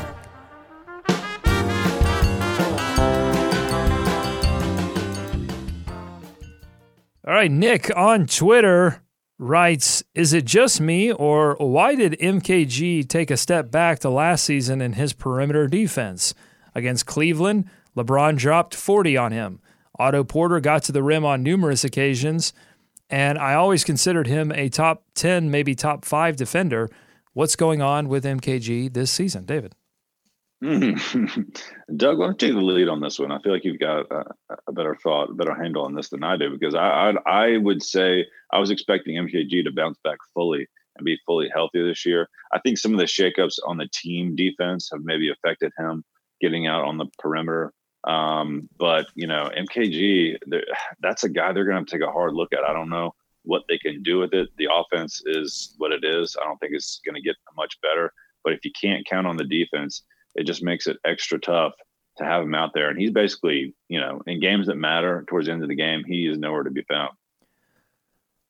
All 7.28 7.34
right, 7.34 7.50
Nick 7.50 7.90
on 7.96 8.28
Twitter 8.28 9.02
writes 9.40 10.04
Is 10.16 10.32
it 10.32 10.46
just 10.46 10.80
me, 10.80 11.12
or 11.12 11.58
why 11.60 11.94
did 11.94 12.18
MKG 12.22 13.06
take 13.10 13.30
a 13.30 13.36
step 13.36 13.70
back 13.70 14.00
to 14.00 14.10
last 14.10 14.46
season 14.46 14.80
in 14.82 14.94
his 14.94 15.12
perimeter 15.12 15.68
defense? 15.68 16.34
Against 16.74 17.06
Cleveland, 17.06 17.70
LeBron 17.98 18.38
dropped 18.38 18.76
40 18.76 19.18
on 19.18 19.34
him. 19.34 19.60
Otto 20.00 20.24
Porter 20.24 20.62
got 20.62 20.84
to 20.84 20.94
the 20.94 21.04
rim 21.04 21.26
on 21.26 21.44
numerous 21.44 21.84
occasions. 21.84 22.54
And 23.10 23.38
I 23.38 23.56
always 23.56 23.84
considered 23.84 24.28
him 24.28 24.54
a 24.54 24.70
top 24.70 25.04
10, 25.16 25.52
maybe 25.52 25.76
top 25.76 26.06
five 26.06 26.38
defender. 26.38 26.90
What's 27.34 27.58
going 27.58 27.82
on 27.82 28.08
with 28.08 28.24
MKG 28.24 28.94
this 28.94 29.12
season, 29.12 29.44
David? 29.44 29.76
Mm-hmm. 30.66 31.42
Doug, 31.98 32.18
why 32.18 32.26
don't 32.26 32.42
you 32.42 32.48
take 32.48 32.56
the 32.56 32.62
lead 32.62 32.88
on 32.88 33.02
this 33.02 33.20
one? 33.20 33.32
I 33.32 33.40
feel 33.42 33.52
like 33.52 33.66
you've 33.66 33.80
got 33.80 34.12
a, 34.12 34.26
a 34.68 34.72
better 34.72 34.96
thought, 34.96 35.30
a 35.30 35.34
better 35.34 35.56
handle 35.56 35.86
on 35.86 35.96
this 35.96 36.10
than 36.10 36.24
I 36.24 36.38
do, 36.38 36.50
because 36.50 36.76
I, 36.76 37.14
I, 37.26 37.32
I 37.32 37.58
would 37.58 37.84
say 37.84 38.26
I 38.52 38.60
was 38.60 38.72
expecting 38.72 39.16
MKG 39.16 39.64
to 39.64 39.72
bounce 39.72 40.00
back 40.04 40.18
fully 40.34 40.68
and 40.98 41.06
be 41.06 41.20
fully 41.26 41.50
healthy 41.54 41.84
this 41.84 42.06
year. 42.06 42.30
I 42.54 42.60
think 42.60 42.78
some 42.78 42.94
of 42.94 43.00
the 43.00 43.06
shakeups 43.06 43.58
on 43.66 43.78
the 43.78 43.90
team 43.94 44.36
defense 44.36 44.90
have 44.92 45.04
maybe 45.04 45.30
affected 45.30 45.72
him 45.78 46.04
getting 46.42 46.68
out 46.68 46.84
on 46.84 46.98
the 46.98 47.08
perimeter 47.20 47.74
um, 48.06 48.70
but 48.78 49.08
you 49.16 49.28
know, 49.28 49.50
MKG, 49.58 50.38
that's 51.02 51.24
a 51.24 51.30
guy 51.30 51.52
they're 51.52 51.66
going 51.66 51.86
to 51.86 51.92
take 51.92 52.08
a 52.08 52.12
hard 52.12 52.34
look 52.34 52.54
at. 52.54 52.64
I 52.64 52.74
don't 52.74 52.90
know 52.90 53.16
what 53.44 53.64
they 53.68 53.78
can 53.78 54.02
do 54.04 54.20
with 54.20 54.34
it. 54.34 54.50
The 54.58 54.70
offense 54.72 55.22
is 55.26 55.74
what 55.78 55.92
it 55.92 56.04
is. 56.04 56.36
I 56.40 56.46
don't 56.46 56.58
think 56.60 56.74
it's 56.74 57.02
going 57.06 57.16
to 57.16 57.22
get 57.22 57.36
much 57.58 57.80
better. 57.82 58.14
But 58.44 58.54
if 58.54 58.64
you 58.64 58.72
can't 58.80 59.06
count 59.08 59.28
on 59.28 59.38
the 59.38 59.44
defense, 59.44 60.04
it 60.36 60.46
just 60.46 60.64
makes 60.64 60.88
it 60.88 60.98
extra 61.06 61.40
tough 61.40 61.74
to 62.18 62.24
have 62.24 62.44
him 62.44 62.56
out 62.56 62.72
there. 62.74 62.90
And 62.90 63.00
he's 63.00 63.12
basically, 63.12 63.74
you 63.90 64.00
know, 64.00 64.22
in 64.26 64.40
games 64.40 64.68
that 64.68 64.76
matter 64.76 65.26
towards 65.28 65.48
the 65.48 65.54
end 65.54 65.64
of 65.64 65.70
the 65.70 65.76
game, 65.76 66.04
he 66.06 66.28
is 66.28 66.38
nowhere 66.38 66.64
to 66.64 66.72
be 66.72 66.84
found. 66.84 67.12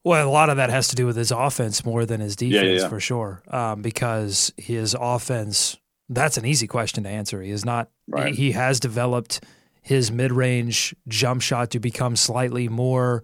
Well, 0.03 0.27
a 0.27 0.29
lot 0.29 0.49
of 0.49 0.57
that 0.57 0.69
has 0.69 0.89
to 0.89 0.95
do 0.95 1.07
with 1.07 1.15
his 1.15 1.31
offense 1.31 1.83
more 1.83 2.05
than 2.05 2.21
his 2.21 2.35
defense, 2.35 2.63
yeah, 2.63 2.71
yeah, 2.73 2.81
yeah. 2.81 2.87
for 2.89 2.99
sure. 2.99 3.41
Um, 3.47 3.81
because 3.81 4.53
his 4.57 4.95
offense 4.99 5.77
that's 6.09 6.37
an 6.37 6.45
easy 6.45 6.67
question 6.67 7.03
to 7.03 7.09
answer. 7.09 7.41
He 7.41 7.51
is 7.51 7.65
not. 7.65 7.89
Right. 8.07 8.33
He 8.33 8.51
has 8.51 8.79
developed 8.79 9.43
his 9.81 10.11
mid-range 10.11 10.95
jump 11.07 11.41
shot 11.41 11.71
to 11.71 11.79
become 11.79 12.15
slightly 12.15 12.67
more 12.67 13.23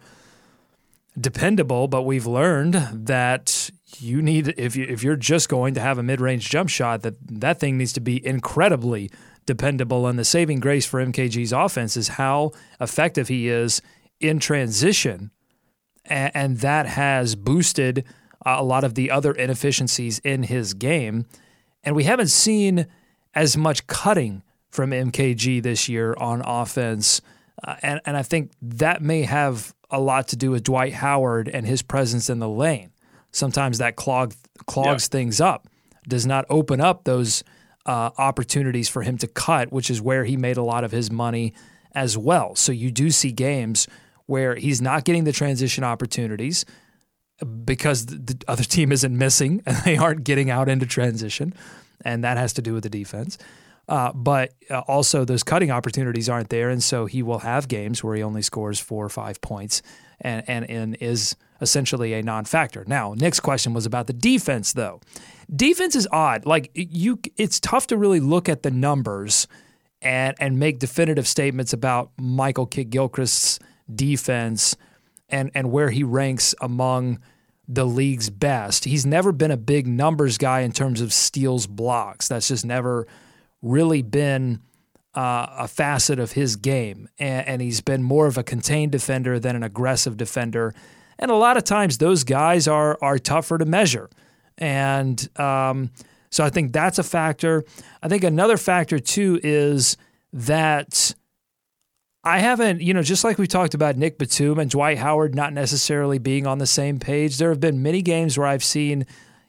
dependable, 1.20 1.88
but 1.88 2.04
we've 2.04 2.26
learned 2.26 2.74
that 2.92 3.70
you 4.00 4.22
need 4.22 4.54
if 4.58 4.76
you 4.76 4.86
if 4.88 5.04
you're 5.04 5.16
just 5.16 5.50
going 5.50 5.74
to 5.74 5.82
have 5.82 5.98
a 5.98 6.04
mid-range 6.04 6.50
jump 6.50 6.70
shot 6.70 7.02
that 7.02 7.16
that 7.40 7.60
thing 7.60 7.78
needs 7.78 7.94
to 7.94 8.02
be 8.02 8.26
incredibly 8.26 9.10
dependable. 9.46 10.08
And 10.08 10.18
the 10.18 10.26
saving 10.26 10.60
grace 10.60 10.86
for 10.86 11.04
MKG's 11.04 11.52
offense 11.52 11.98
is 11.98 12.10
how 12.10 12.52
effective 12.80 13.28
he 13.28 13.48
is 13.48 13.82
in 14.20 14.40
transition. 14.40 15.32
And, 16.06 16.32
and 16.34 16.58
that 16.60 16.86
has 16.88 17.36
boosted 17.36 18.06
a 18.46 18.64
lot 18.64 18.84
of 18.84 18.96
the 18.96 19.12
other 19.12 19.32
inefficiencies 19.32 20.20
in 20.20 20.44
his 20.44 20.74
game. 20.74 21.26
And 21.84 21.96
we 21.96 22.04
haven't 22.04 22.30
seen 22.30 22.88
as 23.34 23.58
much 23.58 23.88
cutting 23.88 24.44
from 24.70 24.92
MKG 24.92 25.62
this 25.62 25.90
year 25.90 26.16
on 26.18 26.42
offense. 26.46 27.22
Uh, 27.64 27.76
and, 27.82 28.02
and 28.06 28.18
I 28.18 28.24
think 28.24 28.52
that 28.62 29.02
may 29.02 29.24
have 29.24 29.74
a 29.90 30.00
lot 30.00 30.28
to 30.30 30.36
do 30.36 30.52
with 30.52 30.64
Dwight 30.64 30.94
Howard 30.94 31.50
and 31.50 31.66
his 31.66 31.82
presence 31.82 32.30
in 32.30 32.40
the 32.40 32.50
lane. 32.50 32.92
Sometimes 33.32 33.78
that 33.78 33.96
clog, 33.96 34.34
clogs 34.66 35.08
yeah. 35.08 35.18
things 35.18 35.42
up, 35.42 35.68
does 36.08 36.26
not 36.26 36.46
open 36.50 36.82
up 36.82 37.04
those 37.04 37.44
uh, 37.86 38.12
opportunities 38.18 38.90
for 38.90 39.02
him 39.02 39.18
to 39.18 39.28
cut, 39.28 39.72
which 39.72 39.90
is 39.90 40.02
where 40.02 40.26
he 40.26 40.38
made 40.38 40.58
a 40.58 40.64
lot 40.64 40.84
of 40.84 40.92
his 40.92 41.12
money 41.12 41.54
as 41.94 42.18
well. 42.18 42.56
So 42.56 42.72
you 42.72 42.92
do 42.92 43.10
see 43.10 43.32
games 43.32 43.88
where 44.26 44.56
he's 44.56 44.82
not 44.82 45.04
getting 45.04 45.24
the 45.24 45.32
transition 45.32 45.84
opportunities 45.84 46.66
because 47.66 48.06
the 48.06 48.42
other 48.48 48.64
team 48.76 48.92
isn't 48.92 49.16
missing 49.16 49.62
and 49.66 49.78
they 49.78 49.98
aren't 49.98 50.24
getting 50.24 50.50
out 50.50 50.70
into 50.70 50.86
transition. 50.86 51.54
And 52.04 52.24
that 52.24 52.38
has 52.38 52.54
to 52.54 52.62
do 52.62 52.74
with 52.74 52.84
the 52.84 52.90
defense. 52.90 53.38
Uh, 53.88 54.14
but 54.14 54.54
uh, 54.70 54.80
also, 54.88 55.26
those 55.26 55.44
cutting 55.44 55.70
opportunities 55.72 56.30
aren't 56.30 56.50
there. 56.50 56.70
And 56.70 56.82
so 56.82 57.08
he 57.08 57.22
will 57.22 57.40
have 57.40 57.68
games 57.68 58.04
where 58.04 58.16
he 58.16 58.24
only 58.24 58.42
scores 58.42 58.80
four 58.80 59.04
or 59.04 59.10
five 59.10 59.42
points 59.42 59.82
and, 60.22 60.44
and, 60.48 60.70
and 60.70 60.98
is 61.02 61.36
essentially 61.62 62.14
a 62.14 62.24
non 62.24 62.46
factor. 62.46 62.84
Now, 62.88 63.14
next 63.16 63.40
question 63.42 63.74
was 63.74 63.86
about 63.86 64.08
the 64.08 64.14
defense, 64.14 64.74
though. 64.74 65.00
Defense 65.54 65.96
is 65.96 66.08
odd. 66.12 66.46
Like, 66.46 66.72
you, 66.74 67.20
it's 67.38 67.60
tough 67.60 67.88
to 67.88 67.98
really 67.98 68.20
look 68.20 68.50
at 68.50 68.64
the 68.64 68.72
numbers 68.72 69.48
and, 70.02 70.36
and 70.40 70.58
make 70.58 70.80
definitive 70.80 71.28
statements 71.28 71.74
about 71.74 72.12
Michael 72.18 72.66
Kidd 72.66 72.90
Gilchrist's 72.90 73.60
defense 73.94 74.76
and, 75.30 75.52
and 75.54 75.72
where 75.72 75.90
he 75.90 76.04
ranks 76.04 76.56
among 76.62 77.20
the 77.68 77.86
league's 77.86 78.30
best. 78.30 78.86
He's 78.86 79.06
never 79.06 79.32
been 79.32 79.52
a 79.52 79.58
big 79.58 79.88
numbers 79.88 80.38
guy 80.38 80.62
in 80.62 80.72
terms 80.72 81.00
of 81.00 81.14
steals 81.14 81.68
blocks. 81.68 82.28
That's 82.28 82.48
just 82.48 82.66
never 82.66 83.08
really 83.62 84.02
been 84.02 84.62
uh, 85.14 85.48
a 85.60 85.68
facet 85.68 86.20
of 86.20 86.34
his 86.34 86.56
game. 86.56 87.08
And, 87.20 87.48
and, 87.48 87.62
he's 87.62 87.82
been 87.82 88.02
more 88.02 88.28
of 88.28 88.38
a 88.38 88.44
contained 88.44 88.94
defender 88.94 89.40
than 89.40 89.56
an 89.58 89.64
aggressive 89.64 90.16
defender. 90.16 90.74
And 91.22 91.32
a 91.32 91.36
lot 91.36 91.56
of 91.56 91.64
times 91.64 92.00
those 92.00 92.24
guys 92.24 92.68
are, 92.68 92.98
are 93.02 93.20
tougher 93.20 93.58
to 93.58 93.66
measure. 93.66 94.10
And 94.58 95.30
um, 95.40 95.92
so 96.32 96.44
I 96.44 96.50
think 96.50 96.74
that's 96.74 97.00
a 97.00 97.04
factor. 97.04 97.64
I 98.02 98.10
think 98.10 98.24
another 98.24 98.58
factor 98.58 99.00
too 99.00 99.40
is 99.44 99.96
that 100.34 101.14
I 102.24 102.40
haven't, 102.40 102.82
you 102.82 102.94
know, 102.94 103.02
just 103.02 103.24
like 103.24 103.38
we 103.38 103.48
talked 103.48 103.74
about 103.74 103.98
Nic 103.98 104.18
Batum 104.18 104.60
and 104.60 104.70
Dwight 104.70 104.98
Howard 104.98 105.34
not 105.36 105.54
necessarily 105.54 106.20
being 106.20 106.46
on 106.46 106.58
the 106.58 106.68
same 106.68 107.00
page, 107.00 107.38
there 107.38 107.50
have 107.50 107.60
been 107.60 107.82
many 107.82 108.02
games 108.02 108.38
where 108.38 108.48
I've 108.48 108.64
seen 108.64 109.06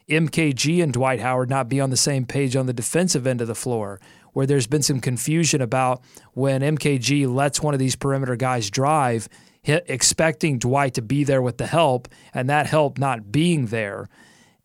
MKG 0.09 0.83
and 0.83 0.93
Dwight 0.93 1.21
Howard 1.21 1.51
not 1.51 1.69
be 1.69 1.81
on 1.81 1.91
the 1.91 1.97
same 1.97 2.25
page 2.27 2.57
on 2.57 2.67
the 2.67 2.73
defensive 2.73 3.27
end 3.27 3.41
of 3.41 3.47
the 3.47 3.55
floor, 3.55 4.01
where 4.33 4.47
there's 4.47 4.67
been 4.67 4.83
some 4.83 5.01
confusion 5.01 5.61
about 5.61 6.03
when 6.33 6.63
MKG 6.63 7.33
lets 7.33 7.61
one 7.61 7.75
of 7.75 7.81
these 7.81 7.97
perimeter 7.97 8.37
guys 8.37 8.71
drive, 8.71 9.29
expecting 9.65 10.59
Dwight 10.59 10.95
to 10.95 11.03
be 11.03 11.25
there 11.25 11.43
with 11.43 11.59
the 11.59 11.67
help, 11.67 12.09
and 12.35 12.51
that 12.51 12.67
help 12.67 12.99
not 12.99 13.31
being 13.31 13.67
there. 13.67 14.09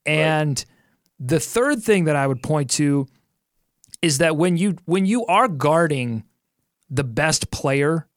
And 0.05 0.57
right. 0.57 0.65
the 1.19 1.39
third 1.39 1.83
thing 1.83 2.05
that 2.05 2.15
I 2.15 2.25
would 2.25 2.41
point 2.41 2.69
to 2.71 3.07
is 4.01 4.19
that 4.19 4.37
when 4.37 4.57
you 4.57 4.75
when 4.85 5.05
you 5.05 5.25
are 5.25 5.47
guarding 5.47 6.23
the 6.89 7.03
best 7.03 7.51
player 7.51 8.07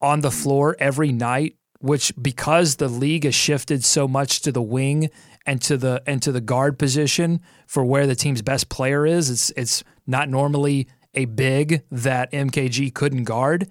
on 0.00 0.20
the 0.20 0.30
floor 0.30 0.76
every 0.78 1.12
night, 1.12 1.56
which 1.80 2.12
because 2.20 2.76
the 2.76 2.88
league 2.88 3.24
has 3.24 3.34
shifted 3.34 3.84
so 3.84 4.06
much 4.06 4.40
to 4.42 4.52
the 4.52 4.62
wing 4.62 5.10
and 5.46 5.62
to 5.62 5.76
the 5.76 6.02
and 6.06 6.22
to 6.22 6.32
the 6.32 6.40
guard 6.40 6.78
position 6.78 7.40
for 7.66 7.84
where 7.84 8.06
the 8.06 8.14
team's 8.14 8.42
best 8.42 8.68
player 8.68 9.06
is, 9.06 9.30
it's 9.30 9.50
it's 9.50 9.84
not 10.06 10.28
normally 10.28 10.88
a 11.14 11.24
big 11.24 11.82
that 11.90 12.30
MKG 12.32 12.92
couldn't 12.94 13.24
guard. 13.24 13.68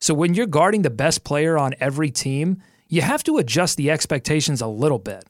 So 0.00 0.14
when 0.14 0.34
you're 0.34 0.46
guarding 0.46 0.82
the 0.82 0.90
best 0.90 1.24
player 1.24 1.58
on 1.58 1.74
every 1.80 2.10
team, 2.10 2.62
you 2.88 3.02
have 3.02 3.22
to 3.24 3.38
adjust 3.38 3.76
the 3.76 3.90
expectations 3.90 4.60
a 4.60 4.66
little 4.66 4.98
bit. 4.98 5.24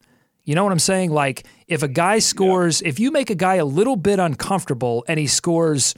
You 0.44 0.54
know 0.54 0.64
what 0.64 0.72
I'm 0.72 0.78
saying? 0.78 1.10
Like 1.10 1.46
if 1.68 1.82
a 1.82 1.88
guy 1.88 2.18
scores, 2.18 2.80
yeah. 2.80 2.88
if 2.88 2.98
you 2.98 3.10
make 3.10 3.30
a 3.30 3.34
guy 3.34 3.56
a 3.56 3.64
little 3.64 3.96
bit 3.96 4.18
uncomfortable 4.18 5.04
and 5.06 5.18
he 5.18 5.26
scores 5.26 5.94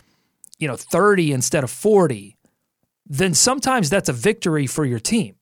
you 0.63 0.69
know 0.69 0.77
30 0.77 1.33
instead 1.33 1.65
of 1.65 1.71
40 1.71 2.37
then 3.05 3.35
sometimes 3.35 3.91
that's 3.91 4.09
a 4.09 4.13
victory 4.13 4.69
for 4.69 4.85
your 4.85 5.01
team 5.01 5.35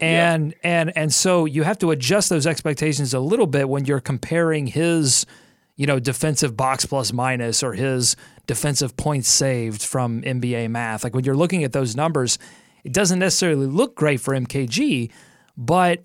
and 0.00 0.50
yeah. 0.50 0.80
and 0.80 0.96
and 0.96 1.14
so 1.14 1.44
you 1.44 1.62
have 1.62 1.78
to 1.78 1.92
adjust 1.92 2.28
those 2.28 2.44
expectations 2.44 3.14
a 3.14 3.20
little 3.20 3.46
bit 3.46 3.68
when 3.68 3.84
you're 3.84 4.00
comparing 4.00 4.66
his 4.66 5.26
you 5.76 5.86
know 5.86 5.98
defensive 5.98 6.56
box 6.56 6.84
plus 6.86 7.12
minus 7.12 7.62
or 7.62 7.72
his 7.74 8.16
defensive 8.46 8.96
points 8.96 9.28
saved 9.28 9.82
from 9.82 10.22
NBA 10.22 10.70
math 10.70 11.04
like 11.04 11.14
when 11.14 11.24
you're 11.24 11.36
looking 11.36 11.64
at 11.64 11.72
those 11.72 11.94
numbers 11.94 12.38
it 12.84 12.92
doesn't 12.92 13.18
necessarily 13.18 13.66
look 13.66 13.94
great 13.94 14.20
for 14.20 14.34
MKG 14.34 15.10
but 15.56 16.04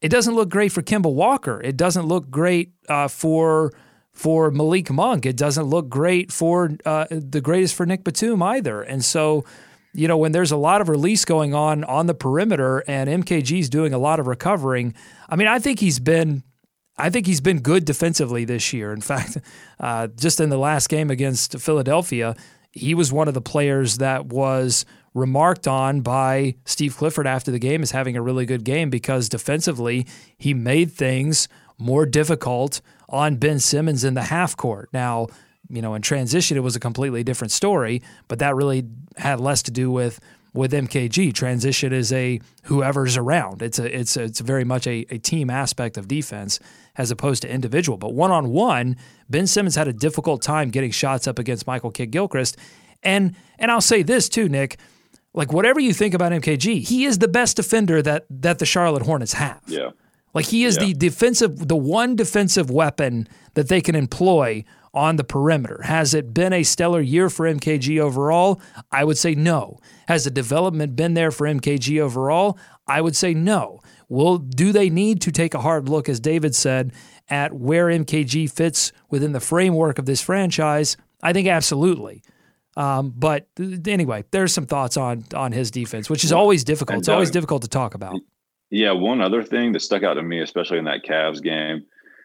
it 0.00 0.08
doesn't 0.08 0.34
look 0.34 0.48
great 0.48 0.72
for 0.72 0.82
Kemba 0.82 1.12
Walker 1.12 1.60
it 1.62 1.76
doesn't 1.76 2.06
look 2.06 2.30
great 2.30 2.72
uh, 2.88 3.08
for 3.08 3.72
for 4.12 4.50
Malik 4.50 4.90
Monk. 4.90 5.26
It 5.26 5.36
doesn't 5.36 5.64
look 5.64 5.88
great 5.88 6.30
for 6.30 6.70
uh, 6.84 7.06
the 7.10 7.40
greatest 7.40 7.74
for 7.74 7.86
Nic 7.86 8.04
Batum 8.04 8.42
either. 8.42 8.82
And 8.82 9.04
so, 9.04 9.44
you 9.92 10.06
know, 10.06 10.16
when 10.16 10.32
there's 10.32 10.52
a 10.52 10.56
lot 10.56 10.80
of 10.80 10.88
release 10.88 11.24
going 11.24 11.54
on 11.54 11.84
on 11.84 12.06
the 12.06 12.14
perimeter 12.14 12.84
and 12.86 13.24
MKG's 13.24 13.68
doing 13.68 13.92
a 13.94 13.98
lot 13.98 14.20
of 14.20 14.26
recovering, 14.26 14.94
I 15.28 15.36
mean, 15.36 15.48
I 15.48 15.58
think 15.58 15.80
he's 15.80 15.98
been. 15.98 16.42
I 16.96 17.10
think 17.10 17.26
he's 17.26 17.40
been 17.40 17.60
good 17.60 17.84
defensively 17.84 18.44
this 18.44 18.72
year. 18.72 18.92
In 18.92 19.00
fact, 19.00 19.38
uh, 19.80 20.08
just 20.08 20.40
in 20.40 20.50
the 20.50 20.58
last 20.58 20.88
game 20.88 21.10
against 21.10 21.58
Philadelphia, 21.58 22.36
he 22.72 22.94
was 22.94 23.12
one 23.12 23.28
of 23.28 23.34
the 23.34 23.40
players 23.40 23.98
that 23.98 24.26
was 24.26 24.84
remarked 25.14 25.68
on 25.68 26.00
by 26.00 26.54
Steve 26.64 26.96
Clifford 26.96 27.26
after 27.26 27.50
the 27.50 27.58
game 27.58 27.82
as 27.82 27.90
having 27.90 28.16
a 28.16 28.22
really 28.22 28.46
good 28.46 28.64
game 28.64 28.88
because 28.88 29.28
defensively 29.28 30.06
he 30.38 30.54
made 30.54 30.90
things 30.90 31.48
more 31.78 32.06
difficult 32.06 32.80
on 33.08 33.36
Ben 33.36 33.58
Simmons 33.58 34.04
in 34.04 34.14
the 34.14 34.22
half 34.22 34.56
court. 34.56 34.88
Now, 34.92 35.26
you 35.68 35.82
know, 35.82 35.94
in 35.94 36.02
transition, 36.02 36.56
it 36.56 36.60
was 36.60 36.76
a 36.76 36.80
completely 36.80 37.22
different 37.22 37.50
story, 37.50 38.02
but 38.28 38.38
that 38.38 38.54
really 38.54 38.86
had 39.16 39.40
less 39.40 39.62
to 39.64 39.70
do 39.70 39.90
with 39.90 40.18
with 40.54 40.72
MKG. 40.72 41.32
Transition 41.34 41.92
is 41.92 42.12
a 42.12 42.40
whoever's 42.64 43.16
around. 43.16 43.62
It's 43.62 43.78
a 43.78 43.98
it's 43.98 44.16
a, 44.16 44.24
it's 44.24 44.40
very 44.40 44.64
much 44.64 44.86
a, 44.86 45.06
a 45.10 45.18
team 45.18 45.50
aspect 45.50 45.96
of 45.96 46.08
defense 46.08 46.60
as 46.96 47.10
opposed 47.10 47.42
to 47.42 47.50
individual. 47.50 47.96
But 47.96 48.14
one 48.14 48.30
on 48.30 48.50
one, 48.50 48.96
Ben 49.30 49.46
Simmons 49.46 49.76
had 49.76 49.88
a 49.88 49.92
difficult 49.92 50.42
time 50.42 50.70
getting 50.70 50.90
shots 50.90 51.26
up 51.26 51.38
against 51.38 51.66
Michael 51.66 51.90
Kidd 51.90 52.10
Gilchrist. 52.10 52.56
And 53.02 53.34
and 53.58 53.70
I'll 53.70 53.80
say 53.80 54.02
this 54.02 54.28
too, 54.28 54.48
Nick. 54.48 54.78
Like 55.34 55.52
whatever 55.52 55.80
you 55.80 55.94
think 55.94 56.12
about 56.12 56.32
MKG, 56.32 56.86
he 56.86 57.04
is 57.04 57.18
the 57.18 57.28
best 57.28 57.56
defender 57.56 58.02
that 58.02 58.26
that 58.28 58.58
the 58.58 58.66
Charlotte 58.66 59.02
Hornets 59.02 59.32
have. 59.34 59.62
Yeah. 59.66 59.90
Like 60.34 60.46
he 60.46 60.64
is 60.64 60.76
yeah. 60.76 60.86
the 60.86 60.94
defensive, 60.94 61.68
the 61.68 61.76
one 61.76 62.16
defensive 62.16 62.70
weapon 62.70 63.28
that 63.54 63.68
they 63.68 63.80
can 63.80 63.94
employ 63.94 64.64
on 64.94 65.16
the 65.16 65.24
perimeter. 65.24 65.82
Has 65.82 66.14
it 66.14 66.34
been 66.34 66.52
a 66.52 66.62
stellar 66.62 67.00
year 67.00 67.30
for 67.30 67.46
MKG 67.46 67.98
overall? 67.98 68.60
I 68.90 69.04
would 69.04 69.18
say 69.18 69.34
no. 69.34 69.78
Has 70.06 70.24
the 70.24 70.30
development 70.30 70.96
been 70.96 71.14
there 71.14 71.30
for 71.30 71.46
MKG 71.46 72.00
overall? 72.00 72.58
I 72.86 73.00
would 73.00 73.16
say 73.16 73.32
no. 73.32 73.80
Well, 74.08 74.38
do 74.38 74.72
they 74.72 74.90
need 74.90 75.22
to 75.22 75.32
take 75.32 75.54
a 75.54 75.60
hard 75.60 75.88
look, 75.88 76.08
as 76.08 76.20
David 76.20 76.54
said, 76.54 76.92
at 77.28 77.54
where 77.54 77.86
MKG 77.86 78.50
fits 78.52 78.92
within 79.08 79.32
the 79.32 79.40
framework 79.40 79.98
of 79.98 80.04
this 80.04 80.20
franchise? 80.20 80.98
I 81.22 81.32
think 81.32 81.48
absolutely. 81.48 82.22
Um, 82.76 83.12
but 83.16 83.46
anyway, 83.86 84.24
there's 84.30 84.52
some 84.52 84.66
thoughts 84.66 84.96
on 84.96 85.24
on 85.34 85.52
his 85.52 85.70
defense, 85.70 86.08
which 86.08 86.24
is 86.24 86.32
always 86.32 86.64
difficult. 86.64 87.00
It's 87.00 87.08
always 87.08 87.30
difficult 87.30 87.62
to 87.62 87.68
talk 87.68 87.94
about. 87.94 88.20
Yeah, 88.72 88.92
one 88.92 89.20
other 89.20 89.42
thing 89.42 89.72
that 89.72 89.80
stuck 89.80 90.02
out 90.02 90.14
to 90.14 90.22
me, 90.22 90.40
especially 90.40 90.78
in 90.78 90.86
that 90.86 91.04
Cavs 91.04 91.42
game 91.42 91.84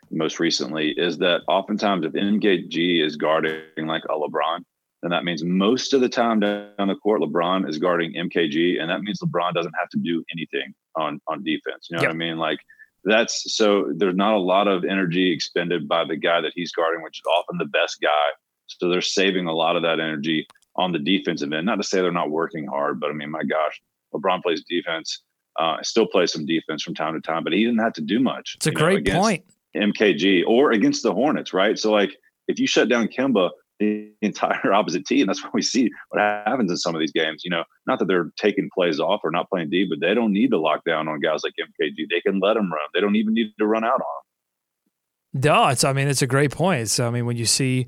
most 0.09 0.39
recently, 0.39 0.91
is 0.95 1.17
that 1.17 1.41
oftentimes 1.49 2.05
if 2.05 2.13
MKG 2.13 3.05
is 3.05 3.17
guarding 3.17 3.85
like 3.85 4.03
a 4.05 4.13
LeBron, 4.13 4.59
then 5.01 5.11
that 5.11 5.25
means 5.25 5.43
most 5.43 5.93
of 5.93 5.99
the 5.99 6.07
time 6.07 6.39
down 6.39 6.87
the 6.87 6.95
court, 7.03 7.19
LeBron 7.19 7.67
is 7.67 7.77
guarding 7.77 8.13
MKG, 8.13 8.79
and 8.79 8.89
that 8.89 9.01
means 9.01 9.19
LeBron 9.19 9.53
doesn't 9.55 9.73
have 9.77 9.89
to 9.89 9.97
do 9.97 10.23
anything 10.31 10.73
on 10.95 11.19
on 11.27 11.43
defense. 11.43 11.89
You 11.89 11.97
know 11.97 12.03
yep. 12.03 12.11
what 12.11 12.15
I 12.15 12.17
mean? 12.17 12.37
Like 12.37 12.59
that's 13.03 13.53
so 13.53 13.91
there's 13.93 14.15
not 14.15 14.33
a 14.33 14.39
lot 14.39 14.69
of 14.69 14.85
energy 14.85 15.33
expended 15.33 15.85
by 15.85 16.05
the 16.05 16.15
guy 16.15 16.39
that 16.39 16.53
he's 16.55 16.71
guarding, 16.71 17.03
which 17.03 17.19
is 17.19 17.25
often 17.37 17.57
the 17.57 17.65
best 17.65 17.99
guy. 18.01 18.27
So 18.67 18.87
they're 18.87 19.01
saving 19.01 19.47
a 19.47 19.53
lot 19.53 19.75
of 19.75 19.83
that 19.83 19.99
energy 19.99 20.47
on 20.77 20.93
the 20.93 20.99
defensive 20.99 21.51
end. 21.51 21.65
Not 21.65 21.75
to 21.75 21.83
say 21.83 21.99
they're 21.99 22.11
not 22.13 22.31
working 22.31 22.67
hard, 22.67 23.01
but 23.01 23.09
I 23.09 23.13
mean, 23.13 23.31
my 23.31 23.43
gosh, 23.43 23.81
LeBron 24.13 24.41
plays 24.41 24.63
defense 24.63 25.23
uh, 25.57 25.81
still 25.81 26.07
play 26.07 26.25
some 26.27 26.45
defense 26.45 26.83
from 26.83 26.95
time 26.95 27.13
to 27.13 27.21
time, 27.21 27.43
but 27.43 27.53
he 27.53 27.63
didn't 27.63 27.79
have 27.79 27.93
to 27.93 28.01
do 28.01 28.19
much. 28.19 28.55
It's 28.55 28.67
a 28.67 28.71
great 28.71 29.05
know, 29.05 29.19
point. 29.19 29.43
MKG 29.75 30.43
or 30.47 30.71
against 30.71 31.03
the 31.03 31.13
Hornets, 31.13 31.53
right? 31.53 31.77
So 31.77 31.91
like 31.91 32.15
if 32.47 32.59
you 32.59 32.67
shut 32.67 32.89
down 32.89 33.07
Kemba, 33.07 33.51
the 33.79 34.11
entire 34.21 34.73
opposite 34.73 35.05
team. 35.05 35.27
That's 35.27 35.43
what 35.43 35.53
we 35.53 35.61
see 35.61 35.89
what 36.09 36.19
happens 36.19 36.71
in 36.71 36.77
some 36.77 36.95
of 36.95 36.99
these 36.99 37.11
games. 37.11 37.43
You 37.43 37.51
know, 37.51 37.63
not 37.85 37.99
that 37.99 38.07
they're 38.07 38.31
taking 38.37 38.69
plays 38.73 38.99
off 38.99 39.21
or 39.23 39.31
not 39.31 39.49
playing 39.49 39.69
deep, 39.69 39.89
but 39.89 39.99
they 39.99 40.13
don't 40.13 40.33
need 40.33 40.51
to 40.51 40.59
lock 40.59 40.83
down 40.85 41.07
on 41.07 41.19
guys 41.19 41.41
like 41.43 41.53
MKG. 41.59 42.09
They 42.09 42.21
can 42.21 42.39
let 42.39 42.55
them 42.55 42.71
run. 42.71 42.81
They 42.93 43.01
don't 43.01 43.15
even 43.15 43.33
need 43.33 43.53
to 43.59 43.65
run 43.65 43.83
out 43.83 43.93
on 43.93 43.99
them. 43.99 45.41
No, 45.43 45.67
it's. 45.67 45.83
I 45.83 45.93
mean, 45.93 46.07
it's 46.07 46.21
a 46.21 46.27
great 46.27 46.51
point. 46.51 46.89
So 46.89 47.07
I 47.07 47.11
mean, 47.11 47.25
when 47.25 47.37
you 47.37 47.45
see 47.45 47.87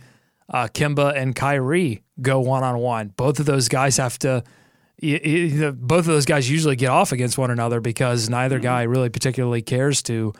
uh, 0.49 0.67
Kemba 0.67 1.15
and 1.15 1.35
Kyrie 1.35 2.03
go 2.21 2.39
one 2.39 2.63
on 2.63 2.77
one, 2.79 3.13
both 3.15 3.39
of 3.39 3.45
those 3.45 3.67
guys 3.67 3.97
have 3.97 4.19
to. 4.19 4.43
Both 5.01 5.99
of 5.99 6.05
those 6.05 6.25
guys 6.25 6.49
usually 6.49 6.75
get 6.75 6.89
off 6.89 7.11
against 7.11 7.37
one 7.37 7.51
another 7.51 7.79
because 7.79 8.29
neither 8.29 8.57
mm-hmm. 8.57 8.63
guy 8.63 8.83
really 8.83 9.09
particularly 9.09 9.61
cares 9.61 10.01
to 10.03 10.33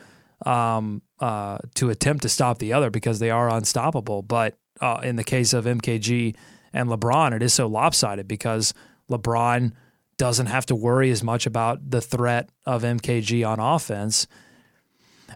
um, 0.44 1.02
uh, 1.18 1.58
to 1.74 1.90
attempt 1.90 2.22
to 2.22 2.28
stop 2.28 2.58
the 2.58 2.72
other 2.72 2.90
because 2.90 3.18
they 3.18 3.30
are 3.30 3.50
unstoppable. 3.50 4.22
But 4.22 4.56
uh, 4.80 5.00
in 5.02 5.16
the 5.16 5.24
case 5.24 5.52
of 5.52 5.64
MKG 5.64 6.34
and 6.72 6.88
LeBron, 6.88 7.34
it 7.34 7.42
is 7.42 7.52
so 7.52 7.66
lopsided 7.66 8.26
because 8.26 8.72
LeBron 9.10 9.72
doesn't 10.16 10.46
have 10.46 10.66
to 10.66 10.74
worry 10.74 11.10
as 11.10 11.22
much 11.22 11.46
about 11.46 11.90
the 11.90 12.00
threat 12.00 12.50
of 12.66 12.82
MKG 12.82 13.46
on 13.46 13.58
offense. 13.58 14.26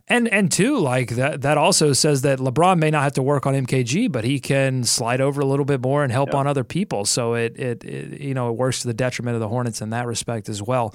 And 0.09 0.29
and 0.29 0.51
two, 0.51 0.79
like 0.79 1.11
that 1.11 1.43
that 1.43 1.57
also 1.57 1.93
says 1.93 2.23
that 2.23 2.39
LeBron 2.39 2.79
may 2.79 2.91
not 2.91 3.03
have 3.03 3.15
to 3.15 3.23
work 3.23 3.47
on 3.47 3.55
MKG, 3.55 4.11
but 4.11 4.25
he 4.25 4.39
can 4.41 4.85
slide 4.85 5.21
over 5.21 5.41
a 5.41 5.47
little 5.47 5.65
bit 5.65 5.81
more 5.81 6.03
and 6.03 6.13
help 6.13 6.35
on 6.35 6.47
other 6.47 6.65
people. 6.65 7.05
So 7.05 7.35
it, 7.35 7.59
it, 7.59 7.85
it 7.85 8.21
you 8.21 8.35
know 8.35 8.51
it 8.51 8.57
works 8.57 8.81
to 8.81 8.87
the 8.87 8.95
detriment 8.95 9.35
of 9.35 9.41
the 9.41 9.49
Hornets 9.49 9.81
in 9.81 9.91
that 9.91 10.07
respect 10.07 10.49
as 10.49 10.63
well. 10.63 10.95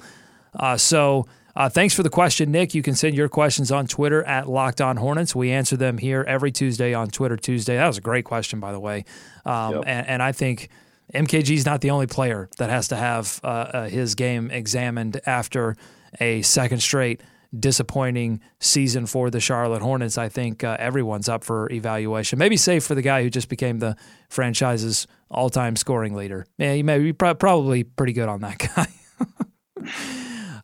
Uh, 0.54 0.76
so 0.76 1.26
uh, 1.56 1.68
thanks 1.68 1.94
for 1.94 2.02
the 2.02 2.10
question, 2.10 2.52
Nick. 2.52 2.74
You 2.74 2.82
can 2.82 2.94
send 2.94 3.16
your 3.16 3.28
questions 3.28 3.72
on 3.72 3.86
Twitter 3.86 4.22
at 4.24 4.48
Locked 4.48 4.80
On 4.80 4.96
Hornets. 4.96 5.34
We 5.34 5.50
answer 5.50 5.76
them 5.76 5.98
here 5.98 6.24
every 6.26 6.52
Tuesday 6.52 6.94
on 6.94 7.08
Twitter 7.08 7.36
Tuesday. 7.36 7.76
That 7.76 7.86
was 7.86 7.98
a 7.98 8.02
great 8.02 8.24
question, 8.24 8.60
by 8.60 8.72
the 8.72 8.80
way. 8.80 9.04
Um, 9.44 9.74
yep. 9.74 9.84
and, 9.86 10.06
and, 10.06 10.22
I 10.22 10.32
think 10.32 10.68
MKG 11.12 11.50
is 11.56 11.66
not 11.66 11.80
the 11.80 11.90
only 11.90 12.06
player 12.06 12.48
that 12.58 12.70
has 12.70 12.88
to 12.88 12.96
have 12.96 13.40
uh, 13.42 13.46
uh, 13.46 13.88
his 13.88 14.14
game 14.14 14.50
examined 14.50 15.20
after 15.26 15.76
a 16.20 16.42
second 16.42 16.80
straight 16.80 17.20
disappointing 17.58 18.40
season 18.60 19.06
for 19.06 19.30
the 19.30 19.40
Charlotte 19.40 19.82
Hornets. 19.82 20.16
I 20.18 20.28
think 20.28 20.62
uh, 20.62 20.76
everyone's 20.78 21.28
up 21.28 21.42
for 21.44 21.70
evaluation. 21.72 22.38
Maybe 22.38 22.56
safe 22.56 22.84
for 22.84 22.94
the 22.94 23.02
guy 23.02 23.22
who 23.22 23.30
just 23.30 23.48
became 23.48 23.78
the 23.80 23.96
franchise's 24.28 25.06
all-time 25.30 25.76
scoring 25.76 26.14
leader. 26.14 26.46
Yeah, 26.58 26.72
you 26.74 26.84
may 26.84 26.98
be 26.98 27.12
probably 27.12 27.82
pretty 27.84 28.12
good 28.12 28.28
on 28.28 28.40
that 28.40 28.58
guy. 28.76 28.86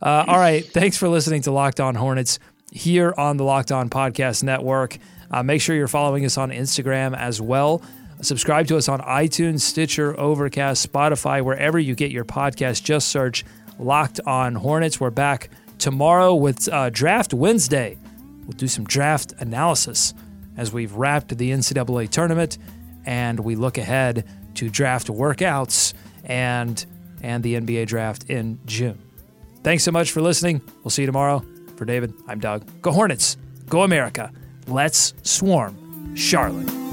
Uh, 0.02 0.24
all 0.28 0.38
right. 0.38 0.64
Thanks 0.64 0.96
for 0.96 1.08
listening 1.08 1.42
to 1.42 1.50
Locked 1.50 1.80
On 1.80 1.94
Hornets 1.94 2.38
here 2.70 3.14
on 3.16 3.36
the 3.36 3.44
Locked 3.44 3.72
On 3.72 3.88
Podcast 3.88 4.42
Network. 4.42 4.98
Uh, 5.30 5.42
make 5.42 5.60
sure 5.60 5.74
you're 5.74 5.88
following 5.88 6.24
us 6.24 6.38
on 6.38 6.50
Instagram 6.50 7.16
as 7.16 7.40
well. 7.40 7.82
Subscribe 8.22 8.66
to 8.68 8.76
us 8.76 8.88
on 8.88 9.00
iTunes, 9.00 9.60
Stitcher, 9.60 10.18
Overcast, 10.18 10.90
Spotify, 10.90 11.42
wherever 11.42 11.78
you 11.78 11.94
get 11.94 12.10
your 12.10 12.24
podcast. 12.24 12.82
Just 12.82 13.08
search 13.08 13.44
Locked 13.78 14.20
On 14.26 14.54
Hornets. 14.54 15.00
We're 15.00 15.10
back 15.10 15.50
tomorrow 15.78 16.34
with 16.34 16.68
uh, 16.72 16.90
Draft 16.90 17.34
Wednesday. 17.34 17.98
We'll 18.46 18.56
do 18.56 18.68
some 18.68 18.84
draft 18.84 19.32
analysis 19.38 20.14
as 20.56 20.72
we've 20.72 20.92
wrapped 20.92 21.36
the 21.36 21.50
NCAA 21.50 22.08
tournament 22.10 22.58
and 23.04 23.40
we 23.40 23.54
look 23.54 23.78
ahead 23.78 24.24
to 24.54 24.68
draft 24.68 25.08
workouts 25.08 25.94
and 26.24 26.84
and 27.22 27.42
the 27.42 27.54
NBA 27.54 27.86
draft 27.86 28.28
in 28.30 28.58
June. 28.66 28.98
Thanks 29.62 29.84
so 29.84 29.90
much 29.90 30.12
for 30.12 30.20
listening. 30.20 30.60
We'll 30.84 30.90
see 30.90 31.02
you 31.02 31.06
tomorrow. 31.06 31.44
For 31.76 31.84
David, 31.84 32.14
I'm 32.28 32.40
Doug. 32.40 32.64
Go 32.82 32.92
Hornets. 32.92 33.36
Go 33.68 33.82
America. 33.82 34.30
Let's 34.66 35.14
swarm 35.22 36.14
Charlotte. 36.14 36.85